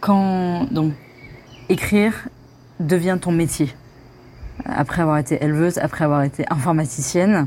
Quand 0.00 0.66
donc 0.70 0.92
écrire 1.68 2.28
devient 2.78 3.18
ton 3.20 3.32
métier, 3.32 3.68
après 4.64 5.02
avoir 5.02 5.18
été 5.18 5.42
éleveuse, 5.42 5.78
après 5.78 6.04
avoir 6.04 6.22
été 6.22 6.44
informaticienne, 6.50 7.46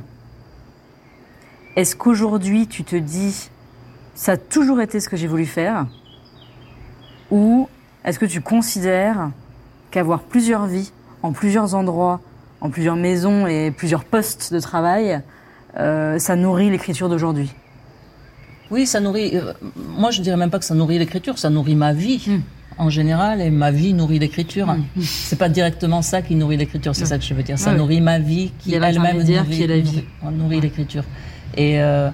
est-ce 1.75 1.95
qu'aujourd'hui 1.95 2.67
tu 2.67 2.83
te 2.83 2.95
dis 2.95 3.49
ça 4.15 4.33
a 4.33 4.37
toujours 4.37 4.79
été 4.81 4.99
ce 4.99 5.09
que 5.09 5.17
j'ai 5.17 5.27
voulu 5.27 5.45
faire? 5.45 5.85
Ou 7.31 7.67
est-ce 8.05 8.17
que 8.17 8.25
tu 8.25 8.39
considères 8.39 9.31
qu'avoir 9.91 10.21
plusieurs 10.21 10.67
vies 10.67 10.91
en 11.21 11.31
plusieurs 11.31 11.75
endroits, 11.75 12.21
en 12.61 12.69
plusieurs 12.69 12.95
maisons 12.95 13.47
et 13.47 13.71
plusieurs 13.71 14.05
postes 14.05 14.53
de 14.53 14.59
travail, 14.59 15.21
euh, 15.77 16.17
ça 16.19 16.35
nourrit 16.35 16.69
l'écriture 16.69 17.09
d'aujourd'hui? 17.09 17.53
Oui, 18.71 18.87
ça 18.87 18.99
nourrit. 18.99 19.37
euh, 19.37 19.53
moi, 19.75 20.11
je 20.11 20.21
dirais 20.21 20.37
même 20.37 20.49
pas 20.49 20.59
que 20.59 20.65
ça 20.65 20.75
nourrit 20.75 20.97
l'écriture, 20.97 21.37
ça 21.37 21.49
nourrit 21.49 21.75
ma 21.75 21.93
vie 21.93 22.41
en 22.78 22.89
général, 22.89 23.39
et 23.41 23.49
ma 23.49 23.71
vie 23.71 23.93
nourrit 23.93 24.19
l'écriture. 24.19 24.76
C'est 24.99 25.38
pas 25.39 25.49
directement 25.49 26.01
ça 26.01 26.21
qui 26.21 26.36
nourrit 26.36 26.57
l'écriture, 26.57 26.95
c'est 26.95 27.05
ça 27.05 27.17
que 27.17 27.23
je 27.23 27.34
veux 27.34 27.43
dire. 27.43 27.57
Ça 27.57 27.71
nourrit 27.73 28.01
ma 28.01 28.19
vie 28.19 28.51
qui 28.59 28.73
elle-même 28.73 29.17
nourrit, 29.17 29.26
qui 29.49 29.63
est 29.63 29.67
la 29.67 29.78
vie. 29.80 30.03
nourrit- 30.23 30.36
nourrit 30.38 30.61
l'écriture. 30.61 31.03
Et 31.55 31.82
euh, 31.82 32.09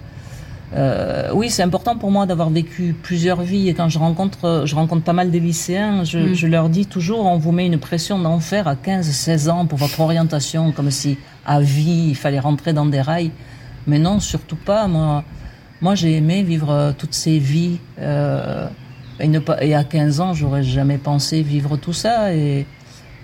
euh, 0.74 1.30
oui, 1.34 1.49
c'est 1.49 1.64
important 1.64 1.97
pour 1.97 2.12
moi 2.12 2.26
d'avoir 2.26 2.49
vécu 2.49 2.95
plusieurs 3.01 3.41
vies. 3.41 3.68
Et 3.70 3.74
quand 3.74 3.89
je 3.89 3.99
rencontre, 3.99 4.64
je 4.66 4.76
rencontre 4.76 5.03
pas 5.03 5.14
mal 5.14 5.32
de 5.32 5.38
lycéens, 5.39 6.03
je, 6.03 6.20
Mm. 6.20 6.34
je 6.36 6.47
leur 6.47 6.70
dis 6.70 6.86
toujours, 6.86 7.26
on 7.26 7.38
vous 7.38 7.51
met 7.51 7.66
une 7.66 7.78
pression 7.80 8.20
d'enfer 8.20 8.68
à 8.68 8.76
15-16 8.76 9.49
ans 9.49 9.66
pour 9.66 9.80
votre 9.80 9.99
orientation, 9.99 10.72
comme 10.72 10.91
si 10.91 11.18
à 11.45 11.59
vie 11.59 12.07
il 12.09 12.16
fallait 12.16 12.39
rentrer 12.39 12.72
dans 12.74 12.86
des 12.86 13.01
rails. 13.01 13.32
Mais 13.88 13.97
non, 13.99 14.20
surtout 14.20 14.55
pas. 14.55 14.88
Moi, 14.88 15.24
moi 15.82 15.95
j'ai 15.95 16.16
aimé 16.18 16.43
vivre 16.43 16.70
euh, 16.70 16.91
toutes 16.97 17.16
ces 17.16 17.39
vies. 17.39 17.80
Euh, 17.99 18.68
et, 19.22 19.28
ne 19.28 19.39
pas, 19.39 19.63
et 19.63 19.74
à 19.76 19.84
15 19.84 20.19
ans, 20.19 20.34
j'aurais 20.34 20.63
jamais 20.63 20.97
pensé 20.97 21.41
vivre 21.41 21.78
tout 21.78 21.93
ça. 21.93 22.34
Et, 22.34 22.65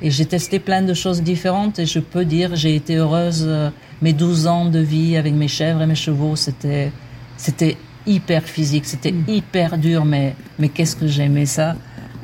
et 0.02 0.12
j'ai 0.12 0.26
testé 0.26 0.60
plein 0.60 0.82
de 0.84 0.94
choses 0.94 1.22
différentes. 1.24 1.80
Et 1.80 1.86
je 1.86 2.00
peux 2.00 2.26
dire, 2.26 2.56
j'ai 2.56 2.76
été 2.76 2.96
heureuse. 2.96 3.44
euh, 3.48 3.70
Mes 4.02 4.14
12 4.14 4.48
ans 4.48 4.66
de 4.66 4.80
vie 4.80 5.18
avec 5.18 5.34
mes 5.34 5.48
chèvres 5.48 5.82
et 5.82 5.88
mes 5.88 5.96
chevaux, 5.96 6.36
c'était, 6.36 6.92
c'était 7.36 7.78
hyper 8.06 8.44
physique, 8.44 8.86
c'était 8.86 9.14
hyper 9.28 9.78
dur. 9.78 10.06
Mais, 10.06 10.36
mais 10.60 10.70
qu'est-ce 10.70 10.96
que 10.96 11.08
j'aimais 11.08 11.46
ça. 11.48 11.76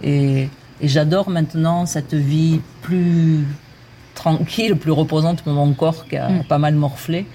Et, 0.04 0.50
et 0.82 0.88
j'adore 0.88 1.30
maintenant 1.30 1.86
cette 1.86 2.14
vie 2.14 2.60
plus 2.82 3.44
tranquille, 4.16 4.76
plus 4.76 4.92
reposante 4.92 5.42
pour 5.42 5.54
mon 5.54 5.74
corps 5.74 6.08
qui 6.08 6.18
a 6.18 6.30
pas 6.48 6.60
mal 6.60 6.76
morflé. 6.76 7.26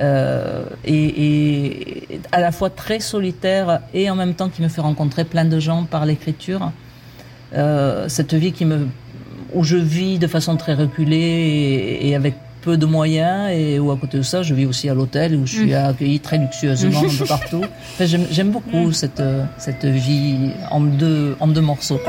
Euh, 0.00 0.64
et, 0.84 2.04
et 2.04 2.20
à 2.32 2.40
la 2.40 2.52
fois 2.52 2.70
très 2.70 3.00
solitaire 3.00 3.80
et 3.92 4.08
en 4.08 4.14
même 4.14 4.34
temps 4.34 4.48
qui 4.48 4.62
me 4.62 4.68
fait 4.68 4.80
rencontrer 4.80 5.24
plein 5.24 5.44
de 5.44 5.58
gens 5.58 5.84
par 5.84 6.06
l'écriture. 6.06 6.72
Euh, 7.54 8.08
cette 8.08 8.34
vie 8.34 8.52
qui 8.52 8.64
me, 8.64 8.86
où 9.52 9.64
je 9.64 9.76
vis 9.76 10.18
de 10.18 10.26
façon 10.28 10.56
très 10.56 10.74
reculée 10.74 11.16
et, 11.16 12.08
et 12.08 12.14
avec 12.14 12.34
peu 12.60 12.76
de 12.76 12.86
moyens 12.86 13.50
et 13.50 13.78
où 13.78 13.90
à 13.90 13.96
côté 13.96 14.18
de 14.18 14.22
ça 14.22 14.42
je 14.42 14.54
vis 14.54 14.66
aussi 14.66 14.88
à 14.88 14.94
l'hôtel 14.94 15.34
où 15.34 15.46
je 15.46 15.56
suis 15.56 15.74
accueillie 15.74 16.20
très 16.20 16.38
luxueusement 16.38 17.00
un 17.00 17.18
peu 17.18 17.26
partout. 17.26 17.62
Enfin, 17.94 18.04
j'aime, 18.30 18.50
beaucoup 18.50 18.92
cette, 18.92 19.20
euh, 19.20 19.44
cette 19.58 19.84
vie 19.84 20.50
en 20.70 20.80
deux, 20.80 21.36
en 21.40 21.48
deux 21.48 21.60
morceaux. 21.60 22.00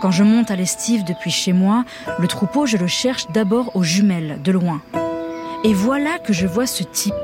Quand 0.00 0.12
je 0.12 0.22
monte 0.22 0.50
à 0.52 0.56
l'estive 0.56 1.02
depuis 1.02 1.32
chez 1.32 1.52
moi, 1.52 1.84
le 2.20 2.28
troupeau, 2.28 2.66
je 2.66 2.76
le 2.76 2.86
cherche 2.86 3.26
d'abord 3.30 3.74
aux 3.74 3.82
jumelles, 3.82 4.40
de 4.42 4.52
loin. 4.52 4.80
Et 5.64 5.74
voilà 5.74 6.18
que 6.18 6.32
je 6.32 6.46
vois 6.46 6.66
ce 6.66 6.84
type 6.84 7.14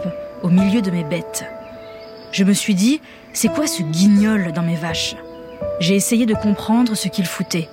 au 0.42 0.48
milieu 0.48 0.82
de 0.82 0.90
mes 0.90 1.04
bêtes. 1.04 1.44
Je 2.32 2.42
me 2.42 2.52
suis 2.52 2.74
dit, 2.74 3.00
c'est 3.32 3.52
quoi 3.52 3.68
ce 3.68 3.82
guignol 3.82 4.52
dans 4.52 4.62
mes 4.62 4.74
vaches? 4.74 5.14
J'ai 5.78 5.94
essayé 5.94 6.26
de 6.26 6.34
comprendre 6.34 6.96
ce 6.96 7.06
qu'il 7.06 7.26
foutait. 7.26 7.68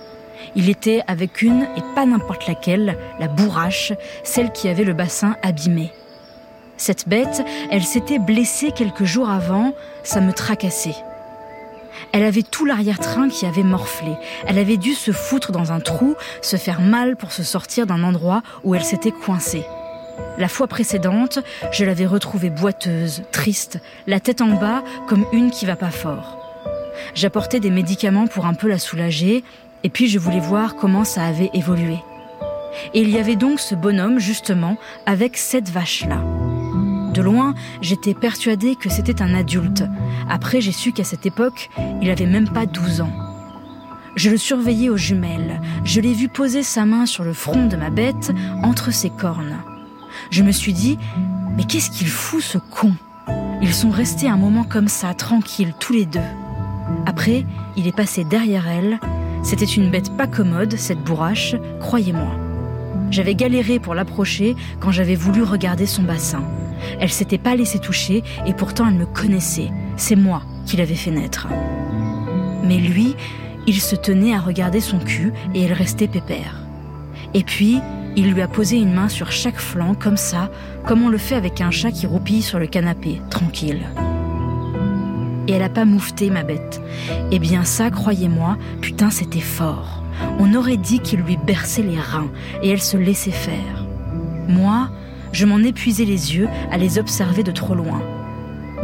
Il 0.55 0.69
était 0.69 1.01
avec 1.07 1.41
une, 1.41 1.63
et 1.75 1.95
pas 1.95 2.05
n'importe 2.05 2.47
laquelle, 2.47 2.95
la 3.19 3.27
bourrache, 3.27 3.93
celle 4.23 4.51
qui 4.51 4.69
avait 4.69 4.83
le 4.83 4.93
bassin 4.93 5.35
abîmé. 5.41 5.91
Cette 6.77 7.07
bête, 7.07 7.43
elle 7.71 7.83
s'était 7.83 8.19
blessée 8.19 8.71
quelques 8.71 9.03
jours 9.03 9.29
avant, 9.29 9.73
ça 10.03 10.21
me 10.21 10.31
tracassait. 10.31 10.95
Elle 12.13 12.23
avait 12.23 12.43
tout 12.43 12.65
l'arrière-train 12.65 13.29
qui 13.29 13.45
avait 13.45 13.63
morflé. 13.63 14.11
Elle 14.45 14.57
avait 14.57 14.77
dû 14.77 14.93
se 14.93 15.11
foutre 15.11 15.51
dans 15.51 15.71
un 15.71 15.79
trou, 15.79 16.15
se 16.41 16.57
faire 16.57 16.81
mal 16.81 17.15
pour 17.15 17.31
se 17.31 17.43
sortir 17.43 17.87
d'un 17.87 18.03
endroit 18.03 18.43
où 18.63 18.75
elle 18.75 18.83
s'était 18.83 19.11
coincée. 19.11 19.63
La 20.37 20.47
fois 20.47 20.67
précédente, 20.67 21.39
je 21.71 21.85
l'avais 21.85 22.05
retrouvée 22.05 22.49
boiteuse, 22.49 23.23
triste, 23.31 23.79
la 24.07 24.19
tête 24.19 24.41
en 24.41 24.55
bas 24.55 24.83
comme 25.07 25.25
une 25.31 25.51
qui 25.51 25.65
va 25.65 25.75
pas 25.75 25.91
fort. 25.91 26.37
J'apportais 27.15 27.59
des 27.59 27.71
médicaments 27.71 28.27
pour 28.27 28.45
un 28.45 28.53
peu 28.53 28.67
la 28.67 28.77
soulager, 28.77 29.43
et 29.83 29.89
puis 29.89 30.07
je 30.07 30.19
voulais 30.19 30.39
voir 30.39 30.75
comment 30.75 31.05
ça 31.05 31.23
avait 31.23 31.49
évolué. 31.53 31.97
Et 32.93 33.01
il 33.01 33.09
y 33.09 33.19
avait 33.19 33.35
donc 33.35 33.59
ce 33.59 33.75
bonhomme, 33.75 34.19
justement, 34.19 34.77
avec 35.05 35.37
cette 35.37 35.69
vache-là. 35.69 36.21
De 37.13 37.21
loin, 37.21 37.53
j'étais 37.81 38.13
persuadée 38.13 38.75
que 38.75 38.89
c'était 38.89 39.21
un 39.21 39.33
adulte. 39.33 39.83
Après, 40.29 40.61
j'ai 40.61 40.71
su 40.71 40.93
qu'à 40.93 41.03
cette 41.03 41.25
époque, 41.25 41.69
il 42.01 42.09
avait 42.09 42.25
même 42.25 42.49
pas 42.49 42.65
12 42.65 43.01
ans. 43.01 43.11
Je 44.15 44.29
le 44.29 44.37
surveillais 44.37 44.89
aux 44.89 44.97
jumelles. 44.97 45.61
Je 45.83 45.99
l'ai 45.99 46.13
vu 46.13 46.29
poser 46.29 46.63
sa 46.63 46.85
main 46.85 47.05
sur 47.05 47.23
le 47.23 47.33
front 47.33 47.67
de 47.67 47.75
ma 47.75 47.89
bête, 47.89 48.31
entre 48.63 48.91
ses 48.91 49.09
cornes. 49.09 49.57
Je 50.29 50.43
me 50.43 50.51
suis 50.51 50.73
dit, 50.73 50.97
mais 51.57 51.65
qu'est-ce 51.65 51.91
qu'il 51.91 52.07
fout 52.07 52.41
ce 52.41 52.57
con? 52.57 52.93
Ils 53.61 53.73
sont 53.73 53.89
restés 53.89 54.27
un 54.27 54.37
moment 54.37 54.63
comme 54.63 54.87
ça, 54.87 55.13
tranquilles, 55.13 55.73
tous 55.79 55.93
les 55.93 56.05
deux. 56.05 56.19
Après, 57.05 57.45
il 57.75 57.87
est 57.87 57.95
passé 57.95 58.23
derrière 58.23 58.67
elle. 58.67 58.99
C'était 59.43 59.65
une 59.65 59.91
bête 59.91 60.15
pas 60.15 60.27
commode, 60.27 60.77
cette 60.77 61.03
bourrache, 61.03 61.55
croyez-moi. 61.79 62.35
J'avais 63.11 63.35
galéré 63.35 63.79
pour 63.79 63.95
l'approcher 63.95 64.55
quand 64.79 64.91
j'avais 64.91 65.15
voulu 65.15 65.43
regarder 65.43 65.85
son 65.85 66.03
bassin. 66.03 66.43
Elle 66.99 67.11
s'était 67.11 67.37
pas 67.37 67.55
laissée 67.55 67.79
toucher 67.79 68.23
et 68.45 68.53
pourtant 68.53 68.87
elle 68.87 68.95
me 68.95 69.05
connaissait. 69.05 69.71
C'est 69.97 70.15
moi 70.15 70.43
qui 70.65 70.77
l'avais 70.77 70.95
fait 70.95 71.11
naître. 71.11 71.47
Mais 72.63 72.77
lui, 72.77 73.15
il 73.67 73.79
se 73.79 73.95
tenait 73.95 74.35
à 74.35 74.39
regarder 74.39 74.79
son 74.79 74.99
cul 74.99 75.33
et 75.53 75.63
elle 75.63 75.73
restait 75.73 76.07
pépère. 76.07 76.55
Et 77.33 77.43
puis, 77.43 77.79
il 78.15 78.31
lui 78.33 78.41
a 78.41 78.47
posé 78.47 78.77
une 78.77 78.93
main 78.93 79.07
sur 79.07 79.31
chaque 79.31 79.59
flanc 79.59 79.95
comme 79.95 80.17
ça, 80.17 80.49
comme 80.85 81.03
on 81.03 81.09
le 81.09 81.17
fait 81.17 81.35
avec 81.35 81.61
un 81.61 81.71
chat 81.71 81.91
qui 81.91 82.07
roupille 82.07 82.41
sur 82.41 82.59
le 82.59 82.67
canapé, 82.67 83.21
tranquille. 83.29 83.87
Et 85.47 85.53
elle 85.53 85.63
a 85.63 85.69
pas 85.69 85.85
moufté, 85.85 86.29
ma 86.29 86.43
bête. 86.43 86.81
Eh 87.31 87.39
bien 87.39 87.63
ça, 87.63 87.89
croyez-moi, 87.89 88.57
putain, 88.81 89.09
c'était 89.09 89.39
fort. 89.39 90.03
On 90.39 90.53
aurait 90.53 90.77
dit 90.77 90.99
qu'il 90.99 91.21
lui 91.21 91.37
berçait 91.37 91.81
les 91.81 91.99
reins 91.99 92.29
et 92.61 92.69
elle 92.69 92.81
se 92.81 92.97
laissait 92.97 93.31
faire. 93.31 93.85
Moi, 94.47 94.89
Je 95.31 95.45
m'en 95.45 95.59
épuisais 95.59 96.05
les 96.05 96.35
yeux 96.35 96.47
à 96.71 96.77
les 96.77 96.97
observer 96.97 97.43
de 97.43 97.51
trop 97.51 97.75
loin. 97.75 98.01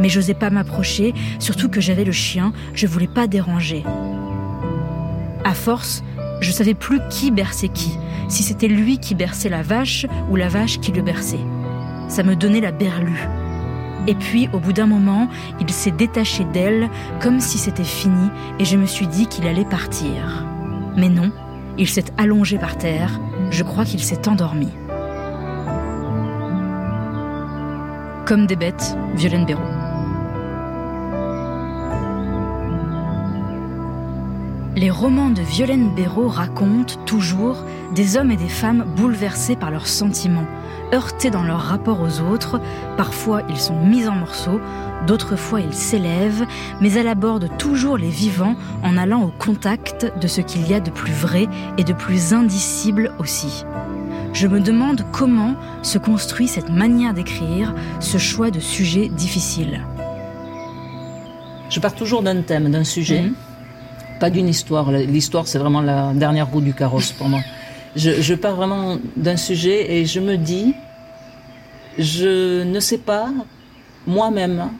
Mais 0.00 0.08
j'osais 0.08 0.34
pas 0.34 0.50
m'approcher, 0.50 1.14
surtout 1.38 1.68
que 1.68 1.80
j'avais 1.80 2.04
le 2.04 2.12
chien, 2.12 2.52
je 2.74 2.86
voulais 2.86 3.08
pas 3.08 3.26
déranger. 3.26 3.84
À 5.44 5.54
force, 5.54 6.02
je 6.40 6.50
savais 6.50 6.74
plus 6.74 7.00
qui 7.10 7.30
berçait 7.30 7.68
qui, 7.68 7.98
si 8.28 8.42
c'était 8.42 8.68
lui 8.68 8.98
qui 8.98 9.14
berçait 9.14 9.48
la 9.48 9.62
vache 9.62 10.06
ou 10.30 10.36
la 10.36 10.48
vache 10.48 10.78
qui 10.80 10.92
le 10.92 11.02
berçait. 11.02 11.44
Ça 12.08 12.22
me 12.22 12.36
donnait 12.36 12.60
la 12.60 12.72
berlue. 12.72 13.28
Et 14.06 14.14
puis, 14.14 14.48
au 14.52 14.58
bout 14.58 14.72
d'un 14.72 14.86
moment, 14.86 15.28
il 15.60 15.70
s'est 15.70 15.90
détaché 15.90 16.44
d'elle 16.44 16.88
comme 17.20 17.40
si 17.40 17.58
c'était 17.58 17.84
fini 17.84 18.30
et 18.58 18.64
je 18.64 18.76
me 18.76 18.86
suis 18.86 19.06
dit 19.06 19.26
qu'il 19.26 19.46
allait 19.46 19.64
partir. 19.64 20.46
Mais 20.96 21.08
non, 21.10 21.30
il 21.76 21.88
s'est 21.88 22.06
allongé 22.16 22.56
par 22.56 22.78
terre, 22.78 23.20
je 23.50 23.62
crois 23.62 23.84
qu'il 23.84 24.02
s'est 24.02 24.28
endormi. 24.28 24.68
Comme 28.28 28.44
des 28.44 28.56
bêtes, 28.56 28.94
Violaine 29.14 29.46
Béraud. 29.46 29.62
Les 34.76 34.90
romans 34.90 35.30
de 35.30 35.40
Violaine 35.40 35.94
Béraud 35.94 36.28
racontent 36.28 37.02
toujours 37.06 37.64
des 37.94 38.18
hommes 38.18 38.30
et 38.30 38.36
des 38.36 38.50
femmes 38.50 38.84
bouleversés 38.98 39.56
par 39.56 39.70
leurs 39.70 39.86
sentiments, 39.86 40.44
heurtés 40.92 41.30
dans 41.30 41.42
leur 41.42 41.60
rapport 41.60 42.02
aux 42.02 42.20
autres. 42.20 42.60
Parfois, 42.98 43.40
ils 43.48 43.56
sont 43.56 43.80
mis 43.80 44.06
en 44.06 44.16
morceaux, 44.16 44.60
d'autres 45.06 45.36
fois, 45.36 45.62
ils 45.62 45.72
s'élèvent, 45.72 46.44
mais 46.82 46.92
elle 46.92 47.08
aborde 47.08 47.48
toujours 47.56 47.96
les 47.96 48.10
vivants 48.10 48.56
en 48.82 48.98
allant 48.98 49.22
au 49.22 49.32
contact 49.38 50.12
de 50.20 50.28
ce 50.28 50.42
qu'il 50.42 50.68
y 50.68 50.74
a 50.74 50.80
de 50.80 50.90
plus 50.90 51.14
vrai 51.14 51.48
et 51.78 51.84
de 51.84 51.94
plus 51.94 52.34
indicible 52.34 53.10
aussi. 53.18 53.64
Je 54.32 54.46
me 54.46 54.60
demande 54.60 55.04
comment 55.12 55.54
se 55.82 55.98
construit 55.98 56.48
cette 56.48 56.70
manière 56.70 57.14
d'écrire, 57.14 57.74
ce 58.00 58.18
choix 58.18 58.50
de 58.50 58.60
sujet 58.60 59.08
difficile. 59.08 59.80
Je 61.70 61.80
pars 61.80 61.94
toujours 61.94 62.22
d'un 62.22 62.42
thème, 62.42 62.70
d'un 62.70 62.84
sujet. 62.84 63.22
Mhm. 63.22 63.34
Pas 64.20 64.30
d'une 64.30 64.48
histoire. 64.48 64.90
L'histoire, 64.90 65.46
c'est 65.46 65.58
vraiment 65.58 65.80
la 65.80 66.12
dernière 66.12 66.48
roue 66.50 66.60
du 66.60 66.74
carrosse 66.74 67.12
pour 67.12 67.28
moi. 67.28 67.40
Je, 67.96 68.20
je 68.20 68.34
pars 68.34 68.56
vraiment 68.56 68.98
d'un 69.16 69.36
sujet 69.36 69.92
et 69.96 70.06
je 70.06 70.20
me 70.20 70.36
dis, 70.36 70.74
je 71.98 72.62
ne 72.64 72.80
sais 72.80 72.98
pas 72.98 73.28
moi-même 74.06 74.70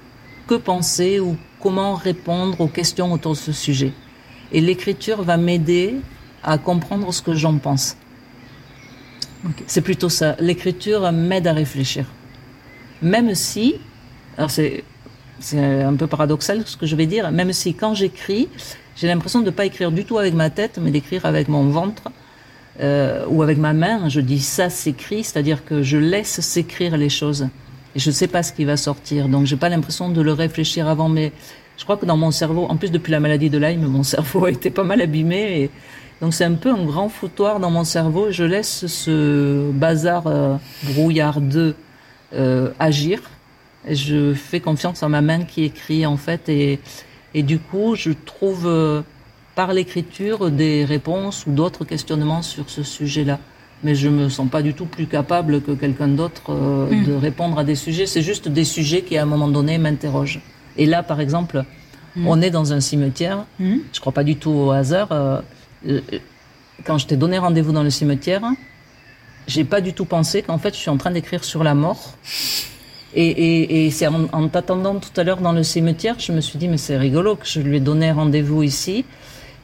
que 0.47 0.55
penser 0.55 1.21
ou 1.21 1.37
comment 1.61 1.95
répondre 1.95 2.61
aux 2.61 2.69
questions 2.69 3.13
autour 3.13 3.33
de 3.33 3.37
ce 3.39 3.53
sujet. 3.53 3.93
Et 4.53 4.61
l'écriture 4.61 5.23
va 5.23 5.37
m'aider 5.37 5.97
à 6.43 6.59
comprendre 6.59 7.13
ce 7.13 7.23
que 7.23 7.35
j'en 7.35 7.59
pense. 7.59 7.97
C'est 9.66 9.82
plutôt 9.82 10.09
ça. 10.09 10.36
L'écriture 10.41 11.12
m'aide 11.12 11.47
à 11.47 11.53
réfléchir. 11.53 12.07
Même 13.03 13.34
si, 13.34 13.76
alors 14.36 14.51
c'est, 14.51 14.84
c'est 15.39 15.82
un 15.82 15.95
peu 15.95 16.07
paradoxal 16.07 16.62
ce 16.66 16.76
que 16.76 16.86
je 16.86 16.97
vais 16.97 17.07
dire, 17.07 17.30
même 17.30 17.53
si 17.53 17.74
quand 17.74 17.95
j'écris, 17.95 18.49
j'ai 18.97 19.07
l'impression 19.07 19.41
de 19.41 19.47
ne 19.47 19.51
pas 19.51 19.64
écrire 19.64 19.93
du 19.93 20.05
tout 20.05 20.18
avec 20.18 20.34
ma 20.34 20.51
tête, 20.51 20.78
mais 20.82 20.91
d'écrire 20.91 21.24
avec 21.24 21.49
mon 21.49 21.68
ventre 21.68 22.05
euh, 22.80 23.24
ou 23.28 23.43
avec 23.43 23.59
ma 23.59 23.72
main. 23.72 24.09
Je 24.09 24.20
dis 24.20 24.41
ça 24.41 24.70
s'écrit, 24.70 25.22
c'est-à-dire 25.22 25.64
que 25.64 25.82
je 25.82 25.97
laisse 25.97 26.41
s'écrire 26.41 26.97
les 26.97 27.09
choses. 27.09 27.49
Et 27.95 28.01
je 28.01 28.11
ne 28.11 28.14
sais 28.14 28.26
pas 28.26 28.43
ce 28.43 28.53
qui 28.53 28.64
va 28.64 28.76
sortir, 28.76 29.28
donc 29.28 29.47
j'ai 29.47 29.57
pas 29.57 29.68
l'impression 29.68 30.09
de 30.09 30.20
le 30.20 30.32
réfléchir 30.32 30.89
avant. 30.89 31.09
Mais 31.09 31.32
je 31.76 31.84
crois 31.84 31.97
que 31.97 32.07
dans 32.07 32.16
mon 32.16 32.32
cerveau, 32.32 32.66
en 32.68 32.76
plus 32.76 32.91
depuis 32.91 33.12
la 33.12 33.20
maladie 33.20 33.51
de 33.51 33.59
Lyme, 33.59 33.86
mon 33.86 34.03
cerveau 34.14 34.47
a 34.47 34.51
été 34.51 34.70
pas 34.70 34.84
mal 34.84 35.01
abîmé. 35.01 35.62
Et 35.62 35.70
donc 36.21 36.35
c'est 36.35 36.45
un 36.45 36.55
peu 36.55 36.71
un 36.71 36.85
grand 36.85 37.09
foutoir 37.09 37.61
dans 37.61 37.71
mon 37.71 37.85
cerveau. 37.85 38.31
Je 38.31 38.45
laisse 38.45 38.87
ce 38.87 39.71
bazar 39.71 40.27
euh, 40.27 40.57
brouillardeux 40.85 41.75
euh, 42.35 42.71
agir. 42.79 43.21
Et 43.87 43.95
je 43.95 44.35
fais 44.35 44.61
confiance 44.61 45.03
à 45.03 45.09
ma 45.09 45.21
main 45.23 45.45
qui 45.45 45.64
écrit 45.64 46.05
en 46.07 46.16
fait. 46.16 46.49
Et, 46.49 46.81
et 47.35 47.43
du 47.43 47.59
coup, 47.59 47.95
je 47.95 48.11
trouve 48.11 48.66
euh, 48.66 49.03
par 49.55 49.73
l'écriture 49.73 50.51
des 50.51 50.85
réponses 50.85 51.47
ou 51.47 51.53
d'autres 51.53 51.85
questionnements 51.85 52.43
sur 52.43 52.69
ce 52.69 52.83
sujet-là. 52.83 53.39
Mais 53.85 53.95
je 53.95 54.09
me 54.09 54.29
sens 54.29 54.49
pas 54.51 54.61
du 54.62 54.75
tout 54.75 54.87
plus 54.87 55.07
capable 55.07 55.62
que 55.62 55.71
quelqu'un 55.71 56.09
d'autre 56.09 56.51
euh, 56.51 56.87
Mm. 56.91 57.05
de 57.05 57.12
répondre 57.14 57.59
à 57.61 57.64
des 57.64 57.77
sujets. 57.77 58.07
C'est 58.07 58.23
juste 58.23 58.49
des 58.49 58.64
sujets 58.64 59.03
qui, 59.03 59.16
à 59.16 59.23
un 59.23 59.27
moment 59.27 59.47
donné, 59.49 59.79
m'interrogent. 59.79 60.41
Et 60.77 60.85
là, 60.87 61.03
par 61.05 61.21
exemple, 61.21 61.64
on 62.27 62.41
est 62.43 62.51
dans 62.51 62.73
un 62.73 62.81
cimetière. 62.81 63.45
Mhm. 63.61 63.83
Je 63.93 64.01
crois 64.01 64.12
pas 64.12 64.25
du 64.25 64.35
tout 64.35 64.51
au 64.51 64.71
hasard. 64.73 65.09
Euh, 65.87 66.01
euh, 66.12 66.18
quand 66.85 66.99
je 66.99 67.07
t'ai 67.07 67.16
donné 67.16 67.39
rendez-vous 67.39 67.72
dans 67.72 67.83
le 67.83 67.91
cimetière, 67.91 68.43
j'ai 69.47 69.64
pas 69.64 69.81
du 69.81 69.95
tout 69.95 70.05
pensé 70.05 70.43
qu'en 70.43 70.59
fait, 70.59 70.74
je 70.74 70.79
suis 70.79 70.91
en 70.91 70.97
train 70.97 71.11
d'écrire 71.11 71.45
sur 71.45 71.64
la 71.64 71.74
mort. 71.74 72.14
Et, 73.14 73.87
et, 73.87 73.91
c'est 73.91 74.07
en, 74.07 74.29
en 74.33 74.49
t'attendant 74.49 74.97
tout 74.97 75.09
à 75.16 75.24
l'heure 75.24 75.41
dans 75.41 75.53
le 75.53 75.62
cimetière, 75.62 76.16
je 76.18 76.31
me 76.31 76.41
suis 76.41 76.59
dit, 76.59 76.68
mais 76.68 76.76
c'est 76.76 76.97
rigolo 76.97 77.37
que 77.37 77.47
je 77.47 77.61
lui 77.61 77.79
ai 77.79 77.81
donné 77.81 78.12
rendez-vous 78.12 78.62
ici. 78.62 79.05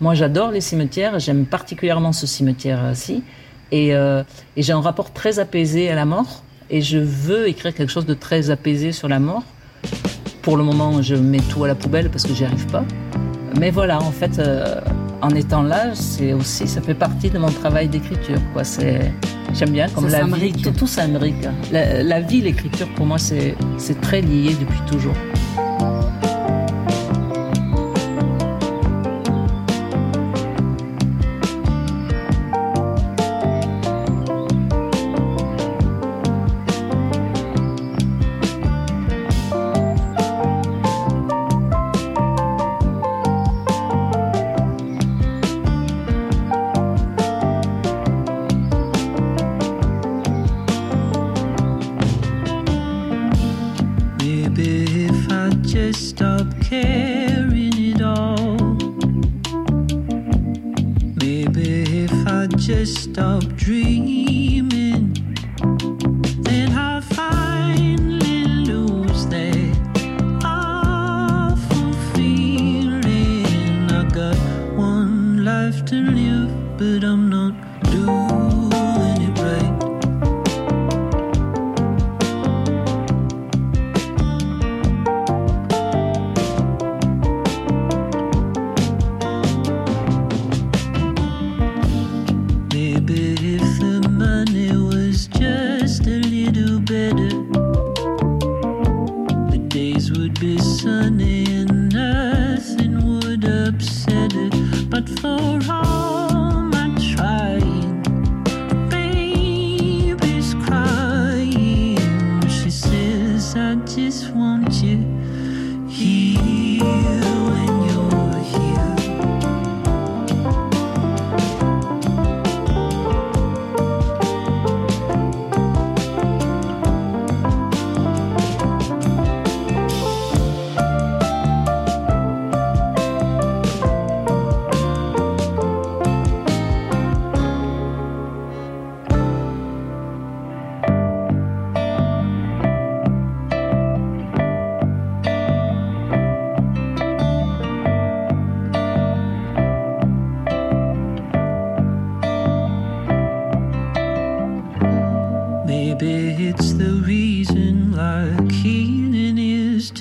Moi, 0.00 0.14
j'adore 0.14 0.50
les 0.50 0.62
cimetières, 0.62 1.18
j'aime 1.18 1.44
particulièrement 1.44 2.12
ce 2.12 2.26
cimetière-ci. 2.26 3.22
Et, 3.70 3.94
euh, 3.94 4.22
et 4.56 4.62
j'ai 4.62 4.72
un 4.72 4.80
rapport 4.80 5.12
très 5.12 5.38
apaisé 5.38 5.90
à 5.90 5.94
la 5.94 6.04
mort. 6.04 6.42
Et 6.70 6.80
je 6.80 6.98
veux 6.98 7.46
écrire 7.46 7.74
quelque 7.74 7.92
chose 7.92 8.06
de 8.06 8.14
très 8.14 8.50
apaisé 8.50 8.92
sur 8.92 9.08
la 9.08 9.20
mort. 9.20 9.44
Pour 10.42 10.56
le 10.56 10.64
moment, 10.64 11.02
je 11.02 11.14
mets 11.14 11.40
tout 11.50 11.64
à 11.64 11.68
la 11.68 11.74
poubelle 11.74 12.10
parce 12.10 12.24
que 12.24 12.34
j'y 12.34 12.44
arrive 12.44 12.66
pas. 12.66 12.84
Mais 13.60 13.70
voilà, 13.70 14.00
en 14.00 14.10
fait, 14.10 14.40
en 15.24 15.30
étant 15.30 15.62
là, 15.62 15.94
c'est 15.94 16.34
aussi, 16.34 16.68
ça 16.68 16.82
fait 16.82 16.94
partie 16.94 17.30
de 17.30 17.38
mon 17.38 17.48
travail 17.48 17.88
d'écriture. 17.88 18.38
Quoi, 18.52 18.62
c'est, 18.62 19.10
j'aime 19.54 19.70
bien 19.70 19.88
comme 19.88 20.10
Ça 20.10 20.18
la 20.18 20.36
vie, 20.36 20.52
tout, 20.52 20.70
tout 20.70 20.86
s'imbrique. 20.86 21.48
La, 21.72 22.02
la 22.02 22.20
vie, 22.20 22.42
l'écriture, 22.42 22.86
pour 22.94 23.06
moi, 23.06 23.16
c'est, 23.16 23.54
c'est 23.78 23.98
très 24.02 24.20
lié 24.20 24.54
depuis 24.60 24.80
toujours. 24.86 25.14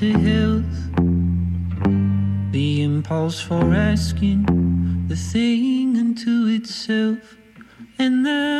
to 0.04 0.12
health. 0.30 0.76
The 2.51 2.82
impulse 2.82 3.39
for 3.39 3.74
asking 3.74 4.45
the 5.08 5.16
thing 5.16 5.97
unto 5.97 6.47
itself. 6.47 7.38
And 7.97 8.26
the 8.26 8.53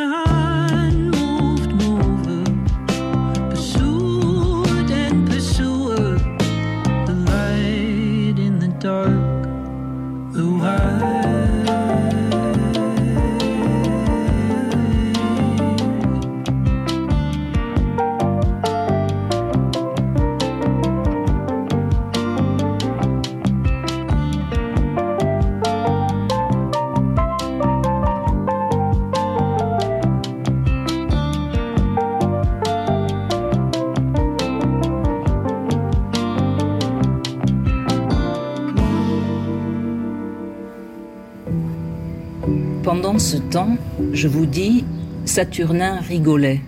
je 44.24 44.28
vous 44.30 44.46
dis, 44.46 44.86
Saturnin 45.26 46.00
rigolait. 46.00 46.62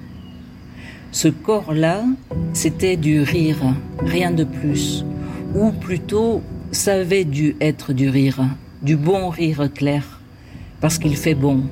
Ce 1.10 1.28
corps-là, 1.28 2.04
c'était 2.52 2.98
du 2.98 3.22
rire, 3.22 3.62
rien 3.98 4.30
de 4.30 4.44
plus. 4.44 5.06
Ou 5.54 5.70
plutôt, 5.70 6.42
ça 6.70 6.92
avait 6.92 7.24
dû 7.24 7.56
être 7.62 7.94
du 7.94 8.10
rire, 8.10 8.44
du 8.82 8.94
bon 8.94 9.30
rire 9.30 9.70
clair. 9.74 10.20
Parce 10.82 10.98
qu'il 10.98 11.16
fait 11.16 11.34
bon, 11.34 11.62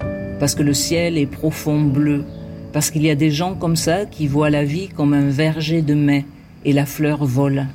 parce 0.40 0.54
que 0.54 0.62
le 0.62 0.72
ciel 0.72 1.18
est 1.18 1.26
profond 1.26 1.82
bleu, 1.82 2.24
parce 2.72 2.90
qu'il 2.90 3.02
y 3.02 3.10
a 3.10 3.14
des 3.14 3.30
gens 3.30 3.54
comme 3.54 3.76
ça 3.76 4.06
qui 4.06 4.26
voient 4.26 4.48
la 4.48 4.64
vie 4.64 4.88
comme 4.88 5.12
un 5.12 5.28
verger 5.28 5.82
de 5.82 5.92
mai 5.92 6.24
et 6.64 6.72
la 6.72 6.86
fleur 6.86 7.26
vole. 7.26 7.66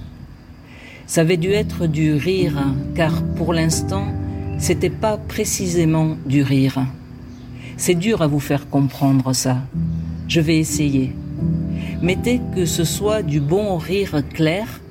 Ça 1.05 1.21
avait 1.21 1.37
dû 1.37 1.51
être 1.51 1.85
du 1.85 2.13
rire, 2.13 2.73
car 2.95 3.21
pour 3.35 3.53
l'instant, 3.53 4.07
c'était 4.57 4.89
pas 4.89 5.17
précisément 5.17 6.17
du 6.25 6.41
rire. 6.41 6.87
C'est 7.79 7.95
dur 7.95 8.21
à 8.21 8.27
vous 8.27 8.41
faire 8.41 8.69
comprendre 8.69 9.31
ça. 9.31 9.55
Je 10.27 10.41
vais 10.41 10.57
essayer. 10.57 11.13
Mettez 12.01 12.41
que 12.53 12.65
ce 12.65 12.83
soit 12.83 13.21
du 13.21 13.39
bon 13.39 13.77
rire 13.77 14.21
clair 14.33 14.81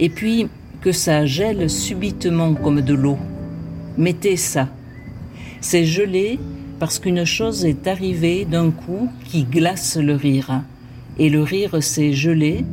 et 0.00 0.08
puis 0.08 0.48
que 0.80 0.90
ça 0.90 1.26
gèle 1.26 1.68
subitement 1.68 2.54
comme 2.54 2.80
de 2.80 2.94
l'eau. 2.94 3.18
Mettez 3.98 4.38
ça. 4.38 4.66
C'est 5.60 5.84
gelé 5.84 6.40
parce 6.78 6.98
qu'une 6.98 7.26
chose 7.26 7.66
est 7.66 7.86
arrivée 7.86 8.46
d'un 8.46 8.70
coup 8.70 9.10
qui 9.26 9.44
glace 9.44 9.98
le 9.98 10.14
rire. 10.14 10.62
Et 11.18 11.28
le 11.28 11.42
rire 11.42 11.82
s'est 11.82 12.14
gelé 12.14 12.64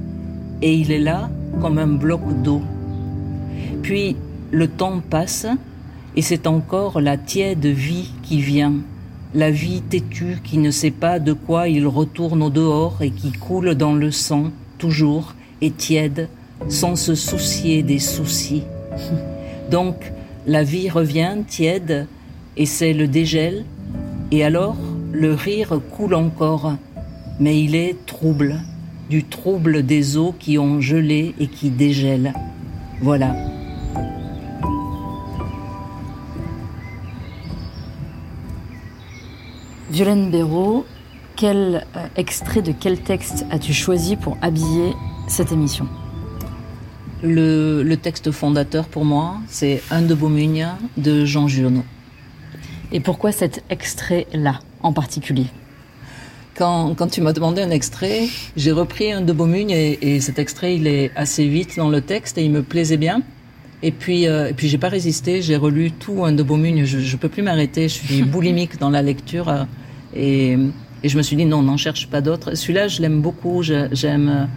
et 0.61 0.73
il 0.73 0.93
est 0.93 0.99
là 0.99 1.29
comme 1.59 1.79
un 1.79 1.87
bloc 1.87 2.21
d'eau. 2.43 2.61
Puis 3.83 4.15
le 4.51 4.69
temps 4.69 5.01
passe 5.01 5.47
et 6.15 6.21
c'est 6.21 6.47
encore 6.47 7.01
la 7.01 7.17
tiède 7.17 7.65
vie 7.65 8.13
qui 8.23 8.39
vient, 8.39 8.75
la 9.35 9.51
vie 9.51 9.81
têtue 9.81 10.37
qui 10.43 10.57
ne 10.57 10.71
sait 10.71 10.91
pas 10.91 11.19
de 11.19 11.33
quoi 11.33 11.67
il 11.67 11.85
retourne 11.87 12.41
au 12.41 12.49
dehors 12.49 13.01
et 13.01 13.11
qui 13.11 13.33
coule 13.33 13.75
dans 13.75 13.93
le 13.93 14.09
sang, 14.09 14.51
toujours, 14.77 15.35
et 15.61 15.71
tiède, 15.71 16.29
sans 16.69 16.95
se 16.95 17.15
soucier 17.15 17.83
des 17.83 17.99
soucis. 17.99 18.63
Donc, 19.71 20.13
la 20.47 20.63
vie 20.63 20.89
revient 20.89 21.35
tiède, 21.47 22.07
et 22.55 22.65
c'est 22.65 22.93
le 22.93 23.07
dégel, 23.07 23.65
et 24.31 24.43
alors 24.45 24.77
le 25.11 25.33
rire 25.33 25.81
coule 25.91 26.13
encore, 26.13 26.73
mais 27.39 27.61
il 27.61 27.75
est 27.75 28.05
trouble, 28.05 28.61
du 29.09 29.25
trouble 29.25 29.85
des 29.85 30.15
eaux 30.15 30.33
qui 30.39 30.57
ont 30.57 30.79
gelé 30.79 31.35
et 31.39 31.47
qui 31.47 31.69
dégèlent. 31.71 32.33
Voilà. 33.01 33.35
Violaine 39.95 40.29
Béraud, 40.29 40.85
quel 41.37 41.85
euh, 41.95 42.07
extrait 42.17 42.61
de 42.61 42.73
quel 42.77 42.99
texte 42.99 43.45
as-tu 43.49 43.71
choisi 43.71 44.17
pour 44.17 44.37
habiller 44.41 44.91
cette 45.29 45.53
émission? 45.53 45.87
Le, 47.23 47.81
le 47.81 47.95
texte 47.95 48.31
fondateur 48.31 48.89
pour 48.89 49.05
moi, 49.05 49.37
c'est 49.47 49.81
Un 49.91 50.01
de 50.01 50.13
Beaumugne 50.13 50.67
de 50.97 51.23
Jean 51.23 51.47
Giono. 51.47 51.85
Et 52.91 52.99
pourquoi 52.99 53.31
cet 53.31 53.63
extrait-là 53.69 54.59
en 54.83 54.91
particulier? 54.91 55.45
Quand, 56.57 56.93
quand 56.93 57.07
tu 57.07 57.21
m'as 57.21 57.31
demandé 57.31 57.61
un 57.61 57.71
extrait, 57.71 58.27
j'ai 58.57 58.73
repris 58.73 59.13
un 59.13 59.21
de 59.21 59.31
Beaumugne 59.31 59.71
et, 59.71 60.15
et 60.15 60.19
cet 60.19 60.39
extrait, 60.39 60.75
il 60.75 60.87
est 60.87 61.11
assez 61.15 61.47
vite 61.47 61.77
dans 61.77 61.89
le 61.89 62.01
texte 62.01 62.37
et 62.37 62.43
il 62.43 62.51
me 62.51 62.63
plaisait 62.63 62.97
bien. 62.97 63.21
Et 63.81 63.91
puis, 63.91 64.27
euh, 64.27 64.49
et 64.49 64.53
puis 64.53 64.67
j'ai 64.67 64.77
pas 64.77 64.89
résisté, 64.89 65.41
j'ai 65.41 65.55
relu 65.55 65.91
tout 65.91 66.25
un 66.25 66.33
de 66.33 66.43
Beaumugne, 66.43 66.83
je, 66.83 66.99
je 66.99 67.15
peux 67.15 67.29
plus 67.29 67.43
m'arrêter, 67.43 67.87
je 67.87 67.93
suis 67.93 68.23
boulimique 68.23 68.77
dans 68.77 68.89
la 68.89 69.01
lecture 69.01 69.47
euh, 69.47 69.63
et, 70.15 70.57
je 71.03 71.17
me 71.17 71.21
suis 71.21 71.35
dit 71.35 71.45
non, 71.45 71.61
n'en 71.61 71.77
cherche 71.77 72.07
pas 72.07 72.21
d'autres. 72.21 72.55
Celui-là, 72.55 72.87
je 72.87 73.01
l'aime 73.01 73.21
beaucoup, 73.21 73.61
j'aime 73.61 74.47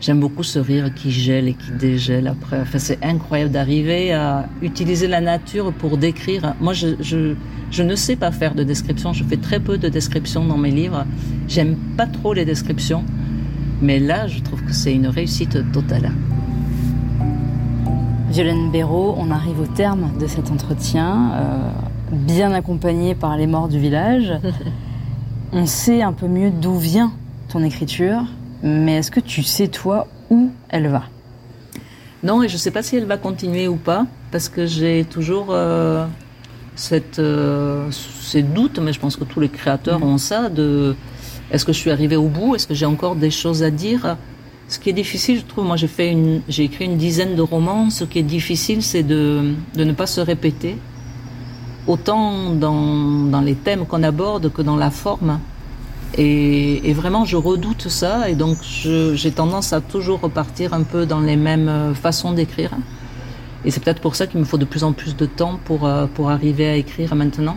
j'aime 0.00 0.18
beaucoup 0.18 0.42
ce 0.42 0.58
rire 0.58 0.92
qui 0.94 1.10
gèle 1.10 1.48
et 1.48 1.54
qui 1.54 1.70
dégèle 1.72 2.26
après. 2.26 2.60
Enfin, 2.60 2.78
c'est 2.78 3.04
incroyable 3.04 3.52
d'arriver 3.52 4.12
à 4.12 4.48
utiliser 4.60 5.06
la 5.06 5.20
nature 5.20 5.72
pour 5.72 5.96
décrire. 5.96 6.54
Moi, 6.60 6.72
je 6.72 7.82
ne 7.82 7.94
sais 7.94 8.16
pas 8.16 8.32
faire 8.32 8.54
de 8.54 8.64
description, 8.64 9.12
je 9.12 9.24
fais 9.24 9.36
très 9.36 9.60
peu 9.60 9.78
de 9.78 9.88
descriptions 9.88 10.44
dans 10.44 10.58
mes 10.58 10.70
livres. 10.70 11.04
J'aime 11.48 11.76
pas 11.96 12.06
trop 12.06 12.32
les 12.34 12.44
descriptions, 12.44 13.04
mais 13.80 13.98
là, 14.00 14.26
je 14.26 14.40
trouve 14.40 14.62
que 14.64 14.72
c'est 14.72 14.94
une 14.94 15.06
réussite 15.06 15.70
totale. 15.72 16.12
Violaine 18.30 18.70
Béraud, 18.70 19.14
on 19.18 19.30
arrive 19.30 19.60
au 19.60 19.66
terme 19.66 20.10
de 20.18 20.26
cet 20.26 20.50
entretien, 20.50 21.32
euh, 21.34 21.70
bien 22.12 22.52
accompagné 22.52 23.14
par 23.14 23.36
les 23.36 23.46
morts 23.46 23.68
du 23.68 23.78
village. 23.78 24.32
on 25.52 25.66
sait 25.66 26.02
un 26.02 26.12
peu 26.12 26.28
mieux 26.28 26.50
d'où 26.50 26.76
vient 26.76 27.12
ton 27.48 27.62
écriture, 27.62 28.22
mais 28.62 28.96
est-ce 28.96 29.10
que 29.10 29.20
tu 29.20 29.42
sais 29.42 29.68
toi 29.68 30.06
où 30.30 30.50
elle 30.68 30.88
va? 30.88 31.04
Non, 32.22 32.42
et 32.42 32.48
je 32.48 32.54
ne 32.54 32.58
sais 32.58 32.70
pas 32.70 32.82
si 32.82 32.96
elle 32.96 33.04
va 33.04 33.16
continuer 33.16 33.68
ou 33.68 33.76
pas, 33.76 34.06
parce 34.30 34.48
que 34.48 34.64
j'ai 34.64 35.04
toujours 35.04 35.48
euh, 35.50 36.06
cette, 36.76 37.18
euh, 37.18 37.90
ces 37.90 38.42
doutes, 38.42 38.78
mais 38.78 38.92
je 38.92 39.00
pense 39.00 39.16
que 39.16 39.24
tous 39.24 39.40
les 39.40 39.48
créateurs 39.48 40.02
ont 40.02 40.18
ça, 40.18 40.48
de 40.48 40.94
est-ce 41.50 41.64
que 41.64 41.72
je 41.72 41.78
suis 41.78 41.90
arrivée 41.90 42.16
au 42.16 42.28
bout, 42.28 42.54
est-ce 42.54 42.66
que 42.66 42.74
j'ai 42.74 42.86
encore 42.86 43.16
des 43.16 43.30
choses 43.30 43.62
à 43.62 43.70
dire? 43.70 44.16
Ce 44.68 44.78
qui 44.78 44.88
est 44.88 44.94
difficile, 44.94 45.38
je 45.38 45.44
trouve, 45.44 45.66
moi 45.66 45.76
j'ai 45.76 45.88
fait 45.88 46.10
une, 46.10 46.40
j'ai 46.48 46.64
écrit 46.64 46.86
une 46.86 46.96
dizaine 46.96 47.34
de 47.34 47.42
romans, 47.42 47.90
ce 47.90 48.04
qui 48.04 48.20
est 48.20 48.22
difficile, 48.22 48.82
c'est 48.82 49.02
de, 49.02 49.52
de 49.74 49.84
ne 49.84 49.92
pas 49.92 50.06
se 50.06 50.20
répéter, 50.20 50.78
autant 51.86 52.50
dans, 52.50 53.24
dans 53.24 53.40
les 53.40 53.54
thèmes 53.54 53.86
qu'on 53.86 54.02
aborde 54.02 54.52
que 54.52 54.62
dans 54.62 54.76
la 54.76 54.90
forme. 54.90 55.40
Et, 56.18 56.88
et 56.88 56.92
vraiment, 56.92 57.24
je 57.24 57.36
redoute 57.36 57.88
ça, 57.88 58.28
et 58.28 58.34
donc 58.34 58.58
j'ai 58.62 59.30
tendance 59.30 59.72
à 59.72 59.80
toujours 59.80 60.20
repartir 60.20 60.74
un 60.74 60.82
peu 60.82 61.06
dans 61.06 61.20
les 61.20 61.36
mêmes 61.36 61.68
euh, 61.68 61.94
façons 61.94 62.32
d'écrire. 62.32 62.70
Et 63.64 63.70
c'est 63.70 63.82
peut-être 63.82 64.02
pour 64.02 64.14
ça 64.14 64.26
qu'il 64.26 64.38
me 64.40 64.44
faut 64.44 64.58
de 64.58 64.64
plus 64.64 64.84
en 64.84 64.92
plus 64.92 65.16
de 65.16 65.24
temps 65.24 65.58
pour, 65.64 65.86
euh, 65.86 66.06
pour 66.12 66.30
arriver 66.30 66.68
à 66.68 66.76
écrire 66.76 67.14
maintenant. 67.14 67.56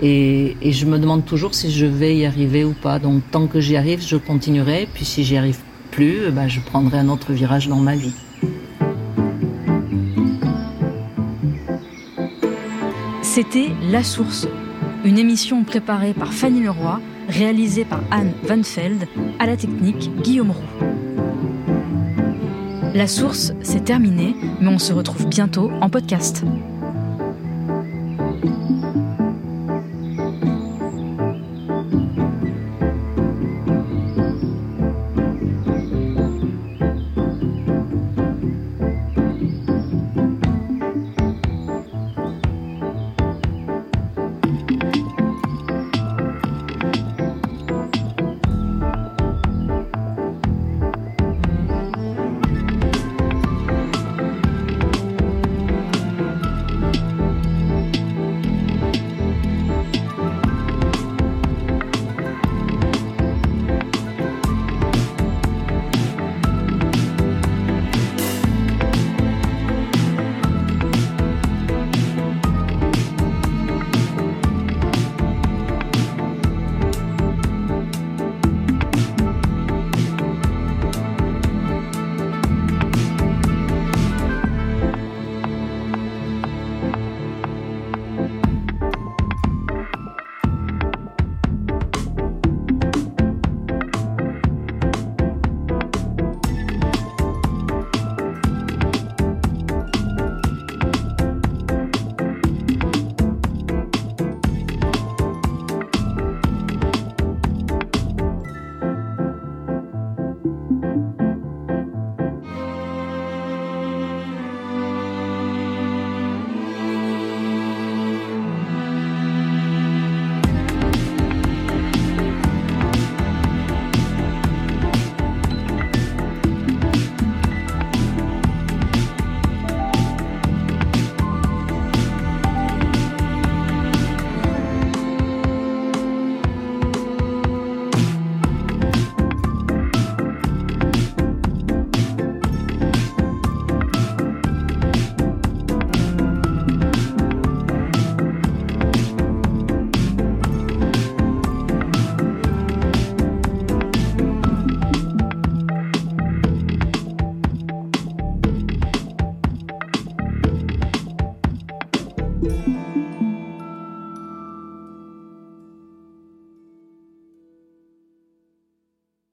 Et, 0.00 0.56
et 0.62 0.72
je 0.72 0.86
me 0.86 0.98
demande 0.98 1.24
toujours 1.24 1.54
si 1.54 1.72
je 1.72 1.86
vais 1.86 2.16
y 2.16 2.24
arriver 2.24 2.64
ou 2.64 2.72
pas. 2.72 2.98
Donc 2.98 3.22
tant 3.30 3.46
que 3.46 3.60
j'y 3.60 3.76
arrive, 3.76 4.00
je 4.06 4.16
continuerai. 4.16 4.88
Puis 4.92 5.04
si 5.04 5.24
j'y 5.24 5.36
arrive 5.36 5.58
plus, 5.90 6.20
eh 6.28 6.30
ben, 6.30 6.48
je 6.48 6.60
prendrai 6.60 6.98
un 6.98 7.08
autre 7.08 7.32
virage 7.32 7.68
dans 7.68 7.76
ma 7.76 7.96
vie. 7.96 8.12
C'était 13.34 13.70
La 13.90 14.04
Source, 14.04 14.46
une 15.06 15.18
émission 15.18 15.64
préparée 15.64 16.12
par 16.12 16.34
Fanny 16.34 16.60
Leroy, 16.60 17.00
réalisée 17.30 17.86
par 17.86 18.02
Anne 18.10 18.34
Vanfeld, 18.42 19.08
à 19.38 19.46
la 19.46 19.56
technique 19.56 20.10
Guillaume 20.20 20.50
Roux. 20.50 20.86
La 22.92 23.06
Source, 23.06 23.54
c'est 23.62 23.84
terminé, 23.84 24.36
mais 24.60 24.68
on 24.68 24.78
se 24.78 24.92
retrouve 24.92 25.26
bientôt 25.28 25.70
en 25.80 25.88
podcast. 25.88 26.44